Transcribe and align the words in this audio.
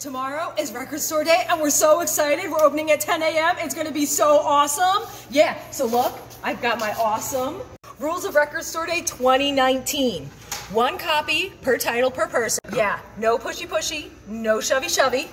Tomorrow 0.00 0.54
is 0.58 0.72
Record 0.72 1.00
Store 1.00 1.24
Day, 1.24 1.44
and 1.50 1.60
we're 1.60 1.68
so 1.68 2.00
excited. 2.00 2.50
We're 2.50 2.62
opening 2.62 2.90
at 2.90 3.00
10 3.00 3.20
a.m. 3.22 3.56
It's 3.58 3.74
gonna 3.74 3.92
be 3.92 4.06
so 4.06 4.38
awesome. 4.38 5.06
Yeah, 5.30 5.60
so 5.72 5.84
look, 5.84 6.18
I've 6.42 6.62
got 6.62 6.80
my 6.80 6.94
awesome 6.94 7.60
Rules 7.98 8.24
of 8.24 8.34
Record 8.34 8.64
Store 8.64 8.86
Day 8.86 9.02
2019. 9.02 10.24
One 10.72 10.96
copy 10.96 11.50
per 11.60 11.76
title 11.76 12.10
per 12.10 12.26
person. 12.26 12.60
Yeah, 12.74 12.98
no 13.18 13.36
pushy 13.36 13.68
pushy, 13.68 14.08
no 14.26 14.60
shovey 14.60 14.88
shovey. 14.88 15.28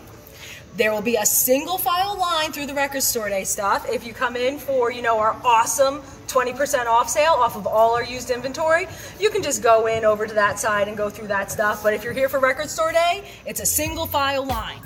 There 0.76 0.92
will 0.92 1.02
be 1.02 1.16
a 1.16 1.26
single 1.26 1.78
file 1.78 2.18
line 2.18 2.52
through 2.52 2.68
the 2.68 2.74
Record 2.74 3.02
Store 3.02 3.30
Day 3.30 3.44
stuff. 3.44 3.88
If 3.90 4.06
you 4.06 4.14
come 4.14 4.36
in 4.36 4.60
for, 4.60 4.92
you 4.92 5.02
know, 5.02 5.18
our 5.18 5.36
awesome 5.44 6.02
20% 6.28 6.86
off 6.86 7.10
sale 7.10 7.34
off 7.34 7.56
of 7.56 7.66
all 7.66 7.96
our 7.96 8.04
used 8.04 8.30
inventory, 8.30 8.88
you 9.20 9.30
can 9.30 9.42
just 9.42 9.64
go 9.64 9.88
in 9.88 10.06
over 10.06 10.28
to 10.28 10.34
that 10.36 10.60
side 10.60 10.88
and 10.88 10.96
go 10.96 11.10
through 11.10 11.28
that 11.28 11.52
stuff. 11.52 11.82
But 11.82 11.94
if 11.94 12.04
you're 12.04 12.14
here 12.14 12.30
for 12.30 12.40
Record 12.40 12.70
Store 12.70 12.92
Day, 12.92 13.24
it's 13.46 13.60
a 13.60 13.66
single 13.66 14.06
file 14.06 14.46
line. 14.46 14.82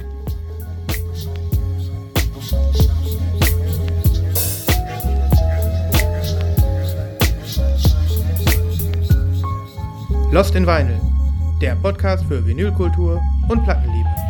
Lost 10.32 10.56
in 10.56 10.66
Vinyl, 10.66 11.02
der 11.62 11.76
Podcast 11.76 12.24
für 12.24 12.46
Vinylkultur 12.46 13.20
und 13.50 13.64
Plattenliebe. 13.66 14.21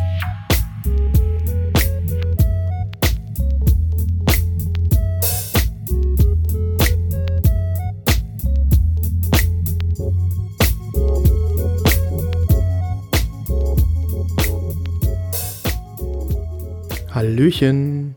Hallöchen. 17.32 18.14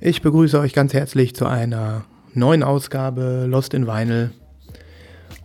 Ich 0.00 0.22
begrüße 0.22 0.58
euch 0.58 0.72
ganz 0.72 0.94
herzlich 0.94 1.36
zu 1.36 1.44
einer 1.44 2.06
neuen 2.32 2.62
Ausgabe 2.62 3.44
Lost 3.46 3.74
in 3.74 3.86
Vinyl. 3.86 4.30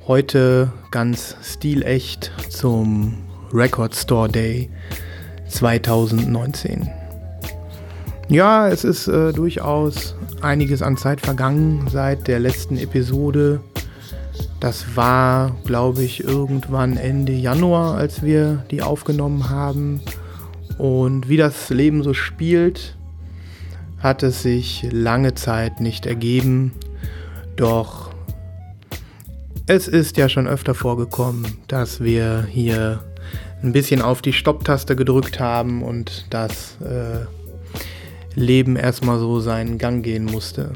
Heute 0.07 0.71
ganz 0.89 1.35
stilecht 1.43 2.31
zum 2.47 3.17
Record 3.51 3.93
Store 3.93 4.29
Day 4.29 4.69
2019. 5.49 6.89
Ja, 8.29 8.69
es 8.69 8.85
ist 8.85 9.09
äh, 9.09 9.33
durchaus 9.33 10.15
einiges 10.39 10.81
an 10.81 10.95
Zeit 10.95 11.19
vergangen 11.19 11.85
seit 11.91 12.29
der 12.29 12.39
letzten 12.39 12.77
Episode. 12.77 13.59
Das 14.61 14.95
war, 14.95 15.53
glaube 15.65 16.03
ich, 16.03 16.23
irgendwann 16.23 16.95
Ende 16.95 17.33
Januar, 17.33 17.95
als 17.95 18.23
wir 18.23 18.63
die 18.71 18.81
aufgenommen 18.81 19.49
haben. 19.49 19.99
Und 20.79 21.27
wie 21.27 21.35
das 21.35 21.69
Leben 21.69 22.03
so 22.03 22.13
spielt, 22.13 22.95
hat 23.99 24.23
es 24.23 24.43
sich 24.43 24.87
lange 24.91 25.35
Zeit 25.35 25.81
nicht 25.81 26.05
ergeben. 26.05 26.71
Doch 27.57 28.11
es 29.67 29.89
ist 29.89 30.15
ja 30.15 30.29
schon 30.29 30.47
öfter 30.47 30.73
vorgekommen, 30.73 31.45
dass 31.67 32.01
wir 32.01 32.47
hier 32.49 33.03
ein 33.61 33.73
bisschen 33.73 34.01
auf 34.01 34.21
die 34.21 34.31
Stopptaste 34.31 34.95
gedrückt 34.95 35.41
haben 35.41 35.83
und 35.83 36.27
das 36.29 36.77
äh, 36.81 37.25
Leben 38.39 38.77
erstmal 38.77 39.19
so 39.19 39.41
seinen 39.41 39.79
Gang 39.79 40.01
gehen 40.01 40.23
musste. 40.23 40.71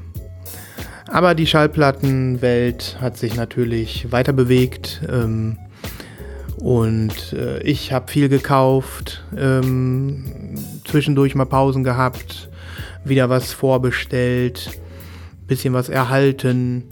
Aber 1.08 1.34
die 1.34 1.48
Schallplattenwelt 1.48 2.98
hat 3.00 3.18
sich 3.18 3.36
natürlich 3.36 4.12
weiter 4.12 4.34
bewegt. 4.34 5.02
Ähm, 5.10 5.58
und 6.64 7.34
äh, 7.34 7.62
ich 7.64 7.92
habe 7.92 8.10
viel 8.10 8.30
gekauft, 8.30 9.22
ähm, 9.38 10.24
zwischendurch 10.86 11.36
mal 11.36 11.44
Pausen 11.44 11.84
gehabt, 11.84 12.50
wieder 13.04 13.30
was 13.30 13.52
vorbestellt, 13.52 14.80
bisschen 15.46 15.74
was 15.74 15.90
erhalten. 15.90 16.86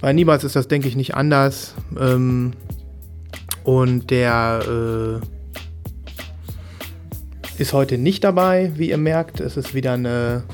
Bei 0.00 0.14
niemals 0.14 0.44
ist 0.44 0.56
das, 0.56 0.66
denke 0.66 0.88
ich, 0.88 0.96
nicht 0.96 1.14
anders. 1.14 1.74
Ähm, 2.00 2.54
und 3.64 4.10
der 4.10 4.62
äh, 4.66 5.20
ist 7.60 7.74
heute 7.74 7.98
nicht 7.98 8.24
dabei, 8.24 8.72
wie 8.76 8.88
ihr 8.88 8.96
merkt. 8.96 9.40
Es 9.40 9.58
ist 9.58 9.74
wieder 9.74 9.92
eine 9.92 10.44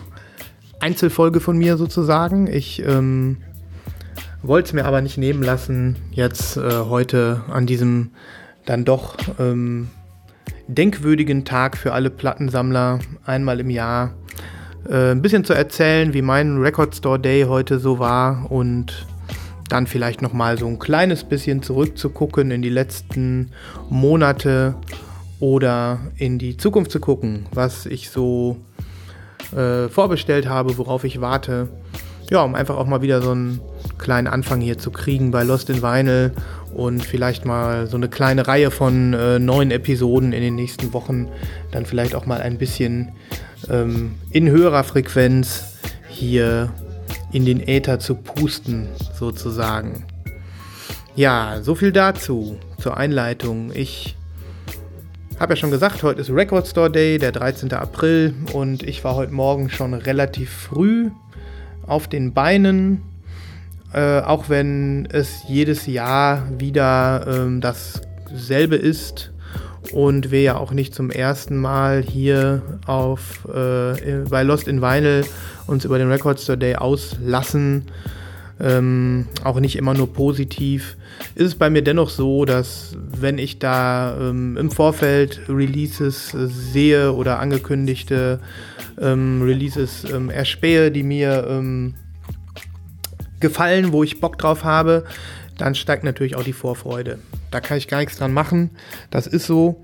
Einzelfolge 0.80 1.38
von 1.38 1.56
mir 1.56 1.76
sozusagen. 1.76 2.48
Ich 2.48 2.84
ähm, 2.84 3.36
wollte 4.42 4.68
es 4.68 4.72
mir 4.72 4.84
aber 4.84 5.00
nicht 5.00 5.18
nehmen 5.18 5.42
lassen, 5.42 5.96
jetzt 6.12 6.56
äh, 6.56 6.60
heute 6.88 7.42
an 7.48 7.66
diesem 7.66 8.10
dann 8.64 8.84
doch 8.84 9.16
ähm, 9.38 9.88
denkwürdigen 10.68 11.44
Tag 11.44 11.76
für 11.76 11.92
alle 11.92 12.10
Plattensammler 12.10 13.00
einmal 13.24 13.60
im 13.60 13.70
Jahr 13.70 14.14
äh, 14.88 15.12
ein 15.12 15.22
bisschen 15.22 15.44
zu 15.44 15.52
erzählen, 15.52 16.14
wie 16.14 16.22
mein 16.22 16.58
Record 16.58 16.94
Store 16.94 17.18
Day 17.18 17.44
heute 17.44 17.78
so 17.78 17.98
war 17.98 18.50
und 18.50 19.06
dann 19.68 19.86
vielleicht 19.86 20.22
noch 20.22 20.32
mal 20.32 20.58
so 20.58 20.66
ein 20.66 20.78
kleines 20.78 21.24
bisschen 21.24 21.62
zurückzugucken 21.62 22.50
in 22.50 22.62
die 22.62 22.68
letzten 22.68 23.50
Monate 23.88 24.74
oder 25.40 26.00
in 26.16 26.38
die 26.38 26.56
Zukunft 26.56 26.90
zu 26.90 27.00
gucken, 27.00 27.46
was 27.52 27.86
ich 27.86 28.10
so 28.10 28.58
äh, 29.56 29.88
vorbestellt 29.88 30.48
habe, 30.48 30.76
worauf 30.78 31.04
ich 31.04 31.20
warte. 31.20 31.68
Ja, 32.32 32.40
um 32.44 32.54
einfach 32.54 32.78
auch 32.78 32.86
mal 32.86 33.02
wieder 33.02 33.20
so 33.20 33.32
einen 33.32 33.60
kleinen 33.98 34.26
Anfang 34.26 34.62
hier 34.62 34.78
zu 34.78 34.90
kriegen 34.90 35.32
bei 35.32 35.42
Lost 35.42 35.68
in 35.68 35.82
Vinyl 35.82 36.32
und 36.72 37.04
vielleicht 37.04 37.44
mal 37.44 37.86
so 37.86 37.98
eine 37.98 38.08
kleine 38.08 38.48
Reihe 38.48 38.70
von 38.70 39.12
äh, 39.12 39.38
neuen 39.38 39.70
Episoden 39.70 40.32
in 40.32 40.40
den 40.40 40.54
nächsten 40.54 40.94
Wochen 40.94 41.28
dann 41.72 41.84
vielleicht 41.84 42.14
auch 42.14 42.24
mal 42.24 42.40
ein 42.40 42.56
bisschen 42.56 43.12
ähm, 43.68 44.14
in 44.30 44.48
höherer 44.48 44.82
Frequenz 44.82 45.76
hier 46.08 46.72
in 47.32 47.44
den 47.44 47.60
Äther 47.68 47.98
zu 47.98 48.14
pusten, 48.14 48.88
sozusagen. 49.12 50.06
Ja, 51.14 51.58
so 51.60 51.74
viel 51.74 51.92
dazu, 51.92 52.58
zur 52.78 52.96
Einleitung. 52.96 53.72
Ich 53.74 54.16
habe 55.38 55.52
ja 55.52 55.56
schon 55.56 55.70
gesagt, 55.70 56.02
heute 56.02 56.22
ist 56.22 56.30
Record 56.30 56.66
Store 56.66 56.90
Day, 56.90 57.18
der 57.18 57.32
13. 57.32 57.74
April, 57.74 58.32
und 58.54 58.84
ich 58.84 59.04
war 59.04 59.16
heute 59.16 59.34
Morgen 59.34 59.68
schon 59.68 59.92
relativ 59.92 60.50
früh 60.50 61.10
auf 61.92 62.08
den 62.08 62.32
Beinen, 62.32 63.02
äh, 63.92 64.20
auch 64.20 64.48
wenn 64.48 65.06
es 65.12 65.44
jedes 65.46 65.86
Jahr 65.86 66.48
wieder 66.58 67.26
ähm, 67.28 67.60
dasselbe 67.60 68.76
ist 68.76 69.30
und 69.92 70.30
wir 70.30 70.40
ja 70.40 70.56
auch 70.56 70.72
nicht 70.72 70.94
zum 70.94 71.10
ersten 71.10 71.58
Mal 71.58 72.02
hier 72.02 72.62
auf, 72.86 73.46
äh, 73.46 74.24
bei 74.28 74.42
Lost 74.42 74.68
in 74.68 74.80
Vinyl 74.80 75.26
uns 75.66 75.84
über 75.84 75.98
den 75.98 76.10
Record 76.10 76.40
Store 76.40 76.56
Day 76.56 76.76
auslassen, 76.76 77.84
ähm, 78.62 79.26
auch 79.42 79.58
nicht 79.58 79.76
immer 79.76 79.92
nur 79.92 80.12
positiv, 80.12 80.96
ist 81.34 81.46
es 81.46 81.54
bei 81.56 81.68
mir 81.68 81.82
dennoch 81.82 82.10
so, 82.10 82.44
dass 82.44 82.96
wenn 82.96 83.38
ich 83.38 83.58
da 83.58 84.16
ähm, 84.18 84.56
im 84.56 84.70
Vorfeld 84.70 85.40
Releases 85.48 86.30
sehe 86.30 87.12
oder 87.12 87.40
angekündigte 87.40 88.40
ähm, 89.00 89.42
Releases 89.42 90.04
ähm, 90.04 90.30
erspähe, 90.30 90.92
die 90.92 91.02
mir 91.02 91.46
ähm, 91.48 91.94
gefallen, 93.40 93.92
wo 93.92 94.04
ich 94.04 94.20
Bock 94.20 94.38
drauf 94.38 94.62
habe, 94.62 95.04
dann 95.58 95.74
steigt 95.74 96.04
natürlich 96.04 96.36
auch 96.36 96.44
die 96.44 96.52
Vorfreude. 96.52 97.18
Da 97.50 97.60
kann 97.60 97.76
ich 97.76 97.88
gar 97.88 97.98
nichts 97.98 98.16
dran 98.16 98.32
machen. 98.32 98.70
Das 99.10 99.26
ist 99.26 99.46
so. 99.46 99.82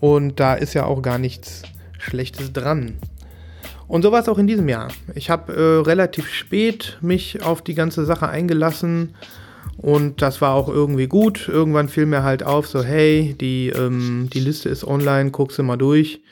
Und 0.00 0.40
da 0.40 0.54
ist 0.54 0.74
ja 0.74 0.84
auch 0.84 1.02
gar 1.02 1.18
nichts 1.18 1.62
Schlechtes 1.98 2.52
dran. 2.52 2.94
Und 3.90 4.02
so 4.02 4.12
war 4.12 4.20
es 4.20 4.28
auch 4.28 4.38
in 4.38 4.46
diesem 4.46 4.68
Jahr. 4.68 4.86
Ich 5.16 5.30
habe 5.30 5.52
äh, 5.52 5.80
relativ 5.84 6.28
spät 6.28 6.96
mich 7.00 7.42
auf 7.42 7.60
die 7.60 7.74
ganze 7.74 8.04
Sache 8.04 8.28
eingelassen. 8.28 9.16
Und 9.78 10.22
das 10.22 10.40
war 10.40 10.54
auch 10.54 10.68
irgendwie 10.68 11.08
gut. 11.08 11.48
Irgendwann 11.48 11.88
fiel 11.88 12.06
mir 12.06 12.22
halt 12.22 12.44
auf, 12.44 12.68
so 12.68 12.84
hey, 12.84 13.34
die, 13.40 13.70
ähm, 13.70 14.30
die 14.32 14.38
Liste 14.38 14.68
ist 14.68 14.84
online, 14.84 15.32
guckst 15.32 15.58
du 15.58 15.64
mal 15.64 15.76
durch. 15.76 16.22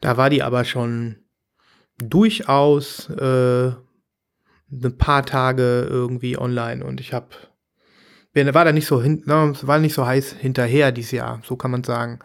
Da 0.00 0.16
war 0.16 0.30
die 0.30 0.42
aber 0.42 0.64
schon 0.64 1.14
durchaus 1.98 3.08
äh, 3.10 3.68
ein 3.68 4.98
paar 4.98 5.24
Tage 5.24 5.86
irgendwie 5.88 6.36
online 6.36 6.84
und 6.84 7.00
ich 7.00 7.12
habe 7.12 7.28
war 8.36 8.64
da 8.64 8.72
nicht 8.72 8.86
so 8.86 9.02
hin, 9.02 9.22
war 9.24 9.78
nicht 9.78 9.94
so 9.94 10.06
heiß 10.06 10.36
hinterher 10.38 10.92
dieses 10.92 11.12
Jahr, 11.12 11.40
so 11.42 11.56
kann 11.56 11.70
man 11.70 11.84
sagen. 11.84 12.18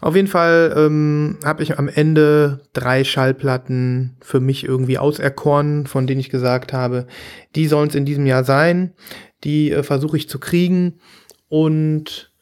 Auf 0.00 0.16
jeden 0.16 0.28
Fall 0.28 0.72
ähm, 0.76 1.38
habe 1.44 1.62
ich 1.62 1.78
am 1.78 1.88
Ende 1.88 2.62
drei 2.72 3.04
Schallplatten 3.04 4.16
für 4.20 4.40
mich 4.40 4.64
irgendwie 4.64 4.98
auserkoren, 4.98 5.86
von 5.86 6.06
denen 6.06 6.20
ich 6.20 6.30
gesagt 6.30 6.72
habe, 6.72 7.06
die 7.54 7.66
sollen 7.66 7.88
es 7.88 7.94
in 7.94 8.06
diesem 8.06 8.26
Jahr 8.26 8.44
sein. 8.44 8.94
Die 9.44 9.70
äh, 9.70 9.82
versuche 9.82 10.16
ich 10.16 10.28
zu 10.28 10.38
kriegen 10.38 11.00
und 11.48 12.32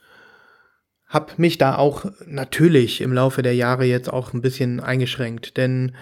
habe 1.09 1.33
mich 1.39 1.59
da 1.59 1.77
auch 1.77 2.05
natürlich 2.27 3.01
im 3.01 3.13
Laufe 3.13 3.43
der 3.43 3.55
Jahre 3.55 3.85
jetzt 3.85 4.13
auch 4.13 4.35
ein 4.35 4.43
bisschen 4.43 4.79
eingeschränkt, 4.79 5.57
denn 5.57 5.93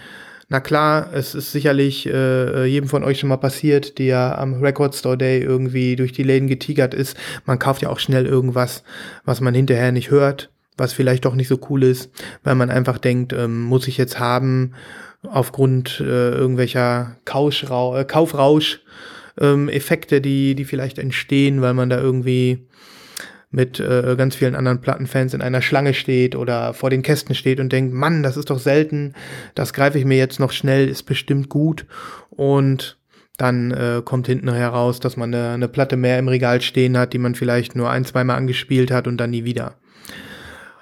na 0.49 0.61
klar, 0.61 1.09
es 1.13 1.35
ist 1.35 1.51
sicherlich 1.51 2.05
äh, 2.05 2.65
jedem 2.65 2.87
von 2.87 3.03
euch 3.03 3.19
schon 3.19 3.29
mal 3.29 3.37
passiert, 3.37 3.99
der 3.99 4.37
am 4.39 4.61
Record 4.61 4.95
Store 4.95 5.17
Day 5.17 5.41
irgendwie 5.41 5.97
durch 5.97 6.13
die 6.13 6.23
Läden 6.23 6.47
getigert 6.47 6.93
ist. 6.93 7.17
Man 7.45 7.59
kauft 7.59 7.81
ja 7.81 7.89
auch 7.89 7.99
schnell 7.99 8.25
irgendwas, 8.25 8.83
was 9.25 9.41
man 9.41 9.53
hinterher 9.53 9.91
nicht 9.91 10.09
hört, 10.09 10.49
was 10.77 10.93
vielleicht 10.93 11.25
doch 11.25 11.35
nicht 11.35 11.49
so 11.49 11.59
cool 11.69 11.83
ist, 11.83 12.11
weil 12.43 12.55
man 12.55 12.69
einfach 12.69 12.97
denkt, 12.97 13.33
ähm, 13.33 13.63
muss 13.63 13.89
ich 13.89 13.97
jetzt 13.97 14.19
haben 14.19 14.73
aufgrund 15.23 15.99
äh, 15.99 16.31
irgendwelcher 16.31 17.17
Kauschrau 17.25 17.97
äh, 17.97 18.05
ähm, 19.39 19.69
die, 20.21 20.55
die 20.55 20.65
vielleicht 20.65 20.97
entstehen, 20.99 21.61
weil 21.61 21.73
man 21.73 21.89
da 21.89 21.99
irgendwie 21.99 22.67
mit 23.49 23.79
äh, 23.79 24.15
ganz 24.17 24.35
vielen 24.35 24.55
anderen 24.55 24.81
Plattenfans 24.81 25.33
in 25.33 25.41
einer 25.41 25.61
Schlange 25.61 25.93
steht 25.93 26.35
oder 26.35 26.73
vor 26.73 26.89
den 26.89 27.01
Kästen 27.01 27.33
steht 27.33 27.59
und 27.59 27.71
denkt, 27.71 27.93
Mann, 27.93 28.23
das 28.23 28.37
ist 28.37 28.49
doch 28.49 28.59
selten, 28.59 29.13
das 29.55 29.73
greife 29.73 29.97
ich 29.97 30.05
mir 30.05 30.17
jetzt 30.17 30.39
noch 30.39 30.51
schnell, 30.51 30.87
ist 30.89 31.03
bestimmt 31.03 31.49
gut. 31.49 31.85
Und 32.29 32.97
dann 33.37 33.71
äh, 33.71 34.01
kommt 34.03 34.27
hinten 34.27 34.51
heraus, 34.51 34.99
dass 34.99 35.15
man 35.15 35.33
eine, 35.33 35.51
eine 35.51 35.67
Platte 35.67 35.95
mehr 35.95 36.19
im 36.19 36.27
Regal 36.27 36.61
stehen 36.61 36.97
hat, 36.97 37.13
die 37.13 37.19
man 37.19 37.35
vielleicht 37.35 37.75
nur 37.75 37.89
ein, 37.89 38.03
zweimal 38.03 38.35
angespielt 38.35 38.91
hat 38.91 39.07
und 39.07 39.17
dann 39.17 39.29
nie 39.29 39.45
wieder. 39.45 39.75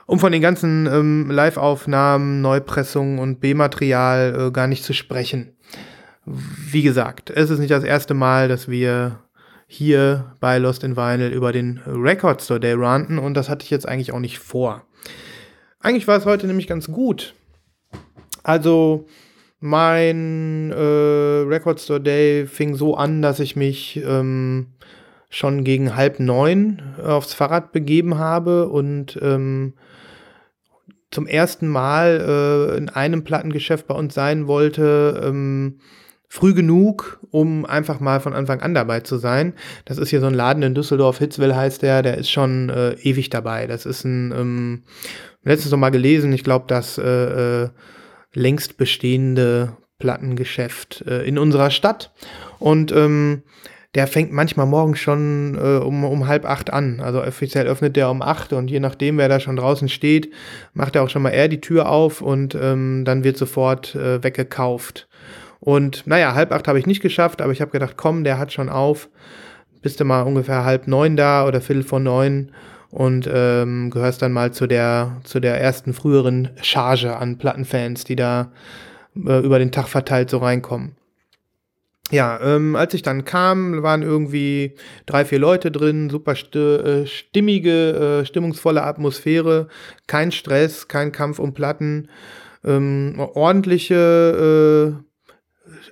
Um 0.07 0.19
von 0.19 0.31
den 0.31 0.41
ganzen 0.41 0.87
ähm, 0.87 1.29
Live-Aufnahmen, 1.29 2.41
Neupressungen 2.41 3.19
und 3.19 3.39
B-Material 3.41 4.47
äh, 4.47 4.51
gar 4.51 4.67
nicht 4.67 4.83
zu 4.83 4.93
sprechen. 4.93 5.55
Wie 6.25 6.83
gesagt, 6.83 7.29
es 7.29 7.49
ist 7.49 7.59
nicht 7.59 7.71
das 7.71 7.83
erste 7.83 8.13
Mal, 8.13 8.47
dass 8.47 8.67
wir 8.67 9.19
hier 9.75 10.33
bei 10.39 10.57
Lost 10.57 10.83
in 10.83 10.95
Vinyl 10.95 11.31
über 11.31 11.51
den 11.51 11.81
Record 11.85 12.41
Store 12.41 12.59
Day 12.59 12.73
ranten 12.73 13.19
und 13.19 13.33
das 13.35 13.49
hatte 13.49 13.63
ich 13.63 13.69
jetzt 13.69 13.87
eigentlich 13.87 14.11
auch 14.11 14.19
nicht 14.19 14.39
vor. 14.39 14.83
Eigentlich 15.79 16.07
war 16.07 16.17
es 16.17 16.25
heute 16.25 16.47
nämlich 16.47 16.67
ganz 16.67 16.87
gut. 16.87 17.35
Also 18.43 19.05
mein 19.59 20.71
äh, 20.71 20.75
Record 20.75 21.79
Store 21.79 22.01
Day 22.01 22.47
fing 22.47 22.75
so 22.75 22.95
an, 22.95 23.21
dass 23.21 23.39
ich 23.39 23.55
mich 23.55 24.01
ähm, 24.05 24.67
schon 25.29 25.63
gegen 25.63 25.95
halb 25.95 26.19
neun 26.19 26.81
aufs 27.03 27.33
Fahrrad 27.33 27.71
begeben 27.71 28.17
habe 28.17 28.69
und 28.69 29.19
ähm, 29.21 29.73
zum 31.11 31.27
ersten 31.27 31.67
Mal 31.67 32.73
äh, 32.73 32.77
in 32.77 32.89
einem 32.89 33.23
Plattengeschäft 33.23 33.87
bei 33.87 33.95
uns 33.95 34.13
sein 34.13 34.47
wollte, 34.47 35.21
ähm, 35.23 35.79
früh 36.27 36.53
genug, 36.53 37.19
um 37.31 37.65
einfach 37.65 37.99
mal 37.99 38.19
von 38.19 38.33
Anfang 38.33 38.61
an 38.61 38.73
dabei 38.73 39.01
zu 39.01 39.17
sein. 39.17 39.53
Das 39.85 39.97
ist 39.97 40.09
hier 40.09 40.19
so 40.19 40.27
ein 40.27 40.33
Laden 40.33 40.63
in 40.63 40.75
Düsseldorf, 40.75 41.19
Hitzwil 41.19 41.55
heißt 41.55 41.81
der, 41.81 42.01
der 42.01 42.17
ist 42.17 42.29
schon 42.29 42.69
äh, 42.69 42.93
ewig 42.93 43.29
dabei. 43.29 43.67
Das 43.67 43.85
ist 43.85 44.03
ein, 44.03 44.31
ähm, 44.31 44.83
letztens 45.43 45.71
noch 45.71 45.79
mal 45.79 45.91
gelesen, 45.91 46.33
ich 46.33 46.43
glaube, 46.43 46.65
das 46.67 46.97
äh, 46.97 47.63
äh, 47.63 47.69
längst 48.33 48.77
bestehende 48.77 49.77
Plattengeschäft 49.99 51.03
äh, 51.07 51.23
in 51.23 51.37
unserer 51.37 51.71
Stadt. 51.71 52.11
Und 52.59 52.91
ähm, 52.91 53.43
der 53.95 54.07
fängt 54.07 54.33
manchmal 54.33 54.65
morgens 54.65 54.99
schon 54.99 55.55
äh, 55.55 55.77
um, 55.77 56.03
um 56.03 56.27
halb 56.27 56.45
acht 56.45 56.71
an. 56.71 56.99
Also 56.99 57.23
offiziell 57.23 57.65
öffnet 57.65 57.95
der 57.95 58.09
um 58.09 58.21
acht 58.21 58.51
und 58.51 58.69
je 58.69 58.81
nachdem, 58.81 59.17
wer 59.17 59.29
da 59.29 59.39
schon 59.39 59.55
draußen 59.55 59.87
steht, 59.87 60.31
macht 60.73 60.95
er 60.95 61.03
auch 61.03 61.09
schon 61.09 61.21
mal 61.21 61.29
eher 61.29 61.47
die 61.47 61.61
Tür 61.61 61.89
auf 61.89 62.21
und 62.21 62.55
ähm, 62.55 63.03
dann 63.05 63.23
wird 63.23 63.37
sofort 63.37 63.95
äh, 63.95 64.21
weggekauft. 64.21 65.07
Und 65.65 66.05
naja, 66.05 66.35
halb 66.35 66.51
acht 66.51 66.67
habe 66.67 66.77
ich 66.77 66.85
nicht 66.85 67.01
geschafft, 67.01 67.41
aber 67.41 67.51
ich 67.51 67.59
habe 67.59 67.71
gedacht, 67.71 67.97
komm, 67.97 68.23
der 68.23 68.37
hat 68.37 68.53
schon 68.53 68.69
auf. 68.69 69.09
Bist 69.81 69.99
du 69.99 70.05
mal 70.05 70.21
ungefähr 70.21 70.63
halb 70.63 70.87
neun 70.87 71.17
da 71.17 71.47
oder 71.47 71.59
viertel 71.59 71.81
vor 71.81 71.99
neun 71.99 72.51
und 72.91 73.27
ähm, 73.31 73.89
gehörst 73.89 74.21
dann 74.21 74.31
mal 74.31 74.53
zu 74.53 74.67
der, 74.67 75.17
zu 75.23 75.39
der 75.39 75.59
ersten 75.59 75.93
früheren 75.93 76.51
Charge 76.61 77.17
an 77.17 77.39
Plattenfans, 77.39 78.03
die 78.03 78.15
da 78.15 78.51
äh, 79.15 79.39
über 79.39 79.57
den 79.57 79.71
Tag 79.71 79.87
verteilt 79.87 80.29
so 80.29 80.37
reinkommen. 80.37 80.95
Ja, 82.11 82.39
ähm, 82.43 82.75
als 82.75 82.93
ich 82.93 83.01
dann 83.01 83.25
kam, 83.25 83.81
waren 83.81 84.03
irgendwie 84.03 84.75
drei, 85.07 85.25
vier 85.25 85.39
Leute 85.39 85.71
drin, 85.71 86.11
super 86.11 86.33
äh, 86.33 87.07
stimmige, 87.07 88.21
äh, 88.21 88.25
stimmungsvolle 88.27 88.83
Atmosphäre, 88.83 89.67
kein 90.05 90.31
Stress, 90.31 90.87
kein 90.87 91.11
Kampf 91.11 91.39
um 91.39 91.55
Platten, 91.55 92.09
ähm, 92.63 93.15
ordentliche 93.17 94.93
äh, 94.99 95.14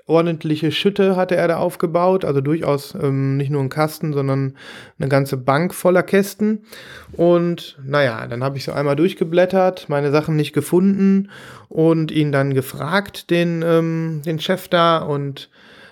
ordentliche 0.06 0.72
Schütte 0.72 1.16
hatte 1.16 1.36
er 1.36 1.48
da 1.48 1.58
aufgebaut, 1.58 2.26
also 2.26 2.42
durchaus 2.42 2.94
ähm, 2.96 3.38
nicht 3.38 3.50
nur 3.50 3.62
ein 3.62 3.70
Kasten, 3.70 4.12
sondern 4.14 4.56
eine 5.00 5.08
ganze 5.08 5.38
Bank 5.38 5.74
voller 5.74 6.04
Kästen. 6.04 6.66
Und 7.14 7.80
naja, 7.86 8.28
dann 8.28 8.44
habe 8.44 8.58
ich 8.58 8.66
so 8.66 8.74
einmal 8.74 8.96
durchgeblättert, 8.96 9.88
meine 9.88 10.12
Sachen 10.12 10.36
nicht 10.36 10.54
gefunden 10.54 11.30
und 11.70 12.12
ihn 12.12 12.32
dann 12.32 12.54
gefragt, 12.54 13.30
den, 13.30 13.64
ähm, 13.66 14.22
den 14.26 14.40
Chef 14.40 14.68
da. 14.68 14.98
Und 14.98 15.50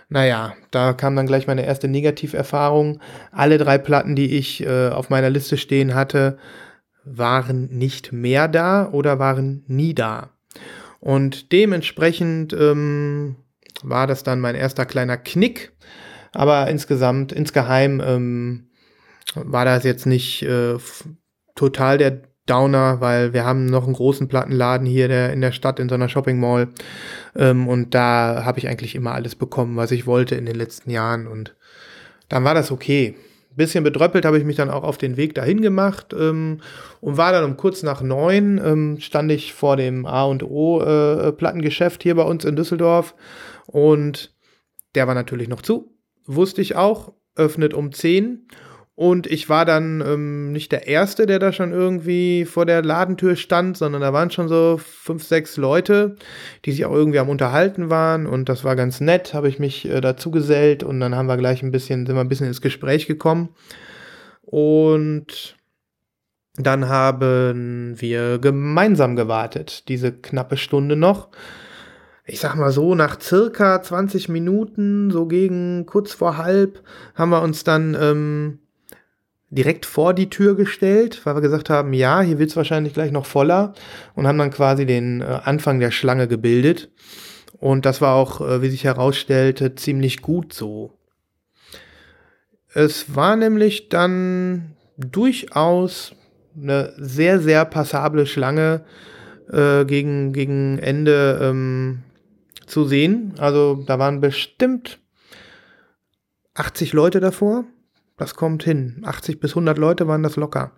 naja, 0.09 0.53
da 0.71 0.91
kam 0.91 1.15
dann 1.15 1.27
gleich 1.27 1.47
meine 1.47 1.65
erste 1.65 1.87
Negativerfahrung. 1.87 2.99
Alle 3.31 3.57
drei 3.57 3.77
Platten, 3.77 4.15
die 4.17 4.35
ich 4.37 4.61
äh, 4.65 4.89
auf 4.89 5.09
meiner 5.09 5.29
Liste 5.29 5.55
stehen 5.55 5.95
hatte, 5.95 6.37
waren 7.05 7.69
nicht 7.71 8.11
mehr 8.11 8.49
da 8.49 8.89
oder 8.91 9.19
waren 9.19 9.63
nie 9.67 9.93
da. 9.95 10.31
Und 10.99 11.51
dementsprechend 11.51 12.53
ähm, 12.53 13.37
war 13.83 14.07
das 14.07 14.23
dann 14.23 14.39
mein 14.39 14.55
erster 14.55 14.85
kleiner 14.85 15.17
Knick. 15.17 15.73
Aber 16.33 16.67
insgesamt, 16.67 17.31
insgeheim 17.31 18.01
ähm, 18.05 18.69
war 19.35 19.65
das 19.65 19.83
jetzt 19.83 20.05
nicht 20.05 20.43
äh, 20.43 20.77
total 21.55 21.97
der 21.97 22.21
Downer, 22.45 23.01
weil 23.01 23.33
wir 23.33 23.45
haben 23.45 23.65
noch 23.65 23.85
einen 23.85 23.93
großen 23.93 24.27
Plattenladen 24.27 24.87
hier 24.87 25.07
der, 25.07 25.31
in 25.31 25.41
der 25.41 25.51
Stadt 25.51 25.79
in 25.79 25.89
so 25.89 25.95
einer 25.95 26.09
Shopping 26.09 26.39
Mall. 26.39 26.69
Ähm, 27.35 27.67
und 27.67 27.93
da 27.93 28.43
habe 28.45 28.59
ich 28.59 28.67
eigentlich 28.67 28.95
immer 28.95 29.13
alles 29.13 29.35
bekommen, 29.35 29.77
was 29.77 29.91
ich 29.91 30.07
wollte 30.07 30.35
in 30.35 30.45
den 30.45 30.55
letzten 30.55 30.89
Jahren. 30.89 31.27
Und 31.27 31.55
dann 32.29 32.43
war 32.43 32.53
das 32.53 32.71
okay. 32.71 33.15
Bisschen 33.53 33.83
bedröppelt 33.83 34.23
habe 34.23 34.37
ich 34.37 34.45
mich 34.45 34.55
dann 34.55 34.69
auch 34.69 34.83
auf 34.83 34.97
den 34.97 35.17
Weg 35.17 35.35
dahin 35.35 35.61
gemacht 35.61 36.15
ähm, 36.17 36.61
und 37.01 37.17
war 37.17 37.33
dann 37.33 37.43
um 37.43 37.57
kurz 37.57 37.83
nach 37.83 38.01
neun, 38.01 38.61
ähm, 38.63 38.97
stand 39.01 39.29
ich 39.29 39.53
vor 39.53 39.75
dem 39.75 40.05
A 40.05 40.23
und 40.23 40.41
O 40.41 40.81
äh, 40.81 41.33
Plattengeschäft 41.33 42.01
hier 42.01 42.15
bei 42.15 42.23
uns 42.23 42.45
in 42.45 42.55
Düsseldorf 42.55 43.13
und 43.67 44.33
der 44.95 45.07
war 45.07 45.15
natürlich 45.15 45.47
noch 45.47 45.61
zu. 45.61 45.95
Wusste 46.25 46.61
ich 46.61 46.75
auch. 46.75 47.13
Öffnet 47.35 47.73
um 47.73 47.91
10. 47.91 48.47
Und 48.93 49.25
ich 49.25 49.49
war 49.49 49.65
dann 49.65 50.01
ähm, 50.05 50.51
nicht 50.51 50.71
der 50.71 50.85
Erste, 50.85 51.25
der 51.25 51.39
da 51.39 51.53
schon 51.53 51.71
irgendwie 51.71 52.45
vor 52.45 52.65
der 52.65 52.83
Ladentür 52.83 53.35
stand, 53.35 53.77
sondern 53.77 54.01
da 54.01 54.13
waren 54.13 54.29
schon 54.29 54.47
so 54.47 54.77
fünf, 54.77 55.23
sechs 55.23 55.57
Leute, 55.57 56.17
die 56.65 56.71
sich 56.71 56.85
auch 56.85 56.93
irgendwie 56.93 57.17
am 57.17 57.29
Unterhalten 57.29 57.89
waren. 57.89 58.27
Und 58.27 58.47
das 58.47 58.63
war 58.63 58.75
ganz 58.75 58.99
nett, 58.99 59.33
habe 59.33 59.47
ich 59.47 59.59
mich 59.59 59.89
äh, 59.89 60.01
dazu 60.01 60.29
gesellt 60.29 60.83
und 60.83 60.99
dann 60.99 61.15
haben 61.15 61.27
wir 61.27 61.37
gleich 61.37 61.63
ein 61.63 61.71
bisschen, 61.71 62.05
sind 62.05 62.15
wir 62.15 62.21
ein 62.21 62.29
bisschen 62.29 62.47
ins 62.47 62.61
Gespräch 62.61 63.07
gekommen. 63.07 63.49
Und 64.41 65.55
dann 66.57 66.89
haben 66.89 67.95
wir 67.99 68.39
gemeinsam 68.39 69.15
gewartet, 69.15 69.87
diese 69.87 70.11
knappe 70.11 70.57
Stunde 70.57 70.95
noch 70.95 71.29
ich 72.31 72.39
sag 72.39 72.55
mal 72.55 72.71
so, 72.71 72.95
nach 72.95 73.19
circa 73.19 73.81
20 73.81 74.29
Minuten, 74.29 75.11
so 75.11 75.25
gegen 75.25 75.85
kurz 75.85 76.13
vor 76.13 76.37
halb, 76.37 76.81
haben 77.13 77.29
wir 77.29 77.41
uns 77.41 77.65
dann 77.65 77.95
ähm, 77.99 78.59
direkt 79.49 79.85
vor 79.85 80.13
die 80.13 80.29
Tür 80.29 80.55
gestellt, 80.55 81.25
weil 81.25 81.35
wir 81.35 81.41
gesagt 81.41 81.69
haben, 81.69 81.91
ja, 81.91 82.21
hier 82.21 82.39
wird 82.39 82.49
es 82.49 82.55
wahrscheinlich 82.55 82.93
gleich 82.93 83.11
noch 83.11 83.25
voller 83.25 83.73
und 84.15 84.27
haben 84.27 84.37
dann 84.37 84.49
quasi 84.49 84.85
den 84.85 85.19
äh, 85.19 85.25
Anfang 85.43 85.81
der 85.81 85.91
Schlange 85.91 86.29
gebildet. 86.29 86.89
Und 87.59 87.85
das 87.85 87.99
war 87.99 88.15
auch, 88.15 88.39
äh, 88.39 88.61
wie 88.61 88.69
sich 88.69 88.85
herausstellte, 88.85 89.75
ziemlich 89.75 90.21
gut 90.21 90.53
so. 90.53 90.93
Es 92.73 93.13
war 93.13 93.35
nämlich 93.35 93.89
dann 93.89 94.77
durchaus 94.97 96.15
eine 96.55 96.93
sehr, 96.97 97.41
sehr 97.41 97.65
passable 97.65 98.25
Schlange 98.25 98.85
äh, 99.51 99.83
gegen, 99.83 100.31
gegen 100.31 100.79
Ende 100.79 101.39
ähm, 101.41 102.03
zu 102.71 102.85
sehen. 102.85 103.33
Also 103.37 103.83
da 103.85 103.99
waren 103.99 104.21
bestimmt 104.21 104.99
80 106.55 106.93
Leute 106.93 107.19
davor. 107.19 107.65
Das 108.17 108.35
kommt 108.35 108.63
hin. 108.63 109.01
80 109.03 109.39
bis 109.39 109.51
100 109.51 109.77
Leute 109.77 110.07
waren 110.07 110.21
das 110.21 110.35
locker. 110.35 110.73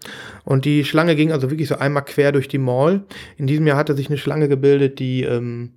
Und 0.45 0.65
die 0.65 0.85
Schlange 0.85 1.15
ging 1.15 1.31
also 1.31 1.49
wirklich 1.49 1.67
so 1.67 1.75
einmal 1.75 2.05
quer 2.05 2.31
durch 2.31 2.47
die 2.47 2.57
Mall. 2.57 3.03
In 3.37 3.47
diesem 3.47 3.67
Jahr 3.67 3.77
hatte 3.77 3.95
sich 3.95 4.07
eine 4.07 4.17
Schlange 4.17 4.47
gebildet, 4.47 4.99
die, 4.99 5.23
ähm, 5.23 5.73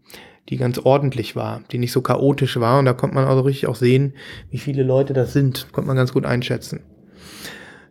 die 0.49 0.59
ganz 0.59 0.79
ordentlich 0.79 1.35
war, 1.35 1.63
die 1.73 1.79
nicht 1.79 1.93
so 1.93 2.03
chaotisch 2.03 2.61
war. 2.61 2.79
Und 2.79 2.85
da 2.85 2.93
konnte 2.93 3.17
man 3.17 3.25
also 3.25 3.41
richtig 3.41 3.67
auch 3.67 3.75
sehen, 3.75 4.15
wie 4.51 4.59
viele 4.59 4.85
Leute 4.85 5.13
das 5.13 5.33
sind. 5.33 5.67
Konnte 5.73 5.89
man 5.89 5.97
ganz 5.97 6.13
gut 6.13 6.25
einschätzen. 6.25 6.83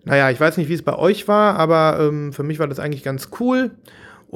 Naja, 0.05 0.29
ich 0.29 0.39
weiß 0.39 0.57
nicht, 0.57 0.69
wie 0.69 0.73
es 0.75 0.83
bei 0.83 0.95
euch 0.95 1.27
war, 1.27 1.57
aber 1.57 1.97
ähm, 1.99 2.31
für 2.31 2.43
mich 2.43 2.59
war 2.59 2.67
das 2.67 2.79
eigentlich 2.79 3.03
ganz 3.03 3.29
cool. 3.39 3.71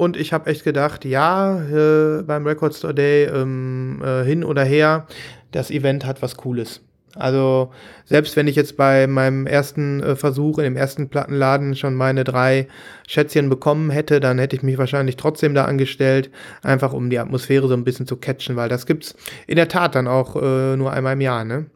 Und 0.00 0.16
ich 0.16 0.32
habe 0.32 0.48
echt 0.48 0.64
gedacht, 0.64 1.04
ja, 1.04 1.60
äh, 1.60 2.22
beim 2.22 2.46
Record 2.46 2.74
Store 2.74 2.94
Day 2.94 3.24
ähm, 3.24 4.00
äh, 4.02 4.24
hin 4.24 4.44
oder 4.44 4.64
her, 4.64 5.06
das 5.52 5.70
Event 5.70 6.06
hat 6.06 6.22
was 6.22 6.38
Cooles. 6.38 6.80
Also 7.16 7.70
selbst 8.06 8.34
wenn 8.34 8.48
ich 8.48 8.56
jetzt 8.56 8.78
bei 8.78 9.06
meinem 9.06 9.46
ersten 9.46 10.02
äh, 10.02 10.16
Versuch 10.16 10.56
in 10.56 10.64
dem 10.64 10.76
ersten 10.78 11.10
Plattenladen 11.10 11.76
schon 11.76 11.94
meine 11.94 12.24
drei 12.24 12.66
Schätzchen 13.06 13.50
bekommen 13.50 13.90
hätte, 13.90 14.20
dann 14.20 14.38
hätte 14.38 14.56
ich 14.56 14.62
mich 14.62 14.78
wahrscheinlich 14.78 15.16
trotzdem 15.16 15.52
da 15.52 15.66
angestellt, 15.66 16.30
einfach 16.62 16.94
um 16.94 17.10
die 17.10 17.18
Atmosphäre 17.18 17.68
so 17.68 17.74
ein 17.74 17.84
bisschen 17.84 18.06
zu 18.06 18.16
catchen, 18.16 18.56
weil 18.56 18.70
das 18.70 18.86
gibt's 18.86 19.14
in 19.46 19.56
der 19.56 19.68
Tat 19.68 19.94
dann 19.94 20.08
auch 20.08 20.34
äh, 20.34 20.78
nur 20.78 20.94
einmal 20.94 21.12
im 21.12 21.20
Jahr, 21.20 21.44
ne? 21.44 21.66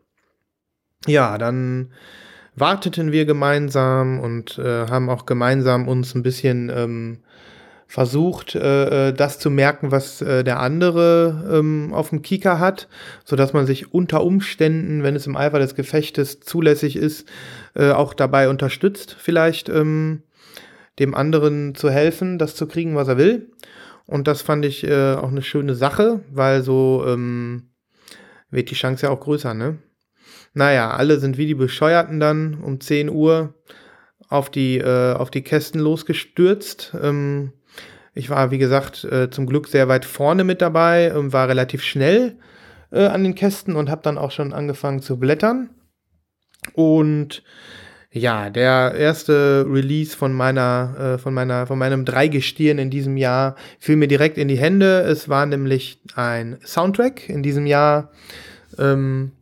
Ja, 1.07 1.37
dann 1.37 1.93
warteten 2.57 3.13
wir 3.13 3.27
gemeinsam 3.27 4.19
und 4.19 4.59
äh, 4.59 4.87
haben 4.87 5.11
auch 5.11 5.27
gemeinsam 5.27 5.89
uns 5.89 6.15
ein 6.15 6.23
bisschen 6.23 6.73
ähm, 6.75 7.19
versucht, 7.95 8.57
äh, 8.57 9.11
äh, 9.11 9.13
das 9.13 9.39
zu 9.39 9.51
merken, 9.51 9.93
was 9.93 10.21
äh, 10.21 10.43
der 10.43 10.59
andere 10.59 11.49
ähm, 11.49 11.95
auf 11.95 12.09
dem 12.09 12.23
Kika 12.23 12.59
hat, 12.59 12.89
so 13.25 13.37
dass 13.37 13.53
man 13.53 13.67
sich 13.67 13.95
unter 13.95 14.25
Umständen, 14.25 15.05
wenn 15.05 15.15
es 15.15 15.29
im 15.29 15.37
Eifer 15.37 15.61
des 15.61 15.77
Gefechtes 15.77 16.41
zulässig 16.41 16.97
ist, 16.97 17.29
äh, 17.77 17.93
auch 17.93 18.13
dabei 18.13 18.49
unterstützt, 18.49 19.15
vielleicht 19.17 19.69
ähm, 19.69 20.25
dem 20.99 21.15
anderen 21.15 21.77
zu 21.77 21.89
helfen, 21.89 22.37
das 22.37 22.57
zu 22.57 22.67
kriegen, 22.67 22.97
was 22.97 23.07
er 23.07 23.17
will. 23.17 23.53
Und 24.07 24.27
das 24.27 24.43
fand 24.43 24.65
ich 24.65 24.83
äh, 24.83 25.15
auch 25.15 25.31
eine 25.31 25.43
schöne 25.43 25.77
Sache, 25.77 26.25
weil 26.33 26.65
so 26.65 27.05
ähm, 27.07 27.71
wird 28.51 28.73
die 28.73 28.75
Chance 28.75 29.07
ja 29.07 29.13
auch 29.13 29.21
größer, 29.21 29.55
ne? 29.55 29.79
Naja, 30.53 30.91
alle 30.91 31.21
sind 31.21 31.39
wie 31.39 31.47
die 31.47 31.55
Bescheuerten 31.55 32.19
dann 32.19 32.55
um 32.55 32.81
10 32.81 33.09
Uhr 33.09 33.55
auf 34.29 34.51
die, 34.51 34.79
äh, 34.79 35.13
auf 35.13 35.31
die 35.31 35.43
Kästen 35.43 35.81
losgestürzt. 35.81 36.93
Ähm, 37.01 37.53
ich 38.15 38.31
war, 38.31 38.51
wie 38.51 38.59
gesagt, 38.59 39.05
äh, 39.05 39.29
zum 39.29 39.47
Glück 39.47 39.69
sehr 39.69 39.89
weit 39.89 40.05
vorne 40.05 40.45
mit 40.45 40.63
dabei, 40.63 41.15
und 41.15 41.33
war 41.33 41.49
relativ 41.49 41.83
schnell 41.83 42.37
äh, 42.93 43.07
an 43.07 43.25
den 43.25 43.35
Kästen 43.35 43.75
und 43.75 43.91
habe 43.91 44.03
dann 44.03 44.19
auch 44.19 44.31
schon 44.31 44.53
angefangen 44.53 45.03
zu 45.03 45.19
blättern. 45.19 45.71
Und 46.75 47.43
ja, 48.11 48.49
der 48.49 48.95
erste 48.95 49.67
Release 49.69 50.17
von 50.17 50.33
meiner, 50.33 51.15
äh, 51.15 51.19
von 51.19 51.35
meiner, 51.35 51.67
von 51.67 51.79
meinem 51.79 52.05
Dreigestirn 52.05 52.79
in 52.79 52.91
diesem 52.91 53.17
Jahr 53.17 53.57
fiel 53.81 53.97
mir 53.97 54.07
direkt 54.07 54.39
in 54.39 54.47
die 54.47 54.59
Hände. 54.59 55.01
Es 55.01 55.29
war 55.29 55.45
nämlich 55.47 56.01
ein 56.15 56.59
Soundtrack 56.65 57.29
in 57.29 57.43
diesem 57.43 57.67
Jahr. 57.67 58.13
Ähm, 58.79 59.33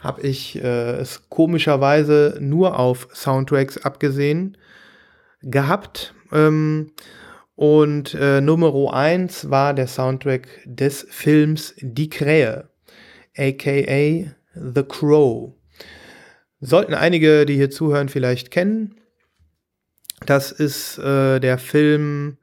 habe 0.00 0.22
ich 0.22 0.56
es 0.56 1.28
komischerweise 1.28 2.36
nur 2.40 2.76
auf 2.76 3.06
Soundtracks 3.12 3.78
abgesehen 3.78 4.56
gehabt. 5.42 6.12
Ähm, 6.32 6.90
und 7.54 8.14
äh, 8.14 8.40
Nummer 8.40 8.94
1 8.94 9.50
war 9.50 9.74
der 9.74 9.86
Soundtrack 9.86 10.48
des 10.64 11.06
Films 11.10 11.74
Die 11.80 12.08
Krähe, 12.08 12.68
aka 13.36 14.30
The 14.54 14.82
Crow. 14.88 15.54
Sollten 16.60 16.94
einige, 16.94 17.44
die 17.44 17.56
hier 17.56 17.70
zuhören, 17.70 18.08
vielleicht 18.08 18.50
kennen. 18.50 18.94
Das 20.26 20.52
ist 20.52 20.98
äh, 20.98 21.40
der 21.40 21.58
Film, 21.58 22.38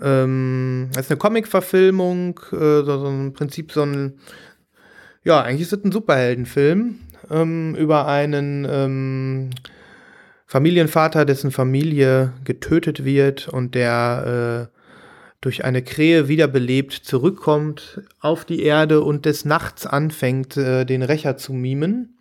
ähm, 0.00 0.90
das 0.92 1.06
ist 1.06 1.10
eine 1.10 1.18
Comic-Verfilmung, 1.18 2.40
äh, 2.52 2.56
so, 2.84 2.98
so 2.98 3.08
im 3.08 3.32
Prinzip 3.32 3.72
so 3.72 3.82
ein, 3.82 4.20
ja, 5.24 5.42
eigentlich 5.42 5.62
ist 5.62 5.72
es 5.72 5.84
ein 5.84 5.92
Superheldenfilm 5.92 7.00
ähm, 7.30 7.74
über 7.74 8.06
einen 8.06 8.66
ähm, 8.70 9.50
Familienvater, 10.46 11.24
dessen 11.24 11.50
Familie 11.50 12.32
getötet 12.44 13.04
wird 13.04 13.48
und 13.48 13.74
der 13.74 14.70
äh, 14.70 14.76
durch 15.40 15.64
eine 15.64 15.82
Krähe 15.82 16.28
wiederbelebt 16.28 16.92
zurückkommt 16.92 18.00
auf 18.20 18.44
die 18.44 18.62
Erde 18.62 19.02
und 19.02 19.26
des 19.26 19.44
Nachts 19.44 19.86
anfängt, 19.86 20.56
äh, 20.56 20.84
den 20.84 21.02
Rächer 21.02 21.36
zu 21.36 21.52
mimen 21.52 22.16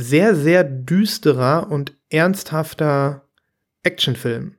sehr, 0.00 0.36
sehr 0.36 0.62
düsterer 0.62 1.70
und 1.70 1.92
ernsthafter 2.08 3.24
Actionfilm 3.82 4.54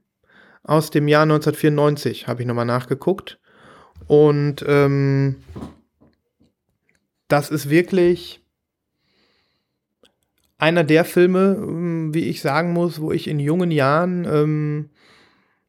aus 0.63 0.91
dem 0.91 1.08
Jahr 1.08 1.24
1994, 1.24 2.27
habe 2.27 2.41
ich 2.41 2.48
nochmal 2.48 2.65
nachgeguckt. 2.65 3.39
Und 4.08 4.65
ähm, 4.67 5.38
das 7.29 7.51
ist 7.51 7.69
wirklich 7.69 8.41
einer 10.59 10.83
der 10.83 11.05
Filme, 11.05 11.57
ähm, 11.59 12.13
wie 12.13 12.25
ich 12.25 12.41
sagen 12.41 12.73
muss, 12.73 13.01
wo 13.01 13.11
ich 13.11 13.27
in 13.27 13.39
jungen 13.39 13.71
Jahren, 13.71 14.25
ähm, 14.25 14.89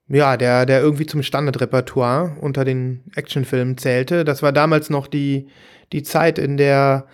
ja, 0.09 0.37
der, 0.37 0.67
der 0.67 0.81
irgendwie 0.81 1.07
zum 1.07 1.23
Standardrepertoire 1.23 2.37
unter 2.41 2.65
den 2.65 3.05
Actionfilmen 3.15 3.79
zählte. 3.79 4.25
Das 4.25 4.43
war 4.43 4.53
damals 4.53 4.91
noch 4.91 5.07
die, 5.07 5.47
die 5.93 6.03
Zeit, 6.03 6.39
in 6.39 6.57
der 6.57 7.07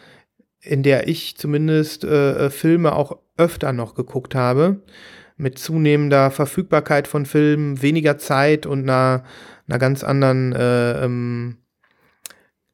in 0.66 0.83
der 0.83 1.09
ich 1.09 1.37
zumindest 1.37 2.04
äh, 2.04 2.47
äh, 2.47 2.50
Filme 2.50 2.95
auch 2.95 3.18
öfter 3.37 3.73
noch 3.73 3.95
geguckt 3.95 4.35
habe. 4.35 4.83
Mit 5.37 5.59
zunehmender 5.59 6.30
Verfügbarkeit 6.30 7.06
von 7.06 7.26
Filmen, 7.26 7.83
weniger 7.83 8.16
Zeit 8.18 8.64
und 8.64 8.83
einer, 8.83 9.23
einer 9.68 9.78
ganz 9.78 10.02
anderen 10.02 10.54
äh, 10.54 11.04
ähm, 11.04 11.59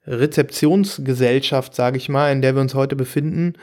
Rezeptionsgesellschaft, 0.06 1.74
sage 1.74 1.96
ich 1.96 2.08
mal, 2.08 2.32
in 2.32 2.40
der 2.40 2.54
wir 2.54 2.62
uns 2.62 2.74
heute 2.74 2.94
befinden, 2.96 3.54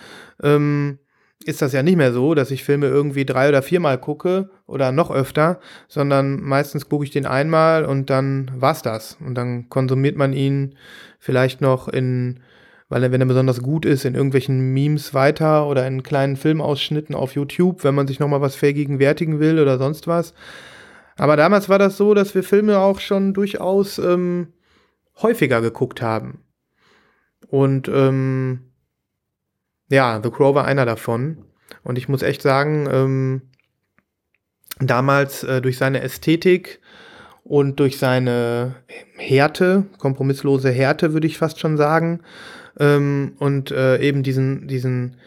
ähm, 0.44 1.00
ist 1.44 1.62
das 1.62 1.74
ja 1.74 1.84
nicht 1.84 1.96
mehr 1.96 2.12
so, 2.12 2.34
dass 2.34 2.52
ich 2.52 2.64
Filme 2.64 2.88
irgendwie 2.88 3.26
drei 3.26 3.50
oder 3.50 3.62
viermal 3.62 3.98
gucke 3.98 4.50
oder 4.68 4.92
noch 4.92 5.10
öfter, 5.10 5.60
sondern 5.88 6.42
meistens 6.42 6.90
gucke 6.90 7.06
ich 7.06 7.12
den 7.12 7.26
einmal 7.26 7.86
und 7.86 8.10
dann 8.10 8.52
war's 8.56 8.82
das. 8.82 9.18
Und 9.26 9.36
dann 9.36 9.70
konsumiert 9.70 10.18
man 10.18 10.34
ihn 10.34 10.76
vielleicht 11.20 11.62
noch 11.62 11.88
in 11.88 12.42
weil 12.90 13.04
er, 13.04 13.12
wenn 13.12 13.22
er 13.22 13.28
besonders 13.28 13.62
gut 13.62 13.86
ist, 13.86 14.04
in 14.04 14.16
irgendwelchen 14.16 14.74
Memes 14.74 15.14
weiter 15.14 15.68
oder 15.68 15.86
in 15.86 16.02
kleinen 16.02 16.36
Filmausschnitten 16.36 17.16
auf 17.16 17.36
YouTube, 17.36 17.84
wenn 17.84 17.94
man 17.94 18.08
sich 18.08 18.20
nochmal 18.20 18.42
was 18.42 18.56
vergegenwärtigen 18.56 19.40
will 19.40 19.60
oder 19.60 19.78
sonst 19.78 20.08
was. 20.08 20.34
Aber 21.16 21.38
damals 21.38 21.70
war 21.70 21.78
das 21.78 21.98
so, 21.98 22.16
dass 22.16 22.34
wir 22.34 22.44
Filme 22.44 22.80
auch 22.80 23.00
schon 23.00 23.34
durchaus 23.36 24.00
ähm, 24.00 24.54
häufiger 25.22 25.62
geguckt 25.62 26.02
haben. 26.02 26.44
Und 27.48 27.88
ähm, 27.90 28.69
ja, 29.90 30.20
The 30.24 30.30
Crow 30.30 30.56
war 30.56 30.66
einer 30.66 30.86
davon. 30.86 31.46
Und 31.84 31.98
ich 31.98 32.08
muss 32.08 32.22
echt 32.22 32.42
sagen, 32.42 32.88
ähm, 32.92 33.42
damals 34.80 35.44
äh, 35.44 35.62
durch 35.62 35.78
seine 35.78 36.02
Ästhetik 36.02 36.80
und 37.44 37.80
durch 37.80 37.98
seine 37.98 38.76
Härte, 39.16 39.86
kompromisslose 39.98 40.72
Härte, 40.72 41.14
würde 41.14 41.28
ich 41.28 41.38
fast 41.38 41.60
schon 41.60 41.78
sagen, 41.78 42.22
ähm, 42.80 43.34
und 43.40 43.72
äh, 43.72 44.00
eben 44.00 44.24
diesen, 44.24 44.68
diesen 44.68 45.18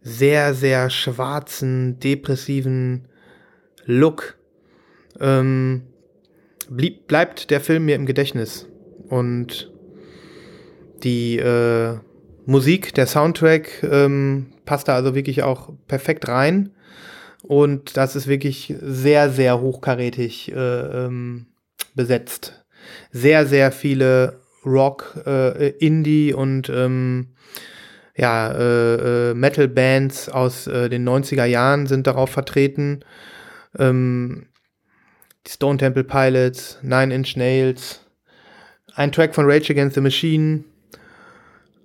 sehr, 0.00 0.54
sehr 0.54 0.90
schwarzen, 0.90 2.00
depressiven 2.00 3.08
Look 3.84 4.36
ähm, 5.20 5.82
blieb, 6.68 7.06
bleibt 7.06 7.50
der 7.50 7.60
Film 7.60 7.84
mir 7.84 7.96
im 7.96 8.06
Gedächtnis. 8.06 8.66
Und 9.08 9.70
die 11.02 11.38
äh, 11.38 11.98
Musik, 12.44 12.94
der 12.94 13.06
Soundtrack 13.06 13.82
ähm, 13.84 14.52
passt 14.64 14.88
da 14.88 14.94
also 14.94 15.14
wirklich 15.14 15.42
auch 15.42 15.72
perfekt 15.86 16.28
rein. 16.28 16.70
Und 17.42 17.96
das 17.96 18.14
ist 18.14 18.28
wirklich 18.28 18.74
sehr, 18.80 19.30
sehr 19.30 19.60
hochkarätig 19.60 20.52
äh, 20.52 20.54
ähm, 20.54 21.46
besetzt. 21.94 22.64
Sehr, 23.10 23.46
sehr 23.46 23.72
viele 23.72 24.40
Rock, 24.64 25.22
äh, 25.26 25.70
Indie 25.70 26.32
und 26.32 26.68
ähm, 26.68 27.34
ja, 28.16 28.52
äh, 28.52 29.30
äh, 29.30 29.34
Metal-Bands 29.34 30.28
aus 30.28 30.66
äh, 30.66 30.88
den 30.88 31.08
90er 31.08 31.46
Jahren 31.46 31.86
sind 31.86 32.06
darauf 32.06 32.30
vertreten. 32.30 33.00
Ähm, 33.78 34.46
die 35.46 35.50
Stone 35.50 35.78
Temple 35.78 36.04
Pilots, 36.04 36.78
Nine 36.82 37.14
Inch 37.14 37.36
Nails, 37.36 38.00
ein 38.94 39.10
Track 39.10 39.34
von 39.34 39.50
Rage 39.50 39.72
Against 39.72 39.94
the 39.94 40.00
Machine, 40.00 40.64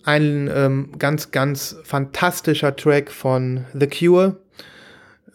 ein 0.07 0.49
ähm, 0.53 0.93
ganz, 0.97 1.31
ganz 1.31 1.75
fantastischer 1.83 2.75
Track 2.75 3.11
von 3.11 3.65
The 3.73 3.87
Cure, 3.87 4.37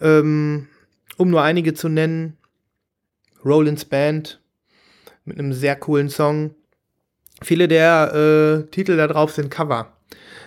ähm, 0.00 0.69
um 1.19 1.31
nur 1.31 1.43
einige 1.43 1.75
zu 1.75 1.91
nennen. 1.91 2.38
Rollins 3.45 3.85
Band 3.85 4.41
mit 5.25 5.38
einem 5.38 5.52
sehr 5.52 5.76
coolen 5.76 6.09
Song. 6.09 6.55
Viele 7.43 7.69
der 7.69 8.14
äh, 8.64 8.71
Titel 8.71 8.97
da 8.97 9.09
drauf 9.09 9.33
sind 9.33 9.50
Cover. 9.50 9.93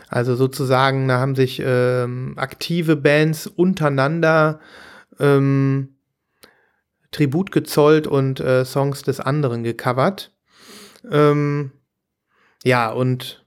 Also 0.08 0.36
sozusagen, 0.36 1.08
da 1.08 1.20
haben 1.20 1.36
sich 1.36 1.62
ähm, 1.64 2.34
aktive 2.38 2.96
Bands 2.96 3.48
untereinander 3.48 4.60
ähm, 5.20 5.96
Tribut 7.12 7.52
gezollt 7.52 8.08
und 8.08 8.40
äh, 8.40 8.66
Songs 8.66 9.04
des 9.04 9.20
anderen 9.20 9.64
gecovert. 9.64 10.32
Ähm, 11.12 11.72
ja, 12.64 12.92
und 12.92 13.45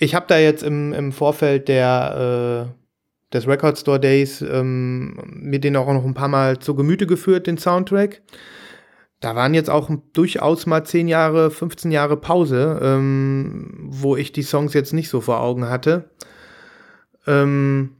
ich 0.00 0.14
habe 0.14 0.26
da 0.28 0.38
jetzt 0.38 0.62
im, 0.62 0.92
im 0.92 1.12
Vorfeld 1.12 1.68
der, 1.68 2.66
äh, 2.68 3.32
des 3.32 3.46
Record 3.46 3.78
Store 3.78 4.00
Days 4.00 4.42
ähm, 4.42 5.16
mir 5.26 5.60
den 5.60 5.76
auch 5.76 5.92
noch 5.92 6.04
ein 6.04 6.14
paar 6.14 6.28
Mal 6.28 6.58
zu 6.58 6.74
Gemüte 6.74 7.06
geführt, 7.06 7.46
den 7.46 7.58
Soundtrack 7.58 8.22
da 9.20 9.36
waren 9.36 9.52
jetzt 9.52 9.68
auch 9.68 9.90
durchaus 10.14 10.66
mal 10.66 10.84
10 10.84 11.06
Jahre, 11.06 11.50
15 11.50 11.92
Jahre 11.92 12.16
Pause, 12.16 12.80
ähm, 12.82 13.70
wo 13.82 14.16
ich 14.16 14.32
die 14.32 14.42
Songs 14.42 14.72
jetzt 14.72 14.94
nicht 14.94 15.10
so 15.10 15.20
vor 15.20 15.40
Augen 15.40 15.68
hatte. 15.68 16.10
Ähm, 17.26 17.96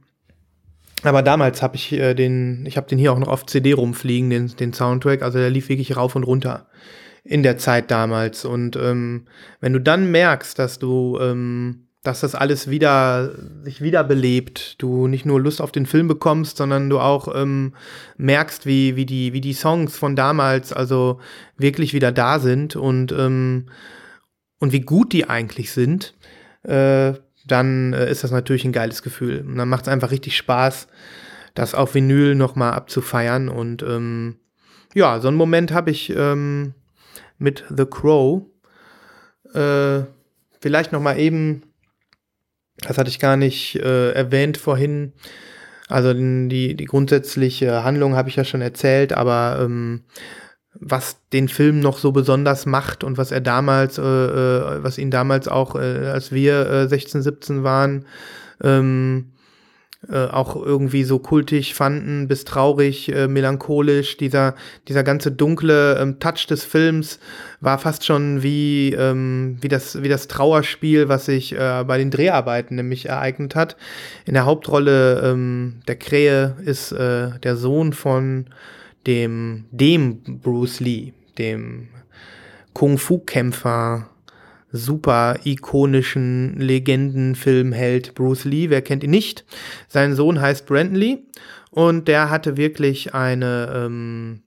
aber 1.03 1.21
damals 1.21 1.61
habe 1.61 1.75
ich 1.75 1.93
äh, 1.93 2.15
den, 2.15 2.65
ich 2.65 2.75
habe 2.75 2.87
den 2.87 2.97
hier 2.97 3.13
auch 3.13 3.19
noch 3.19 3.27
auf 3.27 3.45
CD 3.45 3.73
rumfliegen, 3.73 4.31
den, 4.31 4.55
den 4.55 4.73
Soundtrack. 4.73 5.21
Also 5.21 5.37
der 5.37 5.51
lief 5.51 5.69
wirklich 5.69 5.95
rauf 5.95 6.15
und 6.15 6.23
runter 6.23 6.67
in 7.23 7.43
der 7.43 7.59
Zeit 7.59 7.91
damals. 7.91 8.43
Und 8.43 8.75
ähm, 8.75 9.27
wenn 9.59 9.73
du 9.73 9.79
dann 9.79 10.09
merkst, 10.09 10.57
dass 10.57 10.79
du 10.79 11.19
ähm, 11.21 11.87
dass 12.03 12.21
das 12.21 12.33
alles 12.33 12.69
wieder 12.69 13.31
sich 13.63 13.81
wiederbelebt. 13.81 14.81
Du 14.81 15.07
nicht 15.07 15.25
nur 15.25 15.39
Lust 15.39 15.61
auf 15.61 15.71
den 15.71 15.85
Film 15.85 16.07
bekommst, 16.07 16.57
sondern 16.57 16.89
du 16.89 16.99
auch 16.99 17.33
ähm, 17.35 17.73
merkst, 18.17 18.65
wie, 18.65 18.95
wie, 18.95 19.05
die, 19.05 19.33
wie 19.33 19.41
die 19.41 19.53
Songs 19.53 19.97
von 19.97 20.15
damals 20.15 20.73
also 20.73 21.19
wirklich 21.57 21.93
wieder 21.93 22.11
da 22.11 22.39
sind 22.39 22.75
und, 22.75 23.11
ähm, 23.11 23.67
und 24.59 24.71
wie 24.71 24.81
gut 24.81 25.13
die 25.13 25.29
eigentlich 25.29 25.71
sind, 25.71 26.15
äh, 26.63 27.13
dann 27.45 27.93
äh, 27.93 28.09
ist 28.09 28.23
das 28.23 28.31
natürlich 28.31 28.65
ein 28.65 28.71
geiles 28.71 29.03
Gefühl. 29.03 29.45
Und 29.47 29.57
dann 29.57 29.69
macht 29.69 29.83
es 29.83 29.87
einfach 29.87 30.11
richtig 30.11 30.35
Spaß, 30.37 30.87
das 31.53 31.75
auf 31.75 31.93
Vinyl 31.93 32.33
nochmal 32.33 32.73
abzufeiern. 32.73 33.47
Und 33.47 33.83
ähm, 33.83 34.37
ja, 34.95 35.19
so 35.19 35.27
einen 35.27 35.37
Moment 35.37 35.71
habe 35.71 35.91
ich 35.91 36.11
ähm, 36.15 36.73
mit 37.37 37.63
The 37.69 37.85
Crow. 37.85 38.43
Äh, 39.53 40.05
vielleicht 40.59 40.91
nochmal 40.91 41.19
eben 41.19 41.63
das 42.81 42.97
hatte 42.97 43.09
ich 43.09 43.19
gar 43.19 43.37
nicht 43.37 43.75
äh, 43.75 44.11
erwähnt 44.11 44.57
vorhin. 44.57 45.13
Also 45.87 46.13
die, 46.13 46.75
die 46.75 46.85
grundsätzliche 46.85 47.83
Handlung 47.83 48.15
habe 48.15 48.29
ich 48.29 48.37
ja 48.37 48.45
schon 48.45 48.61
erzählt, 48.61 49.13
aber 49.13 49.59
ähm, 49.61 50.03
was 50.73 51.17
den 51.33 51.49
Film 51.49 51.79
noch 51.79 51.97
so 51.97 52.11
besonders 52.11 52.65
macht 52.65 53.03
und 53.03 53.17
was 53.17 53.31
er 53.31 53.41
damals, 53.41 53.97
äh, 53.97 54.01
äh, 54.01 54.83
was 54.83 54.97
ihn 54.97 55.11
damals 55.11 55.47
auch, 55.47 55.75
äh, 55.75 56.07
als 56.07 56.31
wir 56.31 56.69
äh, 56.69 56.87
16, 56.87 57.21
17 57.21 57.63
waren, 57.63 58.05
ähm, 58.63 59.30
äh, 60.09 60.25
auch 60.25 60.55
irgendwie 60.55 61.03
so 61.03 61.19
kultig 61.19 61.75
fanden, 61.75 62.27
bis 62.27 62.43
traurig, 62.43 63.13
äh, 63.13 63.27
melancholisch. 63.27 64.17
Dieser, 64.17 64.55
dieser 64.87 65.03
ganze 65.03 65.31
dunkle 65.31 65.99
ähm, 65.99 66.19
Touch 66.19 66.47
des 66.47 66.63
Films 66.63 67.19
war 67.59 67.77
fast 67.77 68.05
schon 68.05 68.41
wie, 68.41 68.93
ähm, 68.93 69.57
wie, 69.61 69.67
das, 69.67 70.01
wie 70.01 70.09
das 70.09 70.27
Trauerspiel, 70.27 71.07
was 71.07 71.25
sich 71.25 71.53
äh, 71.53 71.83
bei 71.85 71.99
den 71.99 72.09
Dreharbeiten 72.09 72.75
nämlich 72.75 73.09
ereignet 73.09 73.55
hat. 73.55 73.77
In 74.25 74.33
der 74.33 74.45
Hauptrolle 74.45 75.21
ähm, 75.23 75.81
der 75.87 75.97
Krähe 75.97 76.55
ist 76.65 76.91
äh, 76.91 77.37
der 77.39 77.55
Sohn 77.55 77.93
von 77.93 78.47
dem, 79.05 79.65
dem 79.71 80.21
Bruce 80.41 80.79
Lee, 80.79 81.13
dem 81.37 81.89
Kung-Fu-Kämpfer 82.73 84.10
super 84.71 85.37
ikonischen 85.43 86.57
Legendenfilmheld 86.57 88.15
Bruce 88.15 88.45
Lee. 88.45 88.69
Wer 88.69 88.81
kennt 88.81 89.03
ihn 89.03 89.11
nicht? 89.11 89.45
Sein 89.87 90.15
Sohn 90.15 90.39
heißt 90.39 90.65
Brandon 90.65 90.95
Lee 90.95 91.17
und 91.71 92.07
der 92.07 92.29
hatte 92.29 92.57
wirklich 92.57 93.13
eine 93.13 93.71
ähm, 93.73 94.43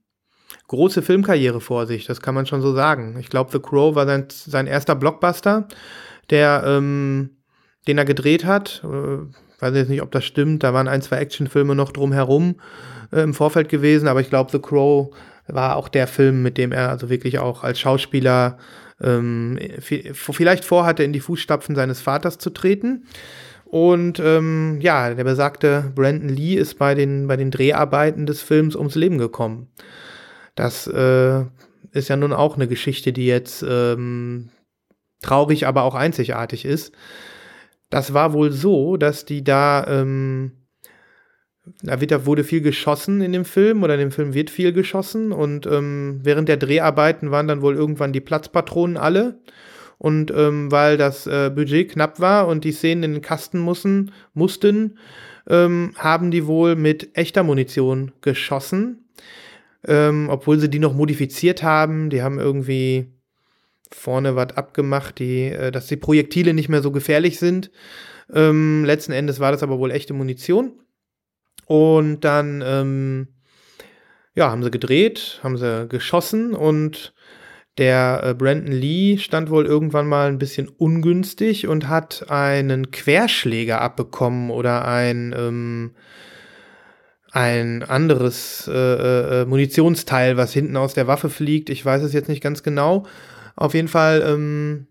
große 0.67 1.01
Filmkarriere 1.01 1.61
vor 1.61 1.85
sich, 1.85 2.05
das 2.05 2.21
kann 2.21 2.35
man 2.35 2.45
schon 2.45 2.61
so 2.61 2.73
sagen. 2.73 3.17
Ich 3.19 3.29
glaube, 3.29 3.51
The 3.51 3.59
Crow 3.59 3.95
war 3.95 4.05
sein, 4.05 4.27
sein 4.29 4.67
erster 4.67 4.95
Blockbuster, 4.95 5.67
der, 6.29 6.63
ähm, 6.65 7.37
den 7.87 7.97
er 7.97 8.05
gedreht 8.05 8.45
hat. 8.45 8.81
Äh, 8.83 9.27
weiß 9.59 9.75
jetzt 9.75 9.89
nicht, 9.89 10.01
ob 10.01 10.11
das 10.11 10.25
stimmt. 10.25 10.63
Da 10.63 10.73
waren 10.73 10.87
ein, 10.87 11.01
zwei 11.01 11.17
Actionfilme 11.17 11.75
noch 11.75 11.91
drumherum 11.91 12.59
äh, 13.11 13.21
im 13.21 13.33
Vorfeld 13.33 13.69
gewesen, 13.69 14.07
aber 14.07 14.21
ich 14.21 14.29
glaube, 14.29 14.51
The 14.51 14.59
Crow 14.59 15.15
war 15.47 15.75
auch 15.75 15.89
der 15.89 16.07
Film, 16.07 16.41
mit 16.41 16.57
dem 16.57 16.71
er 16.71 16.89
also 16.89 17.09
wirklich 17.09 17.37
auch 17.39 17.63
als 17.63 17.79
Schauspieler 17.79 18.57
ähm, 19.01 19.59
vielleicht 19.79 20.65
vorhatte, 20.65 21.03
in 21.03 21.13
die 21.13 21.19
Fußstapfen 21.19 21.75
seines 21.75 22.01
Vaters 22.01 22.37
zu 22.37 22.49
treten. 22.49 23.05
Und 23.65 24.19
ähm, 24.19 24.79
ja, 24.79 25.13
der 25.13 25.23
besagte 25.23 25.91
Brandon 25.95 26.29
Lee 26.29 26.55
ist 26.55 26.75
bei 26.75 26.95
den, 26.95 27.27
bei 27.27 27.35
den 27.35 27.51
Dreharbeiten 27.51 28.25
des 28.25 28.41
Films 28.41 28.75
ums 28.75 28.95
Leben 28.95 29.17
gekommen. 29.17 29.67
Das 30.53 30.87
äh, 30.87 31.43
ist 31.91 32.07
ja 32.07 32.15
nun 32.15 32.31
auch 32.31 32.55
eine 32.55 32.67
Geschichte, 32.67 33.11
die 33.11 33.25
jetzt 33.25 33.65
ähm, 33.67 34.49
traurig, 35.21 35.67
aber 35.67 35.83
auch 35.83 35.95
einzigartig 35.95 36.65
ist. 36.65 36.93
Das 37.89 38.13
war 38.13 38.33
wohl 38.33 38.51
so, 38.51 38.97
dass 38.97 39.25
die 39.25 39.43
da 39.43 39.85
ähm, 39.87 40.64
da 41.81 41.99
wird, 41.99 42.25
wurde 42.25 42.43
viel 42.43 42.61
geschossen 42.61 43.21
in 43.21 43.33
dem 43.33 43.45
Film 43.45 43.83
oder 43.83 43.95
in 43.95 43.99
dem 43.99 44.11
Film 44.11 44.33
wird 44.33 44.49
viel 44.49 44.73
geschossen 44.73 45.31
und 45.31 45.65
ähm, 45.65 46.19
während 46.23 46.49
der 46.49 46.57
Dreharbeiten 46.57 47.31
waren 47.31 47.47
dann 47.47 47.61
wohl 47.61 47.75
irgendwann 47.75 48.13
die 48.13 48.21
Platzpatronen 48.21 48.97
alle 48.97 49.39
und 49.97 50.31
ähm, 50.31 50.71
weil 50.71 50.97
das 50.97 51.27
äh, 51.27 51.51
Budget 51.53 51.91
knapp 51.91 52.19
war 52.19 52.47
und 52.47 52.63
die 52.63 52.71
Szenen 52.71 53.03
in 53.03 53.13
den 53.13 53.21
Kasten 53.21 53.59
mussten, 53.59 54.11
mussten 54.33 54.97
ähm, 55.47 55.93
haben 55.97 56.31
die 56.31 56.47
wohl 56.47 56.75
mit 56.75 57.15
echter 57.17 57.43
Munition 57.43 58.11
geschossen, 58.21 59.05
ähm, 59.87 60.27
obwohl 60.29 60.59
sie 60.59 60.69
die 60.69 60.79
noch 60.79 60.93
modifiziert 60.93 61.63
haben. 61.63 62.09
Die 62.09 62.21
haben 62.21 62.39
irgendwie 62.39 63.07
vorne 63.91 64.35
was 64.35 64.57
abgemacht, 64.57 65.19
die, 65.19 65.45
äh, 65.45 65.71
dass 65.71 65.87
die 65.87 65.97
Projektile 65.97 66.53
nicht 66.53 66.69
mehr 66.69 66.81
so 66.81 66.91
gefährlich 66.91 67.39
sind. 67.39 67.71
Ähm, 68.33 68.83
letzten 68.85 69.11
Endes 69.11 69.39
war 69.39 69.51
das 69.51 69.63
aber 69.63 69.77
wohl 69.79 69.91
echte 69.91 70.13
Munition. 70.13 70.73
Und 71.65 72.21
dann, 72.21 72.63
ähm, 72.65 73.27
ja, 74.35 74.51
haben 74.51 74.63
sie 74.63 74.71
gedreht, 74.71 75.39
haben 75.43 75.57
sie 75.57 75.87
geschossen 75.87 76.53
und 76.53 77.13
der 77.77 78.21
äh, 78.23 78.33
Brandon 78.33 78.71
Lee 78.71 79.17
stand 79.17 79.49
wohl 79.49 79.65
irgendwann 79.65 80.07
mal 80.07 80.27
ein 80.27 80.37
bisschen 80.37 80.69
ungünstig 80.69 81.67
und 81.67 81.89
hat 81.89 82.29
einen 82.29 82.91
Querschläger 82.91 83.81
abbekommen 83.81 84.49
oder 84.49 84.87
ein, 84.87 85.35
ähm, 85.37 85.91
ein 87.31 87.83
anderes 87.83 88.69
äh, 88.71 89.41
äh, 89.41 89.45
Munitionsteil, 89.45 90.37
was 90.37 90.53
hinten 90.53 90.77
aus 90.77 90.93
der 90.93 91.07
Waffe 91.07 91.29
fliegt. 91.29 91.69
Ich 91.69 91.83
weiß 91.83 92.01
es 92.03 92.13
jetzt 92.13 92.29
nicht 92.29 92.41
ganz 92.41 92.63
genau. 92.63 93.05
Auf 93.57 93.73
jeden 93.73 93.89
Fall, 93.89 94.23
ähm, 94.25 94.87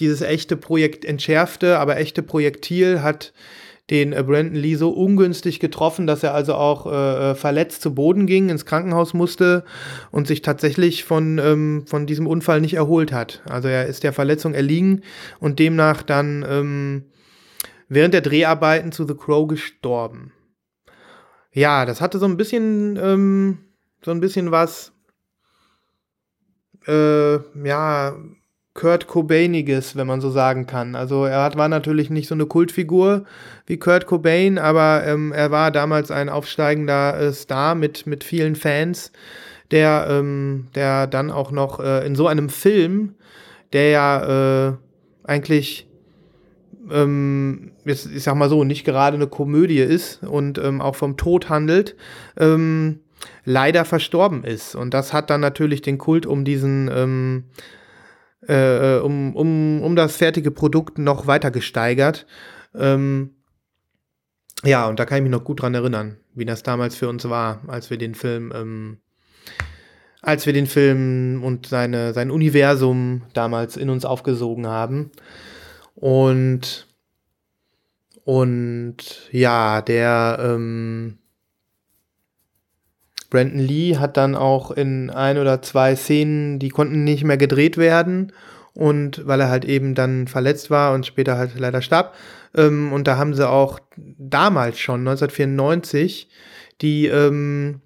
dieses 0.00 0.20
echte 0.20 0.56
Projekt 0.56 1.04
entschärfte, 1.04 1.78
aber 1.78 1.96
echte 1.96 2.22
Projektil 2.22 3.02
hat 3.02 3.32
den 3.90 4.12
äh, 4.12 4.22
Brandon 4.22 4.54
Lee 4.54 4.74
so 4.74 4.90
ungünstig 4.90 5.60
getroffen, 5.60 6.06
dass 6.06 6.22
er 6.22 6.34
also 6.34 6.54
auch 6.54 6.86
äh, 6.86 7.30
äh, 7.30 7.34
verletzt 7.34 7.82
zu 7.82 7.94
Boden 7.94 8.26
ging, 8.26 8.48
ins 8.48 8.66
Krankenhaus 8.66 9.14
musste 9.14 9.64
und 10.10 10.26
sich 10.26 10.42
tatsächlich 10.42 11.04
von, 11.04 11.38
ähm, 11.38 11.84
von 11.86 12.06
diesem 12.06 12.26
Unfall 12.26 12.60
nicht 12.60 12.74
erholt 12.74 13.12
hat. 13.12 13.42
Also 13.48 13.68
er 13.68 13.86
ist 13.86 14.02
der 14.02 14.12
Verletzung 14.12 14.54
erliegen 14.54 15.02
und 15.38 15.58
demnach 15.58 16.02
dann 16.02 16.44
ähm, 16.48 17.04
während 17.88 18.14
der 18.14 18.22
Dreharbeiten 18.22 18.90
zu 18.92 19.06
The 19.06 19.14
Crow 19.14 19.46
gestorben. 19.46 20.32
Ja, 21.52 21.86
das 21.86 22.00
hatte 22.00 22.18
so 22.18 22.26
ein 22.26 22.36
bisschen, 22.36 22.98
ähm, 23.00 23.58
so 24.04 24.10
ein 24.10 24.20
bisschen 24.20 24.50
was, 24.50 24.92
äh, 26.86 27.36
ja, 27.66 28.16
Kurt 28.76 29.08
Cobainiges, 29.08 29.96
wenn 29.96 30.06
man 30.06 30.20
so 30.20 30.30
sagen 30.30 30.66
kann. 30.66 30.94
Also 30.94 31.24
er 31.24 31.42
hat, 31.42 31.56
war 31.56 31.68
natürlich 31.68 32.10
nicht 32.10 32.28
so 32.28 32.34
eine 32.34 32.46
Kultfigur 32.46 33.24
wie 33.66 33.78
Kurt 33.78 34.06
Cobain, 34.06 34.58
aber 34.58 35.02
ähm, 35.04 35.32
er 35.32 35.50
war 35.50 35.72
damals 35.72 36.12
ein 36.12 36.28
aufsteigender 36.28 37.18
äh, 37.18 37.32
Star 37.32 37.74
mit, 37.74 38.06
mit 38.06 38.22
vielen 38.22 38.54
Fans, 38.54 39.10
der, 39.72 40.06
ähm, 40.08 40.68
der 40.74 41.08
dann 41.08 41.32
auch 41.32 41.50
noch 41.50 41.80
äh, 41.80 42.06
in 42.06 42.14
so 42.14 42.28
einem 42.28 42.48
Film, 42.50 43.14
der 43.72 43.88
ja 43.88 44.68
äh, 44.68 44.72
eigentlich, 45.24 45.88
ähm, 46.90 47.72
jetzt, 47.84 48.06
ich 48.14 48.22
sag 48.22 48.36
mal 48.36 48.50
so, 48.50 48.62
nicht 48.62 48.84
gerade 48.84 49.16
eine 49.16 49.26
Komödie 49.26 49.80
ist 49.80 50.22
und 50.22 50.58
ähm, 50.58 50.80
auch 50.80 50.94
vom 50.94 51.16
Tod 51.16 51.48
handelt, 51.48 51.96
ähm, 52.36 53.00
leider 53.44 53.84
verstorben 53.86 54.44
ist. 54.44 54.74
Und 54.74 54.92
das 54.92 55.14
hat 55.14 55.30
dann 55.30 55.40
natürlich 55.40 55.80
den 55.80 55.96
Kult 55.96 56.26
um 56.26 56.44
diesen 56.44 56.90
ähm, 56.94 57.44
äh, 58.48 58.98
um, 58.98 59.34
um, 59.34 59.82
um 59.82 59.96
das 59.96 60.16
fertige 60.16 60.50
Produkt 60.50 60.98
noch 60.98 61.26
weiter 61.26 61.50
gesteigert. 61.50 62.26
Ähm, 62.74 63.30
ja, 64.64 64.88
und 64.88 64.98
da 64.98 65.04
kann 65.04 65.18
ich 65.18 65.22
mich 65.22 65.32
noch 65.32 65.44
gut 65.44 65.62
dran 65.62 65.74
erinnern, 65.74 66.16
wie 66.34 66.44
das 66.44 66.62
damals 66.62 66.96
für 66.96 67.08
uns 67.08 67.28
war, 67.28 67.60
als 67.68 67.90
wir 67.90 67.98
den 67.98 68.14
Film, 68.14 68.52
ähm, 68.54 68.98
als 70.22 70.46
wir 70.46 70.52
den 70.52 70.66
Film 70.66 71.42
und 71.44 71.66
seine, 71.66 72.12
sein 72.14 72.30
Universum 72.30 73.22
damals 73.32 73.76
in 73.76 73.90
uns 73.90 74.04
aufgesogen 74.04 74.66
haben. 74.66 75.10
Und, 75.94 76.86
und 78.24 79.28
ja, 79.30 79.82
der, 79.82 80.38
ähm, 80.40 81.18
Brandon 83.30 83.58
Lee 83.58 83.96
hat 83.96 84.16
dann 84.16 84.34
auch 84.34 84.70
in 84.70 85.10
ein 85.10 85.38
oder 85.38 85.62
zwei 85.62 85.96
Szenen, 85.96 86.58
die 86.58 86.68
konnten 86.68 87.04
nicht 87.04 87.24
mehr 87.24 87.36
gedreht 87.36 87.76
werden 87.76 88.32
und 88.74 89.26
weil 89.26 89.40
er 89.40 89.48
halt 89.48 89.64
eben 89.64 89.94
dann 89.94 90.28
verletzt 90.28 90.70
war 90.70 90.94
und 90.94 91.06
später 91.06 91.38
halt 91.38 91.58
leider 91.58 91.82
starb. 91.82 92.14
Ähm, 92.54 92.92
und 92.92 93.06
da 93.06 93.16
haben 93.16 93.34
sie 93.34 93.48
auch 93.48 93.80
damals 93.96 94.78
schon, 94.78 95.00
1994, 95.00 96.28
die 96.82 97.06
ähm, 97.06 97.80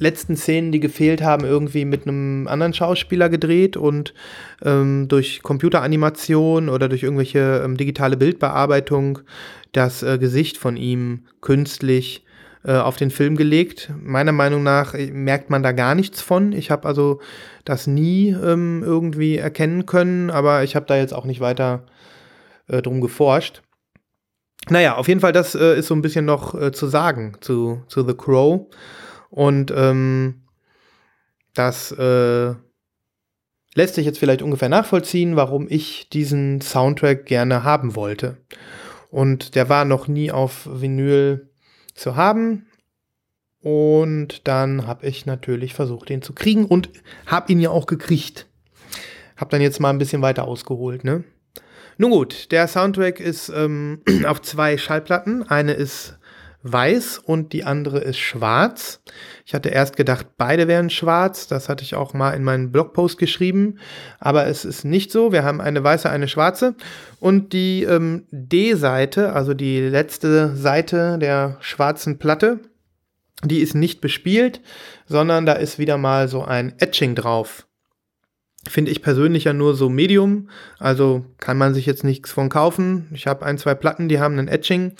letzten 0.00 0.36
Szenen, 0.36 0.72
die 0.72 0.80
gefehlt 0.80 1.22
haben, 1.22 1.44
irgendwie 1.44 1.84
mit 1.84 2.06
einem 2.06 2.48
anderen 2.48 2.74
Schauspieler 2.74 3.28
gedreht 3.28 3.76
und 3.76 4.14
ähm, 4.62 5.06
durch 5.08 5.42
Computeranimation 5.42 6.68
oder 6.68 6.88
durch 6.88 7.02
irgendwelche 7.02 7.62
ähm, 7.64 7.76
digitale 7.76 8.16
Bildbearbeitung 8.16 9.20
das 9.72 10.02
äh, 10.02 10.18
Gesicht 10.18 10.56
von 10.56 10.76
ihm 10.76 11.26
künstlich 11.40 12.24
äh, 12.62 12.76
auf 12.76 12.96
den 12.96 13.10
Film 13.10 13.36
gelegt. 13.36 13.90
Meiner 14.02 14.32
Meinung 14.32 14.62
nach 14.62 14.92
äh, 14.92 15.10
merkt 15.10 15.48
man 15.48 15.62
da 15.62 15.72
gar 15.72 15.94
nichts 15.94 16.20
von. 16.20 16.52
Ich 16.52 16.70
habe 16.70 16.86
also 16.86 17.20
das 17.64 17.86
nie 17.86 18.30
ähm, 18.30 18.82
irgendwie 18.84 19.38
erkennen 19.38 19.86
können, 19.86 20.30
aber 20.30 20.62
ich 20.62 20.76
habe 20.76 20.84
da 20.84 20.96
jetzt 20.96 21.14
auch 21.14 21.24
nicht 21.24 21.40
weiter 21.40 21.86
äh, 22.68 22.82
drum 22.82 23.00
geforscht. 23.00 23.62
Naja, 24.68 24.96
auf 24.96 25.08
jeden 25.08 25.20
Fall, 25.20 25.32
das 25.32 25.54
äh, 25.54 25.78
ist 25.78 25.86
so 25.86 25.94
ein 25.94 26.02
bisschen 26.02 26.26
noch 26.26 26.54
äh, 26.54 26.70
zu 26.70 26.86
sagen 26.86 27.38
zu, 27.40 27.82
zu 27.88 28.06
The 28.06 28.14
Crow. 28.14 28.66
Und 29.30 29.72
ähm, 29.74 30.42
das 31.54 31.94
lässt 33.74 33.94
sich 33.94 34.06
jetzt 34.06 34.18
vielleicht 34.18 34.42
ungefähr 34.42 34.68
nachvollziehen, 34.68 35.36
warum 35.36 35.66
ich 35.68 36.08
diesen 36.08 36.60
Soundtrack 36.60 37.26
gerne 37.26 37.64
haben 37.64 37.94
wollte. 37.96 38.38
Und 39.10 39.54
der 39.54 39.68
war 39.68 39.84
noch 39.84 40.08
nie 40.08 40.30
auf 40.30 40.68
Vinyl 40.70 41.49
zu 42.00 42.16
haben. 42.16 42.66
Und 43.62 44.48
dann 44.48 44.86
habe 44.86 45.06
ich 45.06 45.26
natürlich 45.26 45.74
versucht, 45.74 46.08
den 46.08 46.22
zu 46.22 46.32
kriegen 46.32 46.64
und 46.64 46.88
habe 47.26 47.52
ihn 47.52 47.60
ja 47.60 47.70
auch 47.70 47.86
gekriegt. 47.86 48.46
Hab 49.36 49.50
dann 49.50 49.60
jetzt 49.60 49.80
mal 49.80 49.90
ein 49.90 49.98
bisschen 49.98 50.22
weiter 50.22 50.48
ausgeholt, 50.48 51.04
ne? 51.04 51.24
Nun 51.98 52.12
gut, 52.12 52.50
der 52.50 52.66
Soundtrack 52.66 53.20
ist 53.20 53.50
ähm, 53.50 54.00
auf 54.26 54.40
zwei 54.40 54.78
Schallplatten. 54.78 55.42
Eine 55.42 55.74
ist 55.74 56.18
weiß 56.62 57.18
und 57.18 57.52
die 57.52 57.64
andere 57.64 58.00
ist 58.00 58.18
schwarz. 58.18 59.02
Ich 59.46 59.54
hatte 59.54 59.70
erst 59.70 59.96
gedacht, 59.96 60.26
beide 60.36 60.68
wären 60.68 60.90
schwarz. 60.90 61.46
Das 61.46 61.68
hatte 61.68 61.84
ich 61.84 61.94
auch 61.94 62.12
mal 62.12 62.32
in 62.32 62.44
meinen 62.44 62.70
Blogpost 62.70 63.18
geschrieben. 63.18 63.78
Aber 64.18 64.46
es 64.46 64.64
ist 64.64 64.84
nicht 64.84 65.10
so. 65.10 65.32
Wir 65.32 65.42
haben 65.42 65.60
eine 65.60 65.82
weiße, 65.82 66.10
eine 66.10 66.28
schwarze. 66.28 66.74
Und 67.18 67.52
die 67.52 67.84
ähm, 67.84 68.26
D-Seite, 68.30 69.32
also 69.32 69.54
die 69.54 69.80
letzte 69.80 70.54
Seite 70.54 71.18
der 71.18 71.56
schwarzen 71.60 72.18
Platte, 72.18 72.60
die 73.44 73.60
ist 73.60 73.74
nicht 73.74 74.00
bespielt, 74.00 74.60
sondern 75.06 75.46
da 75.46 75.54
ist 75.54 75.78
wieder 75.78 75.96
mal 75.96 76.28
so 76.28 76.44
ein 76.44 76.74
Etching 76.78 77.14
drauf. 77.14 77.66
Finde 78.68 78.90
ich 78.90 79.00
persönlich 79.00 79.44
ja 79.44 79.54
nur 79.54 79.74
so 79.74 79.88
Medium, 79.88 80.50
also 80.78 81.24
kann 81.38 81.56
man 81.56 81.72
sich 81.72 81.86
jetzt 81.86 82.04
nichts 82.04 82.30
von 82.30 82.50
kaufen. 82.50 83.08
Ich 83.14 83.26
habe 83.26 83.46
ein, 83.46 83.56
zwei 83.56 83.74
Platten, 83.74 84.10
die 84.10 84.20
haben 84.20 84.38
einen 84.38 84.48
Etching, 84.48 84.96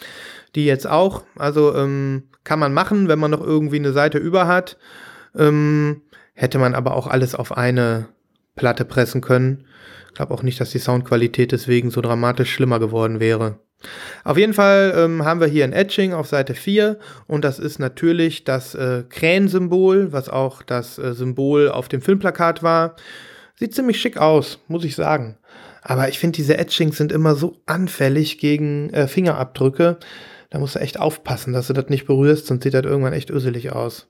die 0.54 0.64
jetzt 0.64 0.88
auch. 0.88 1.24
Also 1.36 1.74
ähm, 1.74 2.24
kann 2.44 2.58
man 2.58 2.72
machen, 2.72 3.08
wenn 3.08 3.18
man 3.18 3.30
noch 3.30 3.42
irgendwie 3.42 3.76
eine 3.76 3.92
Seite 3.92 4.18
über 4.18 4.46
hat. 4.46 4.76
Ähm, 5.36 6.02
hätte 6.34 6.58
man 6.58 6.74
aber 6.74 6.96
auch 6.96 7.06
alles 7.06 7.34
auf 7.34 7.56
eine 7.56 8.08
Platte 8.56 8.84
pressen 8.84 9.20
können. 9.20 9.66
Ich 10.08 10.14
glaube 10.14 10.34
auch 10.34 10.42
nicht, 10.42 10.60
dass 10.60 10.70
die 10.70 10.78
Soundqualität 10.78 11.52
deswegen 11.52 11.90
so 11.90 12.00
dramatisch 12.00 12.52
schlimmer 12.52 12.78
geworden 12.78 13.20
wäre. 13.20 13.58
Auf 14.24 14.36
jeden 14.36 14.52
Fall 14.52 14.92
ähm, 14.96 15.24
haben 15.24 15.40
wir 15.40 15.46
hier 15.46 15.64
ein 15.64 15.72
Etching 15.72 16.12
auf 16.12 16.26
Seite 16.26 16.54
4 16.54 16.98
und 17.26 17.44
das 17.44 17.58
ist 17.58 17.78
natürlich 17.78 18.44
das 18.44 18.74
äh, 18.74 19.04
Krähensymbol, 19.08 20.12
was 20.12 20.28
auch 20.28 20.62
das 20.62 20.98
äh, 20.98 21.14
Symbol 21.14 21.70
auf 21.70 21.88
dem 21.88 22.02
Filmplakat 22.02 22.62
war. 22.62 22.96
Sieht 23.58 23.74
ziemlich 23.74 24.00
schick 24.00 24.18
aus, 24.18 24.58
muss 24.68 24.84
ich 24.84 24.96
sagen. 24.96 25.38
Aber 25.82 26.08
ich 26.08 26.18
finde, 26.18 26.36
diese 26.36 26.58
Etchings 26.58 26.98
sind 26.98 27.10
immer 27.12 27.34
so 27.34 27.56
anfällig 27.66 28.38
gegen 28.38 28.90
äh, 28.90 29.06
Fingerabdrücke. 29.06 29.98
Da 30.50 30.58
musst 30.58 30.74
du 30.74 30.80
echt 30.80 30.98
aufpassen, 30.98 31.52
dass 31.52 31.68
du 31.68 31.72
das 31.72 31.88
nicht 31.88 32.06
berührst, 32.06 32.46
sonst 32.46 32.64
sieht 32.64 32.74
das 32.74 32.84
irgendwann 32.84 33.12
echt 33.12 33.30
öselig 33.30 33.72
aus. 33.72 34.08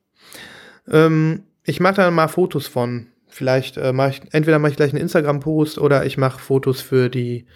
Ähm, 0.91 1.45
ich 1.65 1.81
mache 1.81 1.97
da 1.97 2.11
mal 2.11 2.29
Fotos 2.29 2.67
von. 2.67 3.09
Vielleicht 3.29 3.77
äh, 3.77 3.93
mache 3.93 4.11
ich, 4.11 4.23
entweder 4.33 4.59
mache 4.59 4.73
ich 4.73 4.77
gleich 4.77 4.93
einen 4.93 5.03
Instagram-Post 5.03 5.79
oder 5.79 6.05
ich 6.05 6.19
mache 6.19 6.41
Fotos 6.41 6.81
für 6.81 7.09
die 7.09 7.47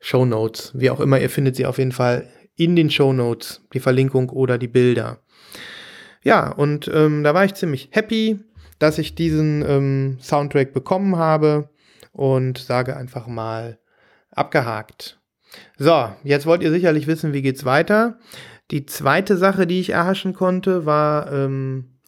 Show 0.00 0.24
Notes. 0.24 0.72
Wie 0.74 0.90
auch 0.90 1.00
immer, 1.00 1.20
ihr 1.20 1.30
findet 1.30 1.56
sie 1.56 1.64
auf 1.64 1.78
jeden 1.78 1.92
Fall 1.92 2.28
in 2.56 2.76
den 2.76 2.90
Show 2.90 3.12
Notes, 3.12 3.62
die 3.72 3.80
Verlinkung 3.80 4.28
oder 4.28 4.58
die 4.58 4.68
Bilder. 4.68 5.20
Ja, 6.22 6.50
und 6.50 6.90
ähm, 6.92 7.24
da 7.24 7.34
war 7.34 7.44
ich 7.44 7.54
ziemlich 7.54 7.88
happy, 7.92 8.40
dass 8.78 8.98
ich 8.98 9.14
diesen 9.14 9.64
ähm, 9.66 10.18
Soundtrack 10.20 10.72
bekommen 10.72 11.16
habe 11.16 11.70
und 12.12 12.58
sage 12.58 12.96
einfach 12.96 13.26
mal 13.26 13.78
abgehakt. 14.30 15.21
So, 15.78 16.12
jetzt 16.24 16.46
wollt 16.46 16.62
ihr 16.62 16.70
sicherlich 16.70 17.06
wissen, 17.06 17.32
wie 17.32 17.42
geht's 17.42 17.64
weiter. 17.64 18.18
Die 18.70 18.86
zweite 18.86 19.36
Sache, 19.36 19.66
die 19.66 19.80
ich 19.80 19.90
erhaschen 19.90 20.32
konnte, 20.32 20.86
war, 20.86 21.30
ähm, 21.32 21.98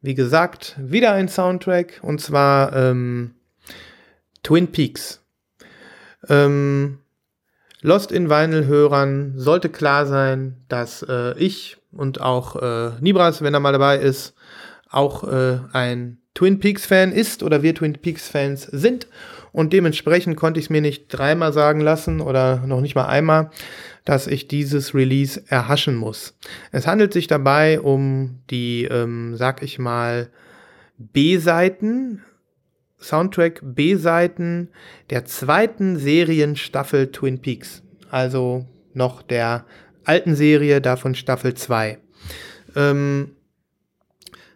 wie 0.00 0.14
gesagt, 0.14 0.76
wieder 0.78 1.12
ein 1.12 1.28
Soundtrack 1.28 2.00
und 2.02 2.20
zwar 2.20 2.74
ähm, 2.74 3.34
Twin 4.42 4.70
Peaks. 4.70 5.22
Ähm, 6.28 6.98
Lost 7.80 8.12
in 8.12 8.30
Vinyl-Hörern 8.30 9.34
sollte 9.36 9.68
klar 9.68 10.06
sein, 10.06 10.64
dass 10.68 11.02
äh, 11.02 11.38
ich 11.38 11.76
und 11.92 12.20
auch 12.20 12.56
äh, 12.56 12.92
Nibras, 13.00 13.42
wenn 13.42 13.54
er 13.54 13.60
mal 13.60 13.72
dabei 13.72 13.98
ist, 13.98 14.34
auch 14.90 15.24
äh, 15.24 15.58
ein 15.72 16.18
Twin 16.34 16.58
Peaks-Fan 16.58 17.12
ist 17.12 17.42
oder 17.42 17.62
wir 17.62 17.74
Twin 17.74 17.92
Peaks-Fans 17.94 18.62
sind. 18.64 19.06
Und 19.54 19.72
dementsprechend 19.72 20.36
konnte 20.36 20.58
ich 20.58 20.66
es 20.66 20.70
mir 20.70 20.80
nicht 20.80 21.06
dreimal 21.06 21.52
sagen 21.52 21.78
lassen 21.78 22.20
oder 22.20 22.66
noch 22.66 22.80
nicht 22.80 22.96
mal 22.96 23.06
einmal, 23.06 23.52
dass 24.04 24.26
ich 24.26 24.48
dieses 24.48 24.96
Release 24.96 25.40
erhaschen 25.46 25.94
muss. 25.94 26.36
Es 26.72 26.88
handelt 26.88 27.12
sich 27.12 27.28
dabei 27.28 27.80
um 27.80 28.40
die, 28.50 28.82
ähm, 28.86 29.36
sag 29.36 29.62
ich 29.62 29.78
mal, 29.78 30.28
B-Seiten 30.98 32.24
Soundtrack 32.98 33.60
B-Seiten 33.62 34.70
der 35.10 35.24
zweiten 35.24 35.98
Serienstaffel 35.98 37.12
Twin 37.12 37.40
Peaks. 37.40 37.84
Also 38.10 38.66
noch 38.92 39.22
der 39.22 39.66
alten 40.02 40.34
Serie, 40.34 40.80
davon 40.80 41.14
Staffel 41.14 41.54
2. 41.54 41.98
Ähm, 42.74 43.36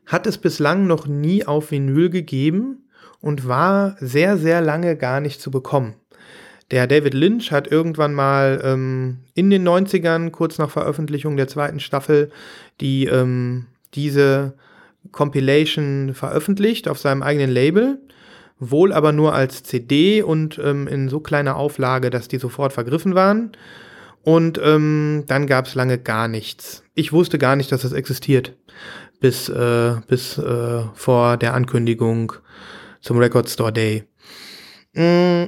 hat 0.07 0.27
es 0.27 0.39
bislang 0.39 0.89
noch 0.89 1.07
nie 1.07 1.47
auf 1.47 1.71
Vinyl 1.71 2.11
gegeben 2.11 2.88
und 3.21 3.49
war 3.49 3.97
sehr, 4.01 4.37
sehr 4.39 4.61
lange 4.61 4.97
gar 4.97 5.21
nicht 5.21 5.41
zu 5.41 5.51
bekommen. 5.51 5.95
Der 6.71 6.87
David 6.87 7.15
Lynch 7.15 7.51
hat 7.51 7.67
irgendwann 7.67 8.13
mal 8.13 8.61
ähm, 8.63 9.19
in 9.35 9.49
den 9.49 9.67
90ern, 9.67 10.31
kurz 10.31 10.59
nach 10.59 10.71
Veröffentlichung 10.71 11.37
der 11.37 11.49
zweiten 11.49 11.81
Staffel, 11.81 12.31
die, 12.81 13.07
ähm, 13.07 13.67
diese 13.95 14.55
Compilation 15.13 16.13
veröffentlicht 16.15 16.89
auf 16.89 16.99
seinem 16.99 17.23
eigenen 17.23 17.51
Label 17.51 17.99
wohl 18.61 18.93
aber 18.93 19.13
nur 19.13 19.35
als 19.35 19.63
CD 19.63 20.23
und 20.23 20.59
ähm, 20.63 20.89
in 20.89 21.09
so 21.09 21.21
kleiner 21.21 21.57
Auflage, 21.57 22.11
dass 22.11 22.29
die 22.29 22.39
sofort 22.39 22.73
vergriffen 22.73 23.15
waren. 23.15 23.53
Und 24.23 24.61
ähm, 24.63 25.25
dann 25.27 25.47
gab 25.47 25.67
es 25.67 25.75
lange 25.75 25.99
gar 25.99 26.29
nichts. 26.29 26.83
Ich 26.95 27.13
wusste 27.13 27.39
gar 27.39 27.57
nicht, 27.57 27.73
dass 27.73 27.83
das 27.83 27.93
existiert, 27.93 28.55
bis, 29.21 29.49
äh, 29.49 29.95
bis 30.07 30.39
äh, 30.39 30.83
vor 30.95 31.37
der 31.37 31.55
Ankündigung 31.55 32.33
zum 33.01 33.19
Record 33.19 33.49
Store 33.49 33.73
Day. 33.73 34.05
Mm, 34.95 35.47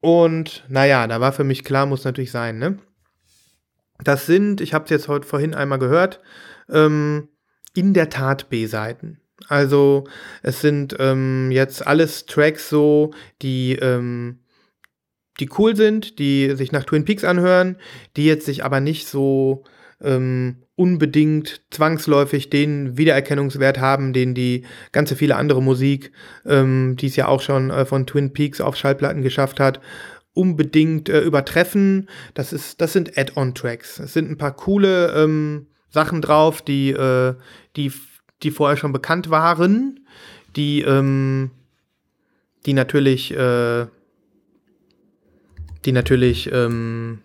und 0.00 0.64
naja, 0.68 1.06
da 1.06 1.20
war 1.20 1.32
für 1.32 1.44
mich 1.44 1.64
klar, 1.64 1.86
muss 1.86 2.04
natürlich 2.04 2.32
sein, 2.32 2.58
ne? 2.58 2.78
Das 4.02 4.26
sind, 4.26 4.60
ich 4.60 4.74
habe 4.74 4.84
es 4.84 4.90
jetzt 4.90 5.08
heute 5.08 5.26
vorhin 5.26 5.54
einmal 5.54 5.78
gehört, 5.78 6.20
ähm, 6.68 7.28
in 7.74 7.94
der 7.94 8.10
Tat 8.10 8.50
B-Seiten. 8.50 9.20
Also 9.48 10.04
es 10.42 10.60
sind 10.60 10.96
ähm, 10.98 11.50
jetzt 11.50 11.86
alles 11.86 12.26
Tracks 12.26 12.68
so, 12.68 13.12
die, 13.42 13.74
ähm, 13.76 14.40
die 15.40 15.48
cool 15.58 15.76
sind, 15.76 16.18
die 16.18 16.54
sich 16.56 16.72
nach 16.72 16.84
Twin 16.84 17.04
Peaks 17.04 17.24
anhören, 17.24 17.76
die 18.16 18.26
jetzt 18.26 18.46
sich 18.46 18.64
aber 18.64 18.80
nicht 18.80 19.08
so 19.08 19.64
ähm, 20.02 20.62
unbedingt 20.74 21.62
zwangsläufig 21.70 22.50
den 22.50 22.96
Wiedererkennungswert 22.96 23.78
haben, 23.78 24.12
den 24.12 24.34
die 24.34 24.64
ganze 24.92 25.16
viele 25.16 25.36
andere 25.36 25.62
Musik, 25.62 26.12
ähm, 26.46 26.96
die 26.98 27.06
es 27.06 27.16
ja 27.16 27.28
auch 27.28 27.40
schon 27.40 27.70
äh, 27.70 27.84
von 27.84 28.06
Twin 28.06 28.32
Peaks 28.32 28.60
auf 28.60 28.76
Schallplatten 28.76 29.22
geschafft 29.22 29.60
hat, 29.60 29.80
unbedingt 30.34 31.08
äh, 31.08 31.20
übertreffen. 31.20 32.08
Das 32.34 32.52
ist, 32.52 32.80
das 32.80 32.92
sind 32.92 33.16
Add-on-Tracks. 33.18 33.98
Es 34.00 34.12
sind 34.12 34.30
ein 34.30 34.38
paar 34.38 34.56
coole 34.56 35.12
ähm, 35.12 35.66
Sachen 35.90 36.22
drauf, 36.22 36.62
die, 36.62 36.90
äh, 36.90 37.34
die 37.76 37.92
die 38.42 38.50
vorher 38.50 38.76
schon 38.76 38.92
bekannt 38.92 39.30
waren, 39.30 40.00
die, 40.56 40.82
ähm, 40.82 41.50
die 42.66 42.72
natürlich, 42.72 43.32
äh, 43.32 43.86
die 45.84 45.92
natürlich, 45.92 46.50
ähm, 46.52 47.20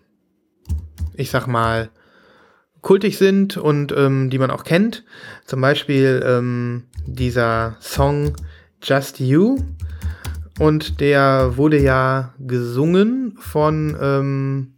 ich 1.14 1.30
sag 1.30 1.46
mal, 1.46 1.90
kultig 2.82 3.18
sind 3.18 3.56
und 3.56 3.92
ähm, 3.96 4.30
die 4.30 4.38
man 4.38 4.50
auch 4.50 4.64
kennt. 4.64 5.04
Zum 5.44 5.60
Beispiel 5.60 6.22
ähm, 6.24 6.84
dieser 7.06 7.76
Song 7.80 8.36
Just 8.82 9.20
You. 9.20 9.58
Und 10.58 11.00
der 11.00 11.56
wurde 11.56 11.78
ja 11.78 12.34
gesungen 12.38 13.36
von 13.38 13.96
ähm, 14.00 14.74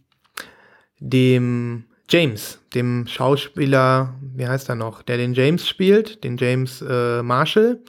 dem 0.99 1.85
James, 2.07 2.59
dem 2.75 3.07
Schauspieler, 3.07 4.15
wie 4.35 4.47
heißt 4.47 4.69
er 4.69 4.75
noch, 4.75 5.01
der 5.01 5.17
den 5.17 5.33
James 5.33 5.67
spielt, 5.67 6.23
den 6.23 6.37
James 6.37 6.83
äh, 6.87 7.23
Marshall. 7.23 7.79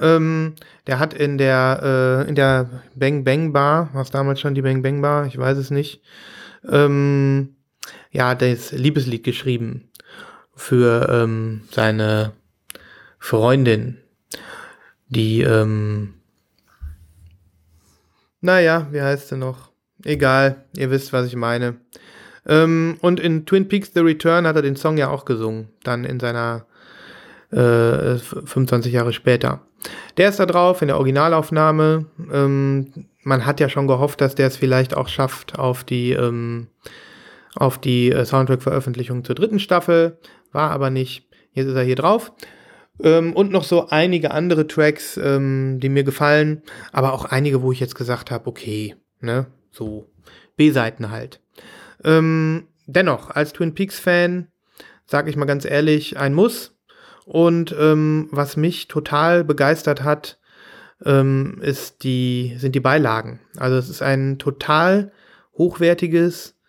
Ähm, 0.00 0.54
der 0.86 0.98
hat 0.98 1.12
in 1.12 1.36
der, 1.36 2.24
äh, 2.24 2.28
in 2.28 2.34
der 2.36 2.82
Bang 2.94 3.24
Bang 3.24 3.52
Bar, 3.52 3.90
was 3.92 4.10
damals 4.10 4.40
schon 4.40 4.54
die 4.54 4.62
Bang 4.62 4.82
Bang 4.82 5.02
Bar, 5.02 5.26
ich 5.26 5.36
weiß 5.36 5.58
es 5.58 5.70
nicht, 5.70 6.00
ähm, 6.70 7.56
ja, 8.10 8.34
das 8.34 8.72
Liebeslied 8.72 9.24
geschrieben 9.24 9.90
für 10.54 11.08
ähm, 11.10 11.62
seine 11.70 12.32
Freundin, 13.18 13.98
die, 15.08 15.40
ähm, 15.42 16.14
naja, 18.40 18.88
wie 18.90 19.00
heißt 19.00 19.28
sie 19.28 19.36
noch? 19.36 19.70
egal, 20.04 20.64
ihr 20.76 20.90
wisst, 20.90 21.12
was 21.12 21.26
ich 21.26 21.36
meine. 21.36 21.76
Ähm, 22.46 22.96
und 23.00 23.20
in 23.20 23.46
Twin 23.46 23.68
Peaks 23.68 23.92
The 23.94 24.00
Return 24.00 24.46
hat 24.46 24.56
er 24.56 24.62
den 24.62 24.76
Song 24.76 24.96
ja 24.96 25.10
auch 25.10 25.24
gesungen, 25.24 25.68
dann 25.82 26.04
in 26.04 26.20
seiner 26.20 26.66
äh, 27.50 28.16
25 28.16 28.92
Jahre 28.92 29.12
später. 29.12 29.60
Der 30.16 30.28
ist 30.28 30.40
da 30.40 30.46
drauf 30.46 30.82
in 30.82 30.88
der 30.88 30.96
Originalaufnahme. 30.96 32.06
Ähm, 32.32 33.06
man 33.22 33.46
hat 33.46 33.60
ja 33.60 33.68
schon 33.68 33.86
gehofft, 33.86 34.20
dass 34.20 34.34
der 34.34 34.46
es 34.46 34.56
vielleicht 34.56 34.96
auch 34.96 35.08
schafft 35.08 35.58
auf 35.58 35.84
die, 35.84 36.12
ähm, 36.12 36.68
auf 37.54 37.78
die 37.78 38.10
äh, 38.10 38.24
Soundtrack-Veröffentlichung 38.24 39.24
zur 39.24 39.34
dritten 39.34 39.58
Staffel. 39.58 40.18
War 40.52 40.70
aber 40.70 40.90
nicht. 40.90 41.28
Jetzt 41.52 41.66
ist 41.66 41.74
er 41.74 41.82
hier 41.82 41.96
drauf. 41.96 42.32
Ähm, 43.02 43.34
und 43.34 43.50
noch 43.50 43.64
so 43.64 43.88
einige 43.88 44.30
andere 44.30 44.66
Tracks, 44.66 45.16
ähm, 45.16 45.78
die 45.80 45.88
mir 45.88 46.04
gefallen, 46.04 46.62
aber 46.92 47.12
auch 47.12 47.24
einige, 47.24 47.62
wo 47.62 47.72
ich 47.72 47.80
jetzt 47.80 47.94
gesagt 47.94 48.30
habe, 48.30 48.46
okay, 48.46 48.94
ne, 49.20 49.46
so 49.70 50.10
B-Seiten 50.56 51.10
halt. 51.10 51.40
Ähm, 52.04 52.68
dennoch, 52.86 53.30
als 53.30 53.52
Twin 53.52 53.74
Peaks-Fan, 53.74 54.48
sage 55.06 55.30
ich 55.30 55.36
mal 55.36 55.46
ganz 55.46 55.64
ehrlich, 55.64 56.18
ein 56.18 56.34
Muss. 56.34 56.76
Und 57.24 57.74
ähm, 57.78 58.28
was 58.32 58.56
mich 58.56 58.88
total 58.88 59.44
begeistert 59.44 60.02
hat, 60.02 60.38
ähm, 61.04 61.58
ist 61.62 62.02
die, 62.04 62.54
sind 62.58 62.74
die 62.74 62.80
Beilagen. 62.80 63.40
Also 63.56 63.76
es 63.76 63.88
ist 63.88 64.02
ein 64.02 64.38
total 64.38 65.12
hochwertiges, 65.56 66.59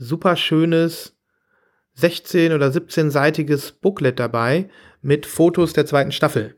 super 0.00 0.34
schönes 0.34 1.16
16 1.94 2.52
oder 2.52 2.68
17-seitiges 2.68 3.74
Booklet 3.80 4.18
dabei 4.18 4.70
mit 5.02 5.26
Fotos 5.26 5.72
der 5.72 5.86
zweiten 5.86 6.10
Staffel. 6.10 6.56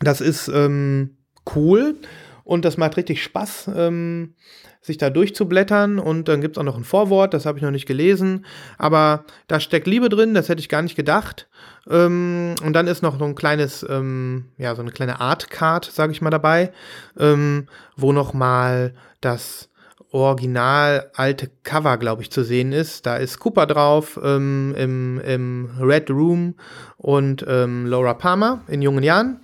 Das 0.00 0.20
ist 0.20 0.48
ähm, 0.48 1.18
cool 1.54 1.96
und 2.44 2.64
das 2.64 2.76
macht 2.76 2.96
richtig 2.96 3.22
Spaß, 3.22 3.70
ähm, 3.74 4.34
sich 4.80 4.98
da 4.98 5.10
durchzublättern. 5.10 5.98
Und 5.98 6.28
dann 6.28 6.40
gibt 6.40 6.56
es 6.56 6.60
auch 6.60 6.64
noch 6.64 6.76
ein 6.76 6.84
Vorwort, 6.84 7.34
das 7.34 7.44
habe 7.44 7.58
ich 7.58 7.62
noch 7.62 7.70
nicht 7.70 7.86
gelesen. 7.86 8.46
Aber 8.78 9.24
da 9.46 9.60
steckt 9.60 9.86
Liebe 9.86 10.08
drin, 10.08 10.32
das 10.32 10.48
hätte 10.48 10.60
ich 10.60 10.68
gar 10.68 10.82
nicht 10.82 10.96
gedacht. 10.96 11.48
Ähm, 11.88 12.54
und 12.64 12.72
dann 12.72 12.86
ist 12.86 13.02
noch 13.02 13.18
so 13.18 13.24
ein 13.24 13.34
kleines, 13.34 13.84
ähm, 13.88 14.46
ja, 14.56 14.74
so 14.74 14.82
eine 14.82 14.90
kleine 14.90 15.20
Art-Card, 15.20 15.84
sage 15.84 16.12
ich 16.12 16.22
mal, 16.22 16.30
dabei, 16.30 16.72
ähm, 17.18 17.68
wo 17.96 18.12
noch 18.12 18.32
mal 18.32 18.94
das 19.20 19.69
original 20.12 21.10
alte 21.14 21.50
Cover, 21.62 21.96
glaube 21.98 22.22
ich, 22.22 22.30
zu 22.30 22.42
sehen 22.42 22.72
ist. 22.72 23.06
Da 23.06 23.16
ist 23.16 23.38
Cooper 23.38 23.66
drauf 23.66 24.18
ähm, 24.22 24.74
im, 24.76 25.20
im 25.20 25.70
Red 25.80 26.10
Room 26.10 26.56
und 26.96 27.44
ähm, 27.48 27.86
Laura 27.86 28.14
Palmer 28.14 28.62
in 28.68 28.82
jungen 28.82 29.04
Jahren. 29.04 29.40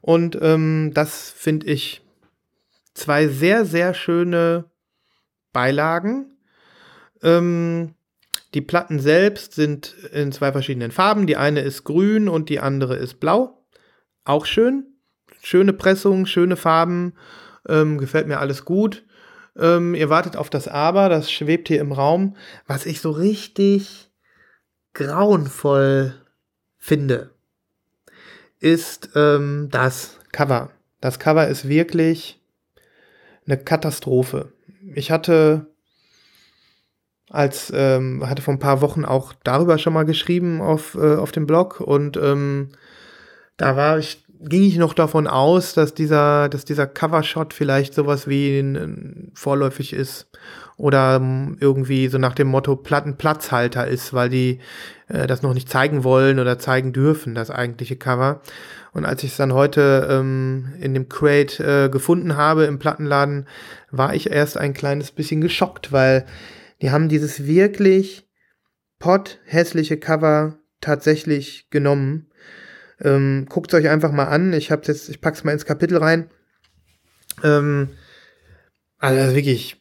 Und 0.00 0.38
ähm, 0.40 0.92
das 0.94 1.30
finde 1.30 1.66
ich 1.66 2.02
zwei 2.94 3.28
sehr, 3.28 3.64
sehr 3.64 3.94
schöne 3.94 4.64
Beilagen. 5.52 6.36
Ähm, 7.22 7.94
die 8.54 8.60
Platten 8.60 8.98
selbst 8.98 9.54
sind 9.54 9.94
in 10.12 10.32
zwei 10.32 10.52
verschiedenen 10.52 10.90
Farben. 10.90 11.26
Die 11.26 11.36
eine 11.36 11.60
ist 11.60 11.84
grün 11.84 12.28
und 12.28 12.48
die 12.48 12.60
andere 12.60 12.96
ist 12.96 13.20
blau. 13.20 13.64
Auch 14.24 14.44
schön. 14.44 14.86
Schöne 15.42 15.72
Pressung, 15.72 16.26
schöne 16.26 16.56
Farben. 16.56 17.14
Ähm, 17.68 17.98
gefällt 17.98 18.26
mir 18.26 18.40
alles 18.40 18.64
gut. 18.64 19.04
Ähm, 19.60 19.94
ihr 19.94 20.08
wartet 20.08 20.36
auf 20.36 20.50
das 20.50 20.68
Aber, 20.68 21.08
das 21.08 21.30
schwebt 21.30 21.68
hier 21.68 21.80
im 21.80 21.92
Raum. 21.92 22.36
Was 22.66 22.86
ich 22.86 23.00
so 23.00 23.10
richtig 23.10 24.10
grauenvoll 24.94 26.14
finde, 26.78 27.30
ist 28.58 29.10
ähm, 29.14 29.68
das 29.70 30.18
Cover. 30.32 30.70
Das 31.00 31.18
Cover 31.18 31.46
ist 31.46 31.68
wirklich 31.68 32.40
eine 33.46 33.58
Katastrophe. 33.58 34.52
Ich 34.94 35.10
hatte 35.10 35.66
als 37.30 37.72
ähm, 37.74 38.28
hatte 38.28 38.42
vor 38.42 38.52
ein 38.52 38.58
paar 38.58 38.80
Wochen 38.80 39.04
auch 39.04 39.32
darüber 39.44 39.78
schon 39.78 39.92
mal 39.92 40.04
geschrieben 40.04 40.60
auf, 40.60 40.96
äh, 40.96 41.14
auf 41.14 41.30
dem 41.30 41.46
Blog 41.46 41.80
und 41.80 42.16
ähm, 42.16 42.70
da 43.56 43.76
war 43.76 43.98
ich 43.98 44.24
ging 44.42 44.62
ich 44.62 44.76
noch 44.76 44.94
davon 44.94 45.26
aus, 45.26 45.74
dass 45.74 45.94
dieser, 45.94 46.48
dass 46.48 46.64
dieser 46.64 46.86
Covershot 46.86 47.52
vielleicht 47.52 47.94
sowas 47.94 48.26
wie 48.26 48.60
ein, 48.60 49.30
vorläufig 49.34 49.92
ist 49.92 50.28
oder 50.76 51.16
ähm, 51.16 51.58
irgendwie 51.60 52.08
so 52.08 52.16
nach 52.16 52.34
dem 52.34 52.48
Motto 52.48 52.74
Plattenplatzhalter 52.76 53.86
ist, 53.86 54.14
weil 54.14 54.30
die 54.30 54.60
äh, 55.08 55.26
das 55.26 55.42
noch 55.42 55.52
nicht 55.52 55.68
zeigen 55.68 56.04
wollen 56.04 56.38
oder 56.38 56.58
zeigen 56.58 56.92
dürfen, 56.92 57.34
das 57.34 57.50
eigentliche 57.50 57.96
Cover. 57.96 58.40
Und 58.92 59.04
als 59.04 59.22
ich 59.22 59.32
es 59.32 59.36
dann 59.36 59.52
heute 59.52 60.08
ähm, 60.10 60.72
in 60.80 60.94
dem 60.94 61.08
Crate 61.08 61.84
äh, 61.84 61.88
gefunden 61.90 62.36
habe 62.36 62.64
im 62.64 62.78
Plattenladen, 62.78 63.46
war 63.90 64.14
ich 64.14 64.30
erst 64.30 64.56
ein 64.56 64.72
kleines 64.72 65.10
bisschen 65.12 65.42
geschockt, 65.42 65.92
weil 65.92 66.24
die 66.80 66.90
haben 66.90 67.10
dieses 67.10 67.44
wirklich 67.44 68.26
pot 68.98 69.38
hässliche 69.44 69.98
Cover 69.98 70.56
tatsächlich 70.80 71.68
genommen 71.68 72.29
ähm, 73.02 73.46
Guckt 73.48 73.72
es 73.72 73.78
euch 73.78 73.88
einfach 73.88 74.12
mal 74.12 74.24
an. 74.24 74.52
Ich 74.52 74.70
hab's 74.70 74.88
jetzt, 74.88 75.08
ich 75.08 75.20
pack's 75.20 75.44
mal 75.44 75.52
ins 75.52 75.64
Kapitel 75.64 75.98
rein. 75.98 76.30
Ähm, 77.42 77.90
also 78.98 79.34
wirklich. 79.34 79.76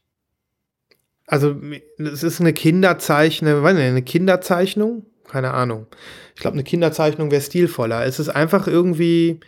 Also 1.28 1.56
es 1.98 2.24
ist 2.24 2.40
eine 2.40 2.54
Kinderzeichnung, 2.54 3.64
eine 3.64 4.02
Kinderzeichnung, 4.02 5.06
keine 5.28 5.52
Ahnung. 5.54 5.86
Ich 6.34 6.42
glaube, 6.42 6.56
eine 6.56 6.64
Kinderzeichnung 6.64 7.30
wäre 7.30 7.42
stilvoller. 7.42 8.04
Es 8.04 8.20
ist 8.20 8.30
einfach 8.30 8.68
irgendwie 8.68 9.40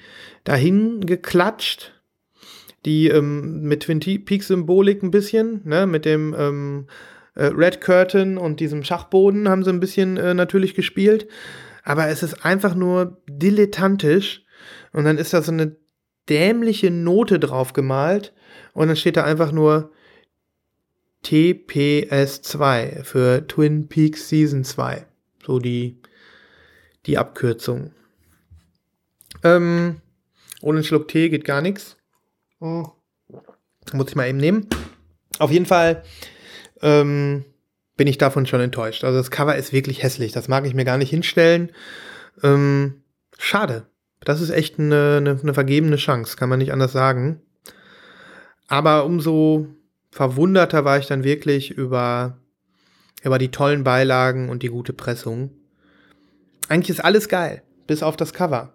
dahin 0.44 1.06
geklatscht. 1.06 1.94
Die 2.86 3.08
ähm, 3.08 3.62
mit 3.62 3.84
Twin 3.84 4.00
Peaks 4.00 4.48
Symbolik 4.48 5.02
ein 5.04 5.12
bisschen, 5.12 5.62
ne, 5.66 5.86
mit 5.88 6.06
dem 6.06 6.36
ähm, 6.38 6.88
äh, 7.36 7.46
Red 7.46 7.80
Curtain 7.82 8.38
und 8.38 8.60
diesem 8.60 8.84
Schachboden 8.84 9.50
haben 9.50 9.64
sie 9.64 9.70
ein 9.70 9.80
bisschen 9.80 10.18
äh, 10.18 10.34
natürlich 10.34 10.74
gespielt 10.76 11.28
aber 11.84 12.08
es 12.08 12.24
ist 12.24 12.46
einfach 12.46 12.76
nur 12.76 13.21
dilettantisch 13.42 14.44
und 14.94 15.06
dann 15.06 15.18
ist 15.18 15.34
da 15.34 15.42
so 15.42 15.52
eine 15.52 15.76
dämliche 16.30 16.92
Note 16.92 17.40
drauf 17.40 17.74
gemalt 17.74 18.34
und 18.74 18.88
dann 18.88 18.96
steht 18.96 19.18
da 19.18 19.24
einfach 19.24 19.52
nur 19.52 19.92
TPS2 21.26 23.04
für 23.04 23.48
Twin 23.48 23.88
Peaks 23.88 24.30
Season 24.30 24.64
2. 24.64 25.06
So 25.46 25.60
die, 25.60 26.00
die 27.06 27.18
Abkürzung. 27.18 27.92
Ähm, 29.44 30.02
ohne 30.62 30.78
einen 30.78 30.84
Schluck 30.84 31.08
Tee 31.08 31.30
geht 31.30 31.46
gar 31.46 31.62
nichts. 31.62 31.98
Oh. 32.60 32.88
Muss 33.94 34.10
ich 34.10 34.16
mal 34.16 34.28
eben 34.28 34.38
nehmen. 34.38 34.68
Auf 35.40 35.52
jeden 35.52 35.66
Fall 35.66 36.04
ähm, 36.82 37.46
bin 37.98 38.08
ich 38.08 38.18
davon 38.18 38.46
schon 38.46 38.62
enttäuscht. 38.62 39.04
Also 39.04 39.18
das 39.18 39.32
Cover 39.32 39.56
ist 39.56 39.74
wirklich 39.74 40.04
hässlich. 40.04 40.32
Das 40.32 40.48
mag 40.48 40.66
ich 40.66 40.74
mir 40.74 40.86
gar 40.86 40.98
nicht 40.98 41.10
hinstellen. 41.10 41.72
Ähm, 42.44 43.01
schade. 43.42 43.88
Das 44.24 44.40
ist 44.40 44.52
echt 44.52 44.80
eine, 44.80 45.18
eine, 45.18 45.40
eine 45.42 45.54
vergebene 45.54 45.96
Chance, 45.96 46.38
kann 46.38 46.50
man 46.50 46.60
nicht 46.60 46.72
anders 46.72 46.92
sagen. 46.92 47.42
Aber 48.68 49.06
umso 49.06 49.68
verwunderter 50.12 50.86
war 50.86 51.00
ich 51.00 51.08
dann 51.08 51.24
wirklich 51.24 51.72
über, 51.72 52.38
über 53.24 53.40
die 53.40 53.52
tollen 53.52 53.84
Beilagen 53.84 54.50
und 54.50 54.64
die 54.64 54.70
gute 54.70 54.94
Pressung. 54.94 55.52
Eigentlich 56.70 56.92
ist 56.92 57.04
alles 57.04 57.28
geil, 57.28 57.64
bis 57.88 58.04
auf 58.04 58.16
das 58.16 58.34
Cover. 58.34 58.74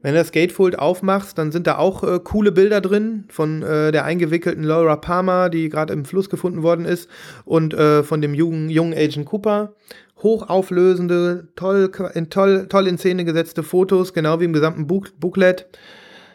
Wenn 0.00 0.14
du 0.14 0.20
das 0.20 0.30
Gatefold 0.30 0.78
aufmachst, 0.78 1.36
dann 1.38 1.50
sind 1.50 1.66
da 1.66 1.76
auch 1.76 2.04
äh, 2.04 2.20
coole 2.22 2.52
Bilder 2.52 2.80
drin 2.80 3.24
von 3.28 3.62
äh, 3.62 3.90
der 3.90 4.04
eingewickelten 4.04 4.62
Laura 4.62 4.94
Palmer, 4.94 5.50
die 5.50 5.68
gerade 5.68 5.92
im 5.92 6.04
Fluss 6.04 6.30
gefunden 6.30 6.62
worden 6.62 6.84
ist, 6.84 7.10
und 7.44 7.74
äh, 7.74 8.04
von 8.04 8.20
dem 8.20 8.32
jungen, 8.32 8.70
jungen 8.70 8.94
Agent 8.94 9.26
Cooper. 9.26 9.74
Hochauflösende, 10.22 11.48
toll, 11.54 11.90
in, 12.14 12.30
toll, 12.30 12.66
toll 12.68 12.86
in 12.86 12.98
Szene 12.98 13.24
gesetzte 13.24 13.62
Fotos, 13.62 14.12
genau 14.12 14.40
wie 14.40 14.44
im 14.44 14.52
gesamten 14.52 14.86
Book 14.86 15.18
Booklet. 15.20 15.66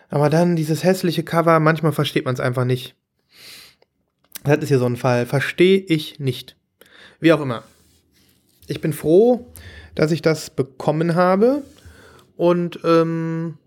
Aber 0.10 0.30
dann 0.30 0.56
dieses 0.56 0.84
hässliche 0.84 1.24
Cover, 1.24 1.60
manchmal 1.60 1.92
versteht 1.92 2.26
man 2.26 2.34
es 2.34 2.40
einfach 2.40 2.66
nicht. 2.66 2.96
Das 4.44 4.60
ist 4.60 4.70
hier 4.70 4.80
so 4.80 4.86
ein 4.86 4.98
Fall. 4.98 5.26
Verstehe 5.26 5.80
ich 5.80 6.20
nicht. 6.20 6.56
Wie 7.20 7.34
auch 7.34 7.42
immer. 7.42 7.64
Ich 8.68 8.82
bin 8.82 8.94
froh, 8.94 9.48
dass 9.96 10.12
ich 10.12 10.22
das 10.22 10.50
bekommen 10.50 11.16
habe. 11.16 11.64
Und 12.36 12.80
ähm, 12.84 13.58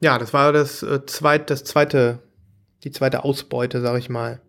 ja, 0.00 0.18
das 0.18 0.32
war 0.32 0.52
das, 0.52 0.82
äh, 0.82 1.04
zweit, 1.06 1.50
das 1.50 1.64
zweite, 1.64 2.18
die 2.84 2.90
zweite 2.90 3.24
Ausbeute, 3.24 3.80
sag 3.80 3.98
ich 3.98 4.10
mal. 4.10 4.40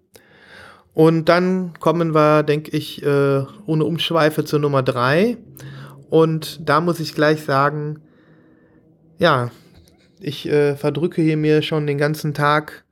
Und 0.95 1.29
dann 1.29 1.73
kommen 1.79 2.15
wir, 2.15 2.41
denke 2.41 2.71
ich, 2.71 3.03
äh, 3.03 3.43
ohne 3.65 3.83
Umschweife 3.83 4.45
zur 4.45 4.59
Nummer 4.59 4.81
drei. 4.81 5.37
Und 6.09 6.67
da 6.67 6.81
muss 6.81 6.99
ich 6.99 7.13
gleich 7.13 7.43
sagen, 7.43 7.99
ja, 9.19 9.51
ich 10.19 10.47
äh, 10.47 10.75
verdrücke 10.75 11.21
hier 11.21 11.37
mir 11.37 11.61
schon 11.61 11.85
den 11.85 11.97
ganzen 11.97 12.33
Tag 12.33 12.85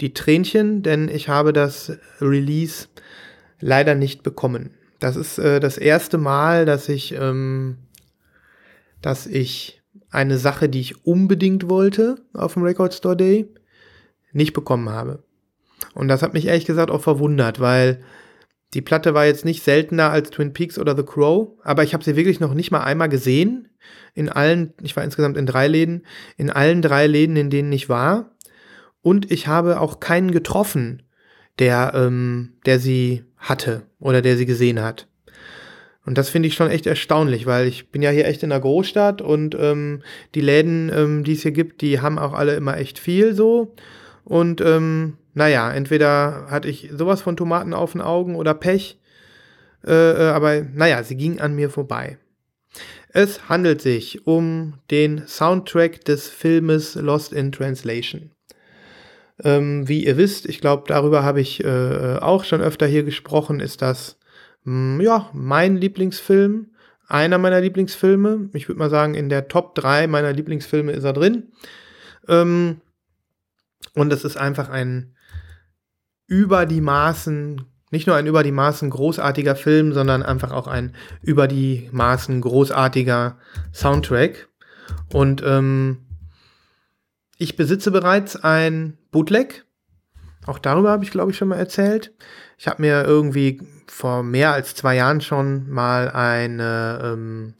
die 0.00 0.14
Tränchen, 0.14 0.82
denn 0.82 1.08
ich 1.08 1.28
habe 1.28 1.52
das 1.52 1.98
Release 2.20 2.86
leider 3.60 3.96
nicht 3.96 4.22
bekommen. 4.22 4.70
Das 5.00 5.16
ist 5.16 5.38
äh, 5.38 5.58
das 5.58 5.78
erste 5.78 6.18
Mal, 6.18 6.64
dass 6.64 6.88
ich 6.88 7.12
ähm, 7.18 7.76
dass 9.00 9.26
ich 9.26 9.82
eine 10.10 10.38
Sache, 10.38 10.68
die 10.68 10.80
ich 10.80 11.04
unbedingt 11.04 11.68
wollte 11.68 12.16
auf 12.32 12.54
dem 12.54 12.62
Record 12.62 12.94
Store 12.94 13.16
Day, 13.16 13.52
nicht 14.32 14.52
bekommen 14.52 14.88
habe. 14.90 15.24
Und 15.94 16.08
das 16.08 16.22
hat 16.22 16.32
mich 16.32 16.46
ehrlich 16.46 16.64
gesagt 16.64 16.90
auch 16.90 17.02
verwundert, 17.02 17.60
weil 17.60 18.02
die 18.74 18.80
Platte 18.80 19.12
war 19.14 19.26
jetzt 19.26 19.44
nicht 19.44 19.62
seltener 19.62 20.10
als 20.10 20.30
Twin 20.30 20.52
Peaks 20.52 20.78
oder 20.78 20.96
The 20.96 21.02
Crow, 21.02 21.50
aber 21.62 21.82
ich 21.82 21.92
habe 21.92 22.04
sie 22.04 22.16
wirklich 22.16 22.40
noch 22.40 22.54
nicht 22.54 22.70
mal 22.70 22.82
einmal 22.82 23.08
gesehen. 23.08 23.68
In 24.14 24.28
allen, 24.28 24.72
ich 24.82 24.96
war 24.96 25.04
insgesamt 25.04 25.36
in 25.36 25.46
drei 25.46 25.68
Läden, 25.68 26.06
in 26.36 26.50
allen 26.50 26.80
drei 26.80 27.06
Läden, 27.06 27.36
in 27.36 27.50
denen 27.50 27.72
ich 27.72 27.88
war. 27.88 28.30
Und 29.02 29.30
ich 29.30 29.46
habe 29.46 29.80
auch 29.80 30.00
keinen 30.00 30.30
getroffen, 30.30 31.02
der, 31.58 31.92
ähm, 31.94 32.54
der 32.64 32.78
sie 32.78 33.24
hatte 33.36 33.82
oder 33.98 34.22
der 34.22 34.36
sie 34.36 34.46
gesehen 34.46 34.80
hat. 34.80 35.08
Und 36.04 36.18
das 36.18 36.30
finde 36.30 36.48
ich 36.48 36.54
schon 36.54 36.70
echt 36.70 36.86
erstaunlich, 36.86 37.46
weil 37.46 37.66
ich 37.66 37.90
bin 37.90 38.02
ja 38.02 38.10
hier 38.10 38.26
echt 38.26 38.42
in 38.42 38.50
der 38.50 38.60
Großstadt 38.60 39.22
und 39.22 39.54
ähm, 39.58 40.02
die 40.34 40.40
Läden, 40.40 40.90
ähm, 40.94 41.24
die 41.24 41.34
es 41.34 41.42
hier 41.42 41.52
gibt, 41.52 41.80
die 41.80 42.00
haben 42.00 42.18
auch 42.18 42.32
alle 42.32 42.54
immer 42.54 42.76
echt 42.76 42.98
viel 42.98 43.34
so. 43.34 43.74
Und 44.24 44.60
ähm, 44.60 45.18
naja, 45.34 45.72
entweder 45.72 46.46
hatte 46.50 46.68
ich 46.68 46.90
sowas 46.92 47.22
von 47.22 47.36
Tomaten 47.36 47.74
auf 47.74 47.92
den 47.92 48.00
Augen 48.00 48.36
oder 48.36 48.54
Pech, 48.54 48.98
äh, 49.86 49.92
äh, 49.92 50.28
aber 50.30 50.62
naja, 50.62 51.02
sie 51.02 51.16
ging 51.16 51.40
an 51.40 51.54
mir 51.54 51.70
vorbei. 51.70 52.18
Es 53.08 53.48
handelt 53.48 53.82
sich 53.82 54.26
um 54.26 54.74
den 54.90 55.26
Soundtrack 55.26 56.04
des 56.04 56.28
Filmes 56.28 56.94
Lost 56.94 57.32
in 57.32 57.52
Translation. 57.52 58.30
Ähm, 59.42 59.88
wie 59.88 60.04
ihr 60.04 60.16
wisst, 60.16 60.46
ich 60.46 60.60
glaube, 60.60 60.84
darüber 60.86 61.22
habe 61.22 61.40
ich 61.40 61.62
äh, 61.64 62.18
auch 62.20 62.44
schon 62.44 62.60
öfter 62.60 62.86
hier 62.86 63.02
gesprochen, 63.02 63.60
ist 63.60 63.82
das 63.82 64.18
mh, 64.64 64.98
hm, 64.98 65.00
ja 65.00 65.30
mein 65.32 65.76
Lieblingsfilm, 65.76 66.70
einer 67.08 67.38
meiner 67.38 67.60
Lieblingsfilme. 67.60 68.50
Ich 68.54 68.68
würde 68.68 68.78
mal 68.78 68.90
sagen, 68.90 69.14
in 69.14 69.28
der 69.28 69.48
Top 69.48 69.74
3 69.74 70.06
meiner 70.06 70.32
Lieblingsfilme 70.32 70.92
ist 70.92 71.04
er 71.04 71.12
drin. 71.12 71.52
Ähm, 72.28 72.80
und 73.94 74.12
es 74.12 74.24
ist 74.24 74.36
einfach 74.36 74.70
ein 74.70 75.14
über 76.32 76.64
die 76.64 76.80
Maßen, 76.80 77.60
nicht 77.90 78.06
nur 78.06 78.16
ein 78.16 78.26
über 78.26 78.42
die 78.42 78.52
Maßen 78.52 78.88
großartiger 78.88 79.54
Film, 79.54 79.92
sondern 79.92 80.22
einfach 80.22 80.50
auch 80.50 80.66
ein 80.66 80.94
über 81.20 81.46
die 81.46 81.90
Maßen 81.92 82.40
großartiger 82.40 83.36
Soundtrack. 83.74 84.48
Und 85.12 85.42
ähm, 85.44 85.98
ich 87.36 87.54
besitze 87.56 87.90
bereits 87.90 88.36
ein 88.36 88.96
Bootleg. 89.10 89.66
Auch 90.46 90.58
darüber 90.58 90.90
habe 90.90 91.04
ich, 91.04 91.10
glaube 91.10 91.32
ich, 91.32 91.36
schon 91.36 91.48
mal 91.48 91.58
erzählt. 91.58 92.14
Ich 92.56 92.66
habe 92.66 92.80
mir 92.80 93.04
irgendwie 93.04 93.60
vor 93.86 94.22
mehr 94.22 94.52
als 94.52 94.74
zwei 94.74 94.96
Jahren 94.96 95.20
schon 95.20 95.68
mal 95.68 96.08
eine, 96.08 96.98
ähm, 97.04 97.54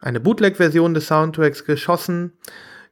eine 0.00 0.20
Bootleg-Version 0.20 0.92
des 0.92 1.06
Soundtracks 1.06 1.64
geschossen. 1.64 2.34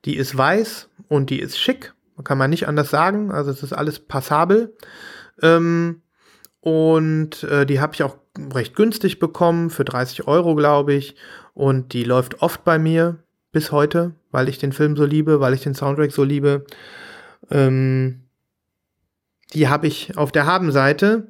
Die 0.06 0.16
ist 0.16 0.35
weiß 0.35 0.88
und 1.09 1.28
die 1.28 1.40
ist 1.40 1.59
schick 1.59 1.92
kann 2.24 2.38
man 2.38 2.50
nicht 2.50 2.68
anders 2.68 2.90
sagen. 2.90 3.30
Also 3.30 3.50
es 3.50 3.62
ist 3.62 3.72
alles 3.72 3.98
passabel. 4.00 4.76
Ähm, 5.42 6.02
und 6.61 7.42
äh, 7.44 7.64
die 7.64 7.80
habe 7.80 7.94
ich 7.94 8.02
auch 8.02 8.16
recht 8.54 8.76
günstig 8.76 9.18
bekommen, 9.18 9.70
für 9.70 9.85
30 9.85 10.26
Euro, 10.26 10.54
glaube 10.54 10.92
ich. 10.92 11.16
Und 11.54 11.92
die 11.92 12.04
läuft 12.04 12.42
oft 12.42 12.64
bei 12.64 12.78
mir 12.78 13.18
bis 13.52 13.72
heute, 13.72 14.12
weil 14.30 14.48
ich 14.48 14.59
den 14.59 14.72
Film 14.72 14.96
so 14.96 15.04
liebe, 15.04 15.40
weil 15.40 15.54
ich 15.54 15.62
den 15.62 15.74
Soundtrack 15.74 16.12
so 16.12 16.24
liebe. 16.24 16.64
Ähm, 17.50 18.22
die 19.52 19.68
habe 19.68 19.87
ich 19.87 20.16
auf 20.16 20.30
der 20.30 20.46
Habenseite, 20.46 21.28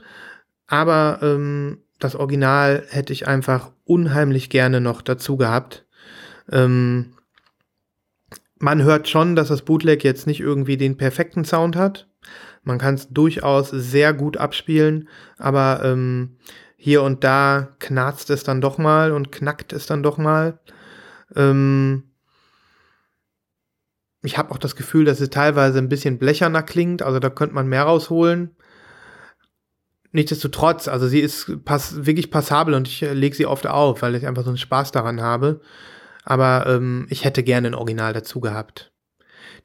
aber 0.67 1.21
ähm, 1.23 1.79
das 1.99 2.17
Original 2.17 2.85
hätte 2.89 3.13
ich 3.13 3.27
einfach 3.27 3.71
unheimlich 3.85 4.51
gerne 4.51 4.81
noch 4.81 5.03
dazu 5.03 5.37
gehabt. 5.37 5.87
Ähm, 6.51 7.15
man 8.61 8.83
hört 8.83 9.09
schon, 9.09 9.35
dass 9.35 9.49
das 9.49 9.63
Bootleg 9.63 10.05
jetzt 10.05 10.27
nicht 10.27 10.41
irgendwie 10.41 10.77
den 10.77 10.97
perfekten 10.97 11.45
Sound 11.45 11.77
hat. 11.77 12.07
Man 12.63 12.79
kann 12.79 12.95
es 12.95 13.09
durchaus 13.09 13.71
sehr 13.71 14.13
gut 14.13 14.37
abspielen, 14.37 15.09
aber 15.39 15.81
ähm, 15.83 16.37
hier 16.77 17.03
und 17.03 17.25
da 17.25 17.75
knarzt 17.79 18.29
es 18.29 18.45
dann 18.45 18.61
doch 18.61 18.77
mal 18.77 19.13
und 19.13 19.33
knackt 19.33 19.73
es 19.73 19.87
dann 19.87 20.03
doch 20.03 20.19
mal. 20.19 20.61
Ähm, 21.35 22.05
ich 24.23 24.37
habe 24.37 24.51
auch 24.51 24.59
das 24.59 24.77
Gefühl, 24.77 25.07
dass 25.07 25.21
es 25.21 25.31
teilweise 25.31 25.79
ein 25.79 25.89
bisschen 25.89 26.19
blecherner 26.19 26.63
klingt, 26.63 27.01
also 27.01 27.19
da 27.19 27.31
könnte 27.31 27.55
man 27.55 27.67
mehr 27.67 27.85
rausholen. 27.85 28.55
Nichtsdestotrotz, 30.13 30.87
also 30.87 31.09
sie 31.09 31.21
ist 31.21 31.65
pass 31.65 32.05
wirklich 32.05 32.31
passabel 32.31 32.75
und 32.75 32.89
ich 32.89 33.03
äh, 33.03 33.15
lege 33.15 33.35
sie 33.35 33.47
oft 33.47 33.67
auf, 33.67 34.03
weil 34.03 34.17
ich 34.17 34.27
einfach 34.27 34.43
so 34.43 34.51
einen 34.51 34.59
Spaß 34.59 34.93
daran 34.93 35.23
habe 35.23 35.63
aber 36.25 36.67
ähm, 36.67 37.07
ich 37.11 37.25
hätte 37.25 37.43
gerne 37.43 37.69
ein 37.69 37.75
Original 37.75 38.13
dazu 38.13 38.41
gehabt. 38.41 38.93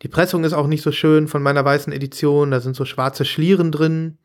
Die 0.02 0.08
Pressung 0.08 0.44
ist 0.44 0.54
auch 0.54 0.68
nicht 0.68 0.82
so 0.82 0.92
schön 0.92 1.28
von 1.28 1.42
meiner 1.42 1.64
weißen 1.64 1.94
Edition, 1.94 2.52
da 2.52 2.60
sind 2.60 2.76
so 2.76 2.86
schwarze 2.86 3.26
Schlieren 3.26 3.72
drin. 3.72 4.18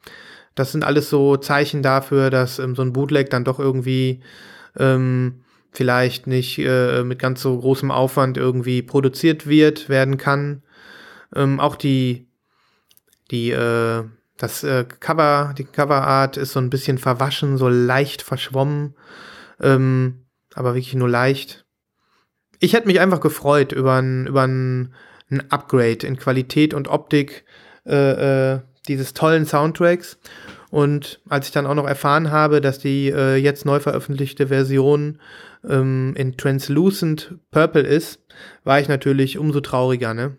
Das 0.54 0.72
sind 0.72 0.84
alles 0.84 1.08
so 1.10 1.36
Zeichen 1.36 1.82
dafür, 1.82 2.30
dass 2.30 2.58
ähm, 2.58 2.74
so 2.74 2.82
ein 2.82 2.92
Bootleg 2.92 3.30
dann 3.30 3.44
doch 3.44 3.58
irgendwie 3.58 4.20
ähm, 4.78 5.42
vielleicht 5.72 6.26
nicht 6.26 6.58
äh, 6.58 7.04
mit 7.04 7.18
ganz 7.18 7.40
so 7.40 7.56
großem 7.58 7.90
Aufwand 7.90 8.36
irgendwie 8.36 8.82
produziert 8.82 9.46
wird, 9.46 9.88
werden 9.88 10.16
kann. 10.18 10.62
Ähm, 11.34 11.60
auch 11.60 11.76
die, 11.76 12.28
die, 13.30 13.50
äh, 13.52 14.04
das 14.36 14.64
äh, 14.64 14.84
Cover, 14.84 15.54
die 15.56 15.64
Coverart 15.64 16.36
ist 16.36 16.52
so 16.52 16.60
ein 16.60 16.70
bisschen 16.70 16.98
verwaschen, 16.98 17.56
so 17.56 17.68
leicht 17.68 18.22
verschwommen, 18.22 18.94
ähm, 19.60 20.26
aber 20.54 20.74
wirklich 20.74 20.94
nur 20.94 21.08
leicht 21.08 21.64
ich 22.60 22.74
hätte 22.74 22.86
mich 22.86 23.00
einfach 23.00 23.20
gefreut 23.20 23.72
über 23.72 23.94
ein, 23.94 24.26
über 24.26 24.42
ein, 24.42 24.94
ein 25.30 25.50
Upgrade 25.50 26.06
in 26.06 26.16
Qualität 26.16 26.74
und 26.74 26.88
Optik 26.88 27.44
äh, 27.86 28.52
äh, 28.52 28.60
dieses 28.86 29.14
tollen 29.14 29.46
Soundtracks. 29.46 30.18
Und 30.70 31.20
als 31.28 31.46
ich 31.46 31.52
dann 31.52 31.66
auch 31.66 31.74
noch 31.74 31.86
erfahren 31.86 32.30
habe, 32.30 32.60
dass 32.60 32.78
die 32.78 33.08
äh, 33.08 33.36
jetzt 33.36 33.64
neu 33.64 33.80
veröffentlichte 33.80 34.48
Version 34.48 35.18
ähm, 35.68 36.14
in 36.16 36.36
Translucent 36.36 37.34
Purple 37.50 37.82
ist, 37.82 38.20
war 38.62 38.78
ich 38.78 38.86
natürlich 38.86 39.38
umso 39.38 39.60
trauriger. 39.60 40.14
Ne? 40.14 40.36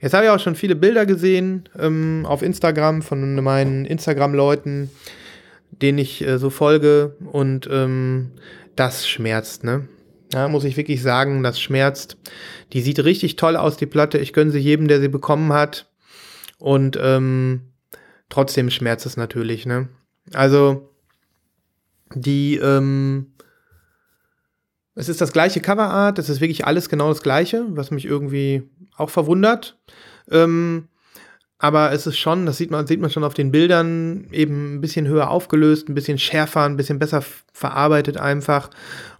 Jetzt 0.00 0.14
habe 0.14 0.24
ich 0.24 0.30
auch 0.30 0.38
schon 0.38 0.54
viele 0.54 0.76
Bilder 0.76 1.06
gesehen 1.06 1.68
ähm, 1.78 2.24
auf 2.26 2.42
Instagram 2.42 3.02
von 3.02 3.42
meinen 3.42 3.86
Instagram-Leuten, 3.86 4.90
denen 5.70 5.98
ich 5.98 6.24
äh, 6.24 6.38
so 6.38 6.50
folge. 6.50 7.16
Und 7.32 7.68
ähm, 7.72 8.32
das 8.76 9.08
schmerzt, 9.08 9.64
ne? 9.64 9.88
Ja, 10.32 10.48
muss 10.48 10.64
ich 10.64 10.76
wirklich 10.76 11.02
sagen, 11.02 11.42
das 11.42 11.60
schmerzt. 11.60 12.16
Die 12.72 12.80
sieht 12.80 13.02
richtig 13.04 13.36
toll 13.36 13.56
aus, 13.56 13.76
die 13.76 13.86
Platte. 13.86 14.18
Ich 14.18 14.32
gönne 14.32 14.50
sie 14.50 14.58
jedem, 14.58 14.88
der 14.88 15.00
sie 15.00 15.08
bekommen 15.08 15.52
hat. 15.52 15.90
Und 16.58 16.98
ähm, 17.00 17.72
trotzdem 18.28 18.70
schmerzt 18.70 19.06
es 19.06 19.16
natürlich, 19.16 19.66
ne? 19.66 19.88
Also, 20.32 20.90
die, 22.14 22.56
ähm, 22.56 23.32
es 24.94 25.08
ist 25.08 25.20
das 25.20 25.32
gleiche 25.32 25.60
Coverart, 25.60 26.18
es 26.18 26.28
ist 26.28 26.40
wirklich 26.40 26.66
alles 26.66 26.88
genau 26.88 27.08
das 27.10 27.22
gleiche, 27.22 27.66
was 27.70 27.90
mich 27.90 28.06
irgendwie 28.06 28.68
auch 28.96 29.10
verwundert. 29.10 29.78
Ähm, 30.30 30.88
aber 31.58 31.92
es 31.92 32.06
ist 32.06 32.18
schon, 32.18 32.44
das 32.44 32.58
sieht 32.58 32.70
man, 32.70 32.86
sieht 32.86 33.00
man 33.00 33.10
schon 33.10 33.24
auf 33.24 33.32
den 33.32 33.50
Bildern, 33.50 34.26
eben 34.30 34.74
ein 34.74 34.80
bisschen 34.82 35.08
höher 35.08 35.30
aufgelöst, 35.30 35.88
ein 35.88 35.94
bisschen 35.94 36.18
schärfer, 36.18 36.64
ein 36.64 36.76
bisschen 36.76 36.98
besser 36.98 37.22
verarbeitet 37.52 38.18
einfach. 38.18 38.68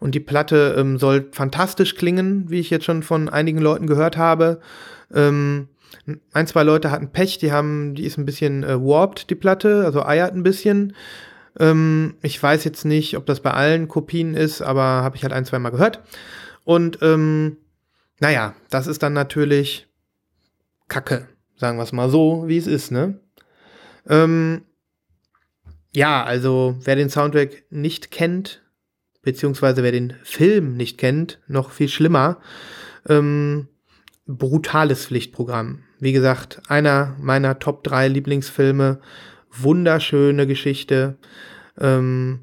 Und 0.01 0.15
die 0.15 0.21
Platte 0.21 0.75
ähm, 0.77 0.99
soll 0.99 1.29
fantastisch 1.33 1.95
klingen, 1.95 2.51
wie 2.51 2.61
ich 2.61 2.69
jetzt 2.69 2.85
schon 2.85 3.03
von 3.03 3.31
einigen 3.31 3.59
Leuten 3.59 3.87
gehört 3.87 4.19
habe. 4.19 4.61
Ähm, 5.15 5.69
ein, 6.33 6.47
zwei 6.47 6.63
Leute 6.63 6.91
hatten 6.91 7.11
Pech, 7.11 7.39
die 7.39 7.53
haben, 7.53 7.95
die 7.95 8.05
ist 8.05 8.19
ein 8.19 8.27
bisschen 8.27 8.65
äh, 8.65 8.79
warped, 8.79 9.31
die 9.31 9.35
Platte, 9.35 9.85
also 9.87 10.05
eiert 10.05 10.35
ein 10.35 10.43
bisschen. 10.43 10.95
Ähm, 11.59 12.17
ich 12.21 12.43
weiß 12.43 12.65
jetzt 12.65 12.85
nicht, 12.85 13.17
ob 13.17 13.25
das 13.25 13.41
bei 13.41 13.53
allen 13.53 13.89
Kopien 13.89 14.35
ist, 14.35 14.61
aber 14.61 14.83
habe 14.83 15.17
ich 15.17 15.23
halt 15.23 15.33
ein, 15.33 15.47
zwei 15.47 15.59
Mal 15.59 15.71
gehört. 15.71 16.03
Und 16.65 16.99
ähm, 17.01 17.57
naja, 18.21 18.55
das 18.69 18.89
ist 18.89 19.03
dann 19.03 19.15
natürlich 19.15 19.89
Kacke. 20.89 21.29
Sagen 21.57 21.79
wir 21.79 21.85
es 21.85 21.93
mal 21.93 22.11
so, 22.11 22.45
wie 22.47 22.59
es 22.59 22.67
ist, 22.67 22.91
ne? 22.91 23.19
Ähm, 24.09 24.63
ja, 25.93 26.23
also 26.23 26.77
wer 26.81 26.97
den 26.97 27.09
Soundtrack 27.09 27.65
nicht 27.71 28.11
kennt, 28.11 28.63
beziehungsweise 29.23 29.83
wer 29.83 29.93
den 29.93 30.15
Film 30.23 30.77
nicht 30.77 30.99
kennt, 30.99 31.41
noch 31.49 31.71
viel 31.71 31.89
schlimmer, 31.89 32.39
ähm, 33.09 33.69
brutales 34.27 35.07
Pflichtprogramm. 35.07 35.85
Wie 35.99 36.13
gesagt, 36.13 36.61
einer 36.69 37.17
meiner 37.19 37.59
Top 37.59 37.83
3 37.85 38.09
Lieblingsfilme, 38.09 39.01
wunderschöne 39.51 40.47
Geschichte, 40.47 41.17
ähm, 41.79 42.41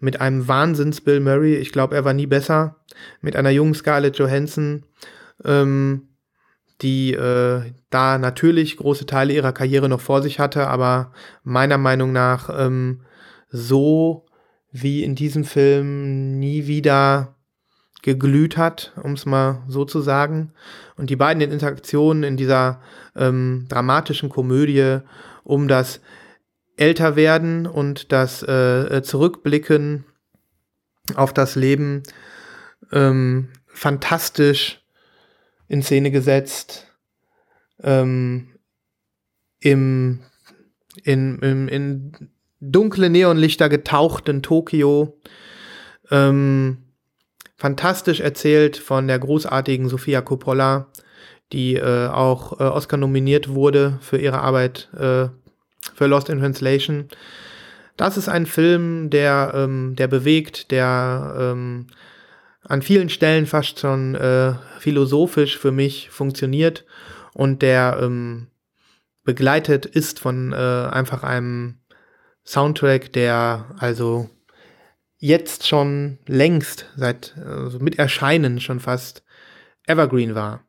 mit 0.00 0.20
einem 0.20 0.48
Wahnsinns 0.48 1.00
Bill 1.00 1.20
Murray, 1.20 1.56
ich 1.56 1.72
glaube, 1.72 1.94
er 1.94 2.04
war 2.04 2.14
nie 2.14 2.26
besser, 2.26 2.76
mit 3.20 3.36
einer 3.36 3.50
jungen 3.50 3.74
Scarlett 3.74 4.18
Johansson, 4.18 4.84
ähm, 5.44 6.08
die 6.82 7.12
äh, 7.12 7.72
da 7.90 8.18
natürlich 8.18 8.76
große 8.76 9.06
Teile 9.06 9.32
ihrer 9.32 9.52
Karriere 9.52 9.88
noch 9.88 10.00
vor 10.00 10.22
sich 10.22 10.38
hatte, 10.38 10.68
aber 10.68 11.12
meiner 11.42 11.78
Meinung 11.78 12.12
nach 12.12 12.50
ähm, 12.56 13.00
so 13.50 14.26
wie 14.70 15.02
in 15.02 15.14
diesem 15.14 15.44
Film 15.44 16.38
nie 16.38 16.66
wieder 16.66 17.34
geglüht 18.02 18.56
hat, 18.56 18.92
um 19.02 19.14
es 19.14 19.26
mal 19.26 19.62
so 19.66 19.84
zu 19.84 20.00
sagen. 20.00 20.52
Und 20.96 21.10
die 21.10 21.16
beiden 21.16 21.42
Interaktionen 21.42 22.22
in 22.22 22.36
dieser 22.36 22.80
ähm, 23.16 23.66
dramatischen 23.68 24.28
Komödie 24.28 24.98
um 25.42 25.66
das 25.66 26.00
Älterwerden 26.76 27.66
und 27.66 28.12
das 28.12 28.42
äh, 28.44 29.02
Zurückblicken 29.02 30.04
auf 31.16 31.32
das 31.32 31.56
Leben 31.56 32.02
ähm, 32.92 33.48
fantastisch 33.66 34.80
in 35.68 35.82
Szene 35.82 36.10
gesetzt. 36.10 36.86
Ähm, 37.82 38.48
im, 39.60 40.20
in, 41.04 41.38
in, 41.38 41.68
in 41.68 42.12
dunkle 42.60 43.10
Neonlichter 43.10 43.68
getauchten 43.68 44.42
Tokio. 44.42 45.18
Ähm, 46.10 46.78
fantastisch 47.56 48.20
erzählt 48.20 48.76
von 48.76 49.06
der 49.08 49.18
großartigen 49.18 49.88
Sofia 49.88 50.22
Coppola, 50.22 50.88
die 51.52 51.76
äh, 51.76 52.08
auch 52.08 52.60
äh, 52.60 52.64
Oscar 52.64 52.96
nominiert 52.96 53.48
wurde 53.48 53.98
für 54.00 54.18
ihre 54.18 54.40
Arbeit 54.40 54.88
äh, 54.94 55.28
für 55.94 56.06
Lost 56.06 56.28
in 56.28 56.40
Translation. 56.40 57.08
Das 57.96 58.16
ist 58.16 58.28
ein 58.28 58.46
Film, 58.46 59.10
der, 59.10 59.52
ähm, 59.54 59.96
der 59.96 60.06
bewegt, 60.06 60.70
der 60.70 61.36
ähm, 61.38 61.88
an 62.68 62.82
vielen 62.82 63.08
Stellen 63.08 63.46
fast 63.46 63.80
schon 63.80 64.14
äh, 64.14 64.54
philosophisch 64.78 65.58
für 65.58 65.72
mich 65.72 66.10
funktioniert 66.10 66.84
und 67.32 67.62
der 67.62 67.98
ähm, 68.00 68.48
begleitet 69.24 69.86
ist 69.86 70.20
von 70.20 70.52
äh, 70.52 70.56
einfach 70.56 71.22
einem 71.22 71.80
Soundtrack, 72.44 73.12
der 73.12 73.74
also 73.78 74.28
jetzt 75.16 75.66
schon 75.66 76.18
längst 76.26 76.86
seit 76.96 77.36
also 77.38 77.78
mit 77.78 77.98
Erscheinen 77.98 78.60
schon 78.60 78.80
fast 78.80 79.24
Evergreen 79.86 80.34
war. 80.34 80.64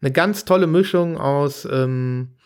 Eine 0.00 0.12
ganz 0.12 0.44
tolle 0.44 0.66
Mischung 0.66 1.18
aus 1.18 1.66
ähm, 1.70 2.36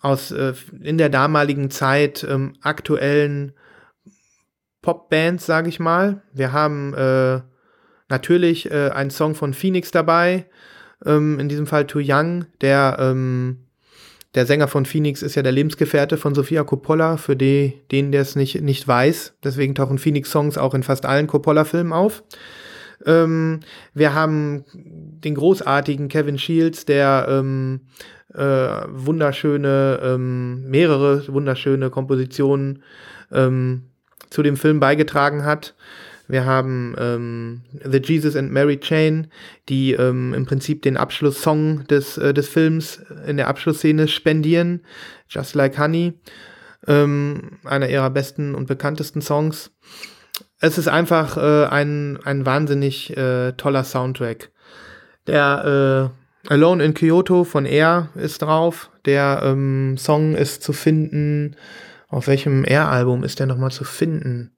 aus 0.00 0.30
äh, 0.30 0.54
in 0.80 0.98
der 0.98 1.08
damaligen 1.08 1.70
Zeit 1.70 2.24
ähm, 2.28 2.54
aktuellen 2.60 3.52
Popbands, 4.82 5.46
sage 5.46 5.68
ich 5.68 5.80
mal. 5.80 6.22
Wir 6.32 6.52
haben 6.52 6.94
äh, 6.94 7.40
natürlich 8.08 8.70
äh, 8.70 8.90
einen 8.90 9.10
Song 9.10 9.34
von 9.34 9.54
Phoenix 9.54 9.90
dabei, 9.90 10.46
ähm, 11.04 11.38
in 11.38 11.48
diesem 11.48 11.66
Fall 11.66 11.86
Too 11.86 12.00
Young, 12.02 12.46
der 12.60 12.96
ähm, 13.00 13.66
der 14.36 14.44
Sänger 14.44 14.68
von 14.68 14.84
Phoenix 14.84 15.22
ist 15.22 15.34
ja 15.34 15.42
der 15.42 15.50
Lebensgefährte 15.50 16.18
von 16.18 16.34
Sofia 16.34 16.62
Coppola, 16.62 17.16
für 17.16 17.36
die, 17.36 17.80
den, 17.90 18.12
der 18.12 18.20
es 18.20 18.36
nicht, 18.36 18.60
nicht 18.60 18.86
weiß. 18.86 19.34
Deswegen 19.42 19.74
tauchen 19.74 19.96
Phoenix-Songs 19.96 20.58
auch 20.58 20.74
in 20.74 20.82
fast 20.82 21.06
allen 21.06 21.26
Coppola-Filmen 21.26 21.94
auf. 21.94 22.22
Ähm, 23.06 23.60
wir 23.94 24.12
haben 24.12 24.64
den 24.74 25.34
großartigen 25.34 26.08
Kevin 26.08 26.38
Shields, 26.38 26.84
der 26.84 27.26
ähm, 27.30 27.80
äh, 28.34 28.40
wunderschöne, 28.88 30.00
ähm, 30.02 30.68
mehrere 30.68 31.26
wunderschöne 31.28 31.88
Kompositionen 31.88 32.82
ähm, 33.32 33.84
zu 34.28 34.42
dem 34.42 34.58
Film 34.58 34.80
beigetragen 34.80 35.46
hat. 35.46 35.74
Wir 36.28 36.44
haben 36.44 36.94
ähm, 36.98 37.62
The 37.84 38.00
Jesus 38.02 38.36
and 38.36 38.52
Mary 38.52 38.78
Chain, 38.78 39.28
die 39.68 39.92
ähm, 39.92 40.34
im 40.34 40.46
Prinzip 40.46 40.82
den 40.82 40.96
Abschlusssong 40.96 41.86
des, 41.86 42.18
äh, 42.18 42.34
des 42.34 42.48
Films 42.48 43.00
in 43.26 43.36
der 43.36 43.48
Abschlussszene 43.48 44.08
spendieren. 44.08 44.82
Just 45.28 45.54
Like 45.54 45.78
Honey. 45.78 46.14
Ähm, 46.86 47.58
einer 47.64 47.88
ihrer 47.88 48.10
besten 48.10 48.54
und 48.54 48.66
bekanntesten 48.66 49.20
Songs. 49.20 49.70
Es 50.60 50.78
ist 50.78 50.88
einfach 50.88 51.36
äh, 51.36 51.66
ein, 51.66 52.18
ein 52.24 52.46
wahnsinnig 52.46 53.16
äh, 53.16 53.52
toller 53.52 53.84
Soundtrack. 53.84 54.50
Der 55.26 56.12
äh, 56.46 56.52
Alone 56.52 56.84
in 56.84 56.94
Kyoto 56.94 57.44
von 57.44 57.66
Air 57.66 58.10
ist 58.14 58.42
drauf. 58.42 58.90
Der 59.04 59.40
ähm, 59.44 59.96
Song 59.98 60.34
ist 60.34 60.62
zu 60.62 60.72
finden. 60.72 61.56
Auf 62.08 62.28
welchem 62.28 62.64
Air-Album 62.64 63.24
ist 63.24 63.40
der 63.40 63.46
nochmal 63.46 63.72
zu 63.72 63.84
finden? 63.84 64.55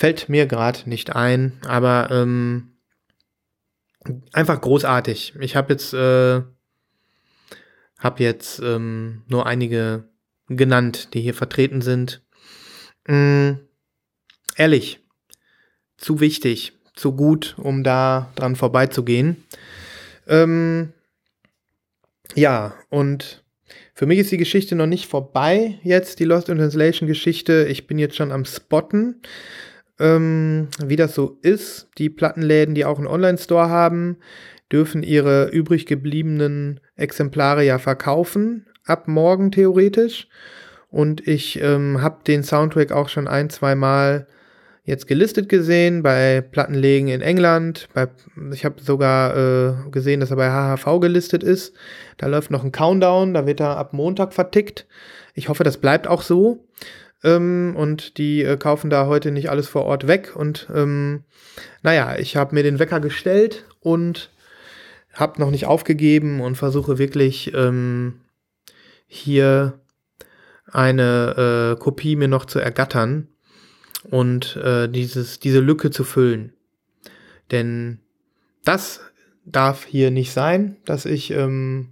Fällt 0.00 0.30
mir 0.30 0.46
gerade 0.46 0.88
nicht 0.88 1.14
ein, 1.14 1.52
aber 1.66 2.08
ähm, 2.10 2.70
einfach 4.32 4.58
großartig. 4.58 5.34
Ich 5.40 5.56
habe 5.56 5.74
jetzt, 5.74 5.92
äh, 5.92 6.40
hab 7.98 8.18
jetzt 8.18 8.60
ähm, 8.60 9.24
nur 9.28 9.44
einige 9.44 10.08
genannt, 10.46 11.12
die 11.12 11.20
hier 11.20 11.34
vertreten 11.34 11.82
sind. 11.82 12.22
Mm, 13.08 13.56
ehrlich, 14.56 15.00
zu 15.98 16.18
wichtig, 16.18 16.72
zu 16.94 17.12
gut, 17.14 17.56
um 17.58 17.84
da 17.84 18.32
dran 18.36 18.56
vorbeizugehen. 18.56 19.44
Ähm, 20.26 20.94
ja, 22.34 22.72
und 22.88 23.44
für 23.92 24.06
mich 24.06 24.18
ist 24.18 24.32
die 24.32 24.38
Geschichte 24.38 24.76
noch 24.76 24.86
nicht 24.86 25.10
vorbei 25.10 25.78
jetzt, 25.82 26.20
die 26.20 26.24
Lost 26.24 26.48
in 26.48 26.56
Translation 26.56 27.06
Geschichte. 27.06 27.66
Ich 27.68 27.86
bin 27.86 27.98
jetzt 27.98 28.16
schon 28.16 28.32
am 28.32 28.46
Spotten 28.46 29.20
ähm, 30.00 30.68
wie 30.84 30.96
das 30.96 31.14
so 31.14 31.38
ist. 31.42 31.88
Die 31.98 32.10
Plattenläden, 32.10 32.74
die 32.74 32.84
auch 32.84 32.98
einen 32.98 33.06
Online-Store 33.06 33.68
haben, 33.68 34.16
dürfen 34.72 35.02
ihre 35.02 35.48
übrig 35.50 35.86
gebliebenen 35.86 36.80
Exemplare 36.96 37.64
ja 37.64 37.78
verkaufen, 37.78 38.66
ab 38.84 39.08
morgen 39.08 39.52
theoretisch. 39.52 40.28
Und 40.88 41.26
ich 41.26 41.60
ähm, 41.62 42.02
habe 42.02 42.24
den 42.26 42.42
Soundtrack 42.42 42.90
auch 42.92 43.08
schon 43.08 43.28
ein, 43.28 43.50
zwei 43.50 43.74
Mal 43.74 44.26
jetzt 44.84 45.06
gelistet 45.06 45.48
gesehen 45.48 46.02
bei 46.02 46.40
Plattenläden 46.40 47.08
in 47.08 47.20
England. 47.20 47.88
Bei, 47.94 48.08
ich 48.52 48.64
habe 48.64 48.82
sogar 48.82 49.36
äh, 49.36 49.90
gesehen, 49.90 50.20
dass 50.20 50.30
er 50.30 50.36
bei 50.36 50.50
HHV 50.50 51.00
gelistet 51.00 51.42
ist. 51.44 51.74
Da 52.16 52.26
läuft 52.26 52.50
noch 52.50 52.64
ein 52.64 52.72
Countdown, 52.72 53.34
da 53.34 53.46
wird 53.46 53.60
er 53.60 53.76
ab 53.76 53.92
Montag 53.92 54.32
vertickt. 54.32 54.86
Ich 55.34 55.48
hoffe, 55.48 55.62
das 55.62 55.78
bleibt 55.78 56.08
auch 56.08 56.22
so. 56.22 56.66
Ähm, 57.22 57.74
und 57.76 58.18
die 58.18 58.42
äh, 58.42 58.56
kaufen 58.56 58.90
da 58.90 59.06
heute 59.06 59.30
nicht 59.30 59.50
alles 59.50 59.68
vor 59.68 59.84
Ort 59.84 60.06
weg. 60.06 60.34
Und 60.34 60.68
ähm, 60.74 61.24
naja, 61.82 62.16
ich 62.18 62.36
habe 62.36 62.54
mir 62.54 62.62
den 62.62 62.78
Wecker 62.78 63.00
gestellt 63.00 63.64
und 63.80 64.30
habe 65.12 65.40
noch 65.40 65.50
nicht 65.50 65.66
aufgegeben 65.66 66.40
und 66.40 66.56
versuche 66.56 66.98
wirklich 66.98 67.52
ähm, 67.54 68.20
hier 69.06 69.80
eine 70.70 71.74
äh, 71.76 71.80
Kopie 71.80 72.16
mir 72.16 72.28
noch 72.28 72.44
zu 72.44 72.60
ergattern 72.60 73.28
und 74.04 74.56
äh, 74.56 74.88
dieses, 74.88 75.40
diese 75.40 75.60
Lücke 75.60 75.90
zu 75.90 76.04
füllen. 76.04 76.52
Denn 77.50 77.98
das 78.64 79.00
darf 79.44 79.84
hier 79.84 80.10
nicht 80.10 80.32
sein, 80.32 80.76
dass 80.84 81.06
ich 81.06 81.32
ähm, 81.32 81.90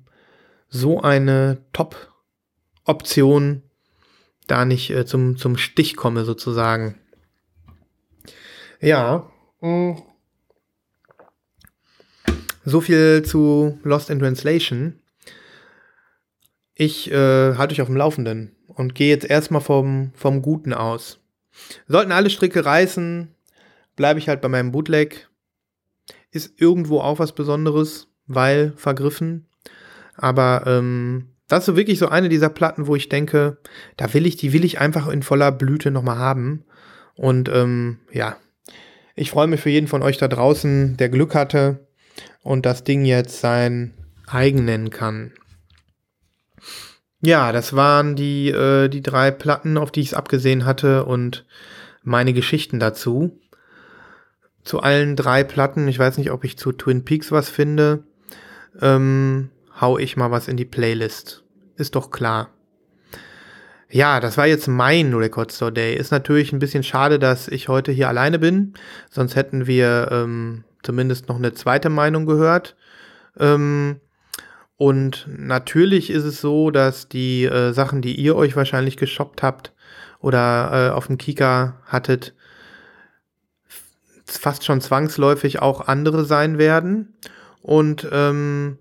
so 0.68 1.01
eine 1.01 1.59
Top-Option 1.72 3.62
da 4.49 4.64
nicht 4.64 4.90
äh, 4.90 5.07
zum, 5.07 5.36
zum 5.36 5.57
Stich 5.57 5.96
komme, 5.96 6.24
sozusagen. 6.24 6.96
Ja. 8.80 9.30
Mh. 9.61 9.68
Mm. 9.92 10.03
So 12.64 12.82
viel 12.82 13.22
zu 13.22 13.78
Lost 13.82 14.11
in 14.11 14.18
Translation. 14.18 15.01
Ich 16.74 17.11
äh, 17.11 17.55
halte 17.55 17.72
euch 17.72 17.80
auf 17.80 17.88
dem 17.88 17.96
Laufenden 17.96 18.55
und 18.66 18.94
gehe 18.94 19.09
jetzt 19.09 19.24
erstmal 19.24 19.62
vom, 19.62 20.12
vom 20.14 20.42
Guten 20.42 20.74
aus. 20.74 21.18
Sollten 21.86 22.12
alle 22.12 22.28
Stricke 22.28 22.64
reißen, 22.64 23.34
bleibe 23.96 24.20
ich 24.20 24.28
halt 24.28 24.42
bei 24.42 24.49
meinem 24.49 24.70
Bootleg. 24.70 25.28
Ist 26.30 26.61
irgendwo 26.61 27.01
auch 27.01 27.18
was 27.18 27.32
Besonderes, 27.32 28.09
weil 28.26 28.74
vergriffen. 28.76 29.46
Aber 30.14 30.64
ähm, 30.66 31.30
das 31.49 31.61
ist 31.61 31.66
so 31.66 31.76
wirklich 31.76 31.99
so 31.99 32.09
eine 32.09 32.28
dieser 32.28 32.51
Platten, 32.51 32.86
wo 32.86 32.94
ich 32.94 33.09
denke, 33.09 33.59
da 33.96 34.12
will 34.12 34.26
ich, 34.26 34.36
die 34.36 34.53
will 34.53 34.64
ich 34.64 34.80
einfach 34.80 35.09
in 35.09 35.22
voller 35.22 35.51
Blüte 35.51 35.90
nochmal 35.90 36.18
haben. 36.18 36.64
Und 37.14 37.49
ähm, 37.49 37.99
ja, 38.12 38.36
ich 39.16 39.30
freue 39.30 39.49
mich 39.49 39.61
für 39.61 39.70
jeden 39.70 39.88
von 39.88 40.03
euch 40.03 40.18
da 40.18 40.28
draußen, 40.28 40.96
der 40.99 41.09
Glück 41.09 41.34
hatte 41.34 41.88
und 42.42 42.66
das 42.66 42.84
Ding 42.84 43.05
jetzt 43.05 43.40
sein 43.40 43.94
eigen 44.26 44.64
nennen 44.64 44.90
kann. 44.90 45.32
Ja, 47.20 47.51
das 47.51 47.74
waren 47.74 48.14
die, 48.14 48.51
äh, 48.51 48.88
die 48.88 49.03
drei 49.03 49.30
Platten, 49.30 49.76
auf 49.76 49.90
die 49.90 50.01
ich 50.01 50.09
es 50.09 50.14
abgesehen 50.14 50.64
hatte 50.64 51.05
und 51.05 51.46
meine 52.03 52.32
Geschichten 52.32 52.78
dazu. 52.78 53.40
Zu 54.62 54.80
allen 54.80 55.16
drei 55.16 55.44
Platten, 55.44 55.88
ich 55.88 55.99
weiß 55.99 56.18
nicht, 56.18 56.30
ob 56.30 56.44
ich 56.44 56.59
zu 56.59 56.72
Twin 56.72 57.05
Peaks 57.05 57.32
was 57.32 57.49
finde. 57.49 58.05
Ähm, 58.80 59.51
hau 59.81 59.99
ich 59.99 60.16
mal 60.16 60.31
was 60.31 60.49
in 60.49 60.57
die 60.57 60.64
Playlist. 60.64 61.45
Ist 61.76 61.95
doch 61.95 62.11
klar. 62.11 62.51
Ja, 63.91 64.20
das 64.20 64.37
war 64.37 64.47
jetzt 64.47 64.68
mein 64.68 65.14
Record 65.14 65.53
Store 65.53 65.72
Day. 65.72 65.95
Ist 65.95 66.11
natürlich 66.11 66.53
ein 66.53 66.59
bisschen 66.59 66.83
schade, 66.83 67.18
dass 67.18 67.49
ich 67.49 67.68
heute 67.68 67.91
hier 67.91 68.09
alleine 68.09 68.39
bin. 68.39 68.74
Sonst 69.11 69.35
hätten 69.35 69.66
wir 69.66 70.09
ähm, 70.11 70.64
zumindest 70.83 71.29
noch 71.29 71.37
eine 71.37 71.55
zweite 71.55 71.89
Meinung 71.89 72.26
gehört. 72.26 72.76
Ähm, 73.39 74.01
und 74.76 75.26
natürlich 75.35 76.11
ist 76.11 76.24
es 76.24 76.41
so, 76.41 76.70
dass 76.70 77.09
die 77.09 77.45
äh, 77.45 77.72
Sachen, 77.72 78.03
die 78.03 78.14
ihr 78.14 78.37
euch 78.37 78.57
wahrscheinlich 78.57 78.97
geshoppt 78.97 79.43
habt 79.43 79.72
oder 80.20 80.91
äh, 80.91 80.91
auf 80.95 81.07
dem 81.07 81.16
Kika 81.16 81.81
hattet, 81.87 82.35
fast 84.24 84.64
schon 84.64 84.81
zwangsläufig 84.81 85.61
auch 85.62 85.89
andere 85.89 86.24
sein 86.24 86.59
werden. 86.59 87.14
Und 87.62 88.07
ähm, 88.12 88.79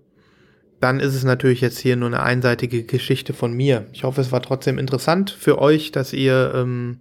dann 0.80 1.00
ist 1.00 1.14
es 1.14 1.24
natürlich 1.24 1.60
jetzt 1.60 1.78
hier 1.78 1.96
nur 1.96 2.08
eine 2.08 2.22
einseitige 2.22 2.84
Geschichte 2.84 3.32
von 3.32 3.52
mir. 3.52 3.86
Ich 3.92 4.04
hoffe, 4.04 4.20
es 4.20 4.32
war 4.32 4.42
trotzdem 4.42 4.78
interessant 4.78 5.30
für 5.30 5.58
euch, 5.58 5.90
dass 5.92 6.12
ihr 6.12 6.52
ähm, 6.54 7.00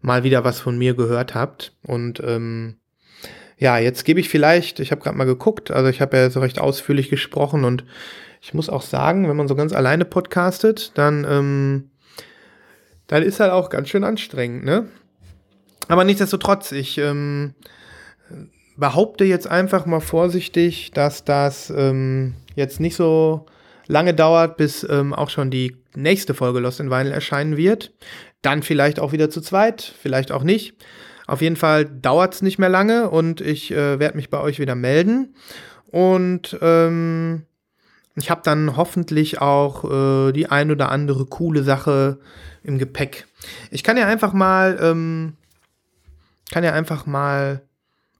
mal 0.00 0.24
wieder 0.24 0.44
was 0.44 0.60
von 0.60 0.78
mir 0.78 0.94
gehört 0.94 1.34
habt. 1.34 1.72
Und 1.82 2.20
ähm, 2.24 2.76
ja, 3.58 3.78
jetzt 3.78 4.04
gebe 4.04 4.20
ich 4.20 4.28
vielleicht, 4.28 4.80
ich 4.80 4.90
habe 4.90 5.00
gerade 5.00 5.16
mal 5.16 5.24
geguckt, 5.24 5.70
also 5.70 5.88
ich 5.88 6.00
habe 6.00 6.16
ja 6.16 6.30
so 6.30 6.40
recht 6.40 6.60
ausführlich 6.60 7.08
gesprochen 7.08 7.64
und 7.64 7.84
ich 8.40 8.54
muss 8.54 8.68
auch 8.68 8.82
sagen, 8.82 9.28
wenn 9.28 9.36
man 9.36 9.46
so 9.46 9.54
ganz 9.54 9.72
alleine 9.72 10.04
podcastet, 10.04 10.90
dann, 10.94 11.24
ähm, 11.28 11.90
dann 13.06 13.22
ist 13.22 13.38
halt 13.38 13.52
auch 13.52 13.70
ganz 13.70 13.88
schön 13.88 14.02
anstrengend, 14.02 14.64
ne? 14.64 14.88
Aber 15.88 16.04
nichtsdestotrotz, 16.04 16.72
ich 16.72 16.98
ähm, 16.98 17.54
behaupte 18.76 19.24
jetzt 19.24 19.46
einfach 19.46 19.86
mal 19.86 20.00
vorsichtig, 20.00 20.90
dass 20.92 21.24
das 21.24 21.70
ähm, 21.70 22.34
jetzt 22.54 22.80
nicht 22.80 22.96
so 22.96 23.46
lange 23.86 24.14
dauert, 24.14 24.56
bis 24.56 24.86
ähm, 24.88 25.12
auch 25.12 25.30
schon 25.30 25.50
die 25.50 25.76
nächste 25.94 26.34
Folge 26.34 26.60
Lost 26.60 26.80
in 26.80 26.90
Vinyl 26.90 27.12
erscheinen 27.12 27.56
wird. 27.56 27.92
Dann 28.40 28.62
vielleicht 28.62 28.98
auch 29.00 29.12
wieder 29.12 29.30
zu 29.30 29.40
zweit, 29.40 29.82
vielleicht 30.00 30.32
auch 30.32 30.42
nicht. 30.42 30.74
Auf 31.26 31.40
jeden 31.40 31.56
Fall 31.56 31.84
dauert 31.84 32.34
es 32.34 32.42
nicht 32.42 32.58
mehr 32.58 32.68
lange 32.68 33.08
und 33.10 33.40
ich 33.40 33.70
äh, 33.70 33.98
werde 33.98 34.16
mich 34.16 34.30
bei 34.30 34.40
euch 34.40 34.58
wieder 34.58 34.74
melden. 34.74 35.34
Und 35.86 36.58
ähm, 36.60 37.44
ich 38.16 38.30
habe 38.30 38.42
dann 38.44 38.76
hoffentlich 38.76 39.40
auch 39.40 39.84
äh, 40.28 40.32
die 40.32 40.48
ein 40.48 40.70
oder 40.70 40.90
andere 40.90 41.26
coole 41.26 41.62
Sache 41.62 42.18
im 42.62 42.78
Gepäck. 42.78 43.26
Ich 43.70 43.82
kann 43.82 43.96
ja 43.96 44.06
einfach 44.06 44.32
mal, 44.32 44.78
ähm, 44.80 45.34
kann 46.50 46.64
ja 46.64 46.72
einfach 46.72 47.06
mal 47.06 47.62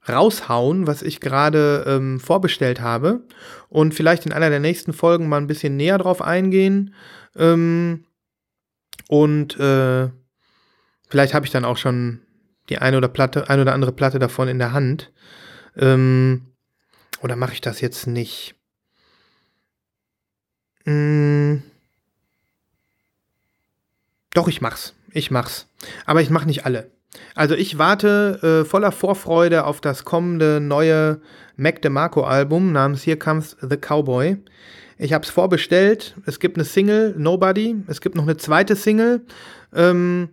raushauen, 0.08 0.86
was 0.86 1.02
ich 1.02 1.20
gerade 1.20 1.84
ähm, 1.86 2.18
vorbestellt 2.18 2.80
habe 2.80 3.22
und 3.68 3.94
vielleicht 3.94 4.26
in 4.26 4.32
einer 4.32 4.50
der 4.50 4.60
nächsten 4.60 4.92
Folgen 4.92 5.28
mal 5.28 5.38
ein 5.38 5.46
bisschen 5.46 5.76
näher 5.76 5.98
drauf 5.98 6.22
eingehen. 6.22 6.94
Ähm, 7.36 8.04
und 9.08 9.58
äh, 9.60 10.08
vielleicht 11.08 11.34
habe 11.34 11.46
ich 11.46 11.52
dann 11.52 11.64
auch 11.64 11.76
schon 11.76 12.20
die 12.68 12.78
eine 12.78 12.96
oder 12.96 13.08
Platte, 13.08 13.48
eine 13.48 13.62
oder 13.62 13.74
andere 13.74 13.92
Platte 13.92 14.18
davon 14.18 14.48
in 14.48 14.58
der 14.58 14.72
Hand. 14.72 15.12
Ähm, 15.76 16.52
oder 17.20 17.36
mache 17.36 17.52
ich 17.52 17.60
das 17.60 17.80
jetzt 17.80 18.06
nicht? 18.06 18.54
Hm. 20.84 21.62
Doch, 24.34 24.48
ich 24.48 24.60
mach's. 24.60 24.94
Ich 25.12 25.30
mach's. 25.30 25.66
Aber 26.06 26.22
ich 26.22 26.30
mach 26.30 26.44
nicht 26.44 26.64
alle. 26.64 26.90
Also 27.34 27.54
ich 27.54 27.78
warte 27.78 28.62
äh, 28.62 28.68
voller 28.68 28.92
Vorfreude 28.92 29.64
auf 29.64 29.80
das 29.80 30.04
kommende 30.04 30.60
neue 30.60 31.20
Mac 31.56 31.82
DeMarco 31.82 32.22
Album 32.22 32.72
namens 32.72 33.06
Here 33.06 33.16
Comes 33.16 33.56
the 33.60 33.76
Cowboy. 33.76 34.36
Ich 34.98 35.12
habe 35.12 35.24
es 35.24 35.30
vorbestellt. 35.30 36.14
Es 36.26 36.38
gibt 36.38 36.56
eine 36.56 36.64
Single, 36.64 37.14
Nobody. 37.16 37.76
Es 37.86 38.00
gibt 38.00 38.14
noch 38.14 38.22
eine 38.22 38.36
zweite 38.36 38.76
Single. 38.76 39.22
Ähm, 39.74 40.30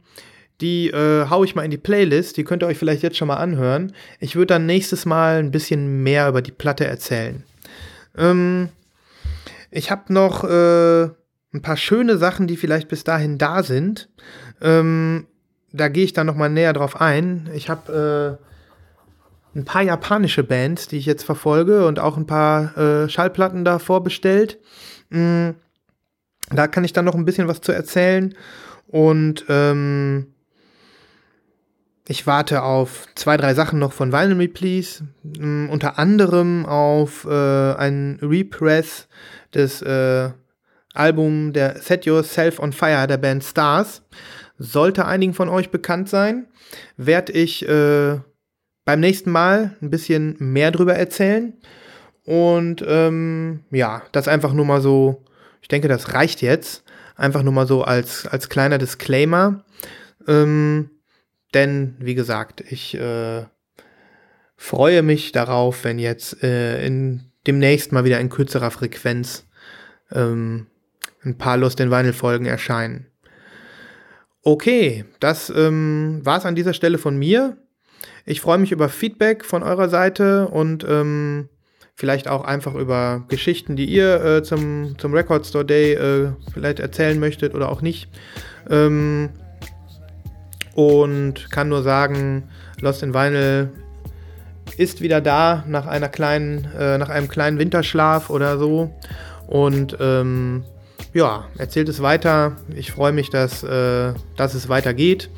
die 0.62 0.90
äh, 0.90 1.30
hau 1.30 1.44
ich 1.44 1.56
mal 1.56 1.64
in 1.64 1.72
die 1.72 1.78
Playlist. 1.78 2.38
Die 2.38 2.44
könnt 2.44 2.64
ihr 2.64 2.68
euch 2.68 2.78
vielleicht 2.78 3.04
jetzt 3.04 3.18
schon 3.18 3.30
mal 3.30 3.38
anhören. 3.38 3.94
Ich 4.20 4.36
würde 4.36 4.54
dann 4.54 4.66
nächstes 4.66 5.06
Mal 5.06 5.40
ein 5.40 5.52
bisschen 5.52 6.04
mehr 6.04 6.28
über 6.28 6.42
die 6.42 6.52
Platte 6.52 6.86
erzählen. 6.86 7.44
Ähm, 8.18 8.70
ich 9.72 9.90
habe 9.92 10.14
noch 10.14 10.44
äh, 10.44 11.04
ein 11.54 11.62
paar 11.62 11.78
schöne 11.78 12.18
Sachen, 12.18 12.48
die 12.48 12.58
vielleicht 12.58 12.90
bis 12.90 13.04
dahin 13.04 13.38
da 13.38 13.64
sind. 13.64 14.10
Ähm, 14.62 15.28
da 15.72 15.88
gehe 15.88 16.04
ich 16.04 16.14
dann 16.14 16.28
noch 16.28 16.36
mal 16.36 16.50
näher 16.50 16.74
drauf 16.74 17.00
ein. 17.00 17.50
Ich 17.54 17.70
habe 17.70 18.38
äh, 19.56 19.58
ein 19.58 19.66
paar 19.66 19.82
japanische 19.82 20.44
Bands, 20.44 20.88
die 20.88 20.98
ich 20.98 21.06
jetzt 21.06 21.24
verfolge 21.24 21.86
und 21.86 22.00
auch 22.00 22.18
ein 22.18 22.28
paar 22.28 22.78
äh, 22.78 23.10
Schallplatten 23.10 23.66
da 23.66 23.80
vorbestellt. 23.80 24.60
Mm, 25.10 25.50
da 26.52 26.68
kann 26.68 26.84
ich 26.84 26.94
dann 26.94 27.06
noch 27.06 27.16
ein 27.16 27.26
bisschen 27.26 27.48
was 27.48 27.62
zu 27.62 27.72
erzählen. 27.72 28.36
Und 28.88 29.46
ähm, 29.50 30.28
ich 32.08 32.26
warte 32.26 32.64
auf 32.64 33.06
zwei, 33.14 33.38
drei 33.38 33.54
Sachen 33.54 33.78
noch 33.78 33.94
von 33.94 34.12
Vinyl 34.12 34.36
Me 34.36 34.48
Please. 34.48 35.04
Mm, 35.24 35.70
unter 35.70 36.00
anderem 36.00 36.66
auf 36.66 37.26
äh, 37.26 37.74
ein 37.74 38.20
Repress 38.22 39.08
des 39.54 39.82
äh, 39.82 40.30
Album 40.94 41.54
der 41.54 41.78
Set 41.78 42.06
Yourself 42.06 42.60
on 42.60 42.74
Fire 42.74 43.08
der 43.08 43.18
Band 43.18 43.44
Stars 43.44 44.02
sollte 44.60 45.06
einigen 45.06 45.34
von 45.34 45.50
euch 45.50 45.72
bekannt 45.72 46.10
sein, 46.10 46.48
werde 46.98 47.32
ich 47.32 47.68
äh, 47.68 48.20
beim 48.86 49.00
nächsten 49.00 49.32
Mal 49.32 49.76
ein 49.82 49.90
bisschen 49.90 50.36
mehr 50.40 50.72
drüber 50.72 50.96
erzählen. 50.96 51.54
Und 52.26 52.84
ähm, 52.88 53.64
ja, 53.72 54.04
das 54.12 54.28
einfach 54.28 54.54
nur 54.54 54.66
mal 54.66 54.82
so, 54.82 55.26
ich 55.62 55.70
denke, 55.70 55.88
das 55.88 56.14
reicht 56.14 56.42
jetzt. 56.42 56.84
Einfach 57.16 57.44
nur 57.44 57.54
mal 57.54 57.68
so 57.68 57.84
als, 57.84 58.28
als 58.28 58.50
kleiner 58.50 58.78
Disclaimer. 58.78 59.66
Ähm, 60.28 60.92
denn, 61.54 61.96
wie 62.00 62.16
gesagt, 62.16 62.62
ich 62.62 62.96
äh, 62.96 63.46
freue 64.56 65.02
mich 65.02 65.32
darauf, 65.32 65.84
wenn 65.84 66.00
jetzt 66.00 66.44
äh, 66.44 66.86
in 66.86 67.32
demnächst 67.48 67.92
mal 67.92 68.04
wieder 68.04 68.20
in 68.20 68.30
kürzerer 68.30 68.72
Frequenz 68.72 69.46
ähm, 70.12 70.68
ein 71.24 71.38
paar 71.38 71.58
Lust 71.58 71.80
in 71.80 71.92
Vinyl 71.92 72.14
Folgen 72.14 72.46
erscheinen. 72.46 73.09
Okay, 74.52 75.06
das 75.20 75.54
ähm, 75.56 76.22
war 76.24 76.40
es 76.40 76.46
an 76.46 76.56
dieser 76.56 76.74
Stelle 76.74 76.98
von 76.98 77.16
mir. 77.16 77.58
Ich 78.26 78.42
freue 78.42 78.58
mich 78.58 78.72
über 78.72 78.90
Feedback 78.90 79.46
von 79.46 79.62
eurer 79.62 79.90
Seite 79.90 80.48
und 80.48 80.84
ähm, 80.90 81.50
vielleicht 81.94 82.28
auch 82.28 82.44
einfach 82.44 82.74
über 82.74 83.26
Geschichten, 83.28 83.76
die 83.76 83.86
ihr 83.86 84.26
äh, 84.26 84.42
zum, 84.42 84.98
zum 84.98 85.14
Record 85.14 85.46
Store 85.46 85.64
Day 85.64 85.94
äh, 85.94 86.32
vielleicht 86.52 86.80
erzählen 86.80 87.20
möchtet 87.20 87.54
oder 87.54 87.70
auch 87.70 87.84
nicht. 87.84 88.10
Ähm, 88.72 89.30
und 90.74 91.52
kann 91.52 91.70
nur 91.70 91.84
sagen, 91.84 92.50
Lost 92.82 93.04
in 93.04 93.14
Vinyl 93.14 93.70
ist 94.78 95.02
wieder 95.02 95.22
da 95.22 95.64
nach 95.68 95.86
einer 95.86 96.10
kleinen, 96.10 96.68
äh, 96.76 96.98
nach 96.98 97.10
einem 97.10 97.28
kleinen 97.28 97.60
Winterschlaf 97.60 98.32
oder 98.32 98.58
so. 98.58 98.96
Und 99.46 99.96
ähm, 100.00 100.64
ja, 101.14 101.46
erzählt 101.58 101.90
es 101.90 102.02
weiter. 102.02 102.58
Ich 102.76 102.92
freue 102.92 103.12
mich, 103.12 103.30
dass, 103.30 103.64
äh, 103.64 104.14
dass 104.36 104.54
es 104.54 104.70
weitergeht 104.70 105.30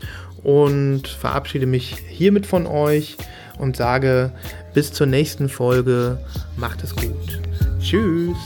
und 0.44 1.08
verabschiede 1.08 1.66
mich 1.66 1.96
hiermit 2.10 2.46
von 2.46 2.68
euch 2.68 3.18
und 3.58 3.78
sage 3.78 4.32
bis 4.74 4.92
zur 4.92 5.08
nächsten 5.08 5.50
Folge. 5.50 6.20
Macht 6.58 6.84
es 6.84 6.96
gut. 6.96 7.42
Tschüss. 7.80 8.38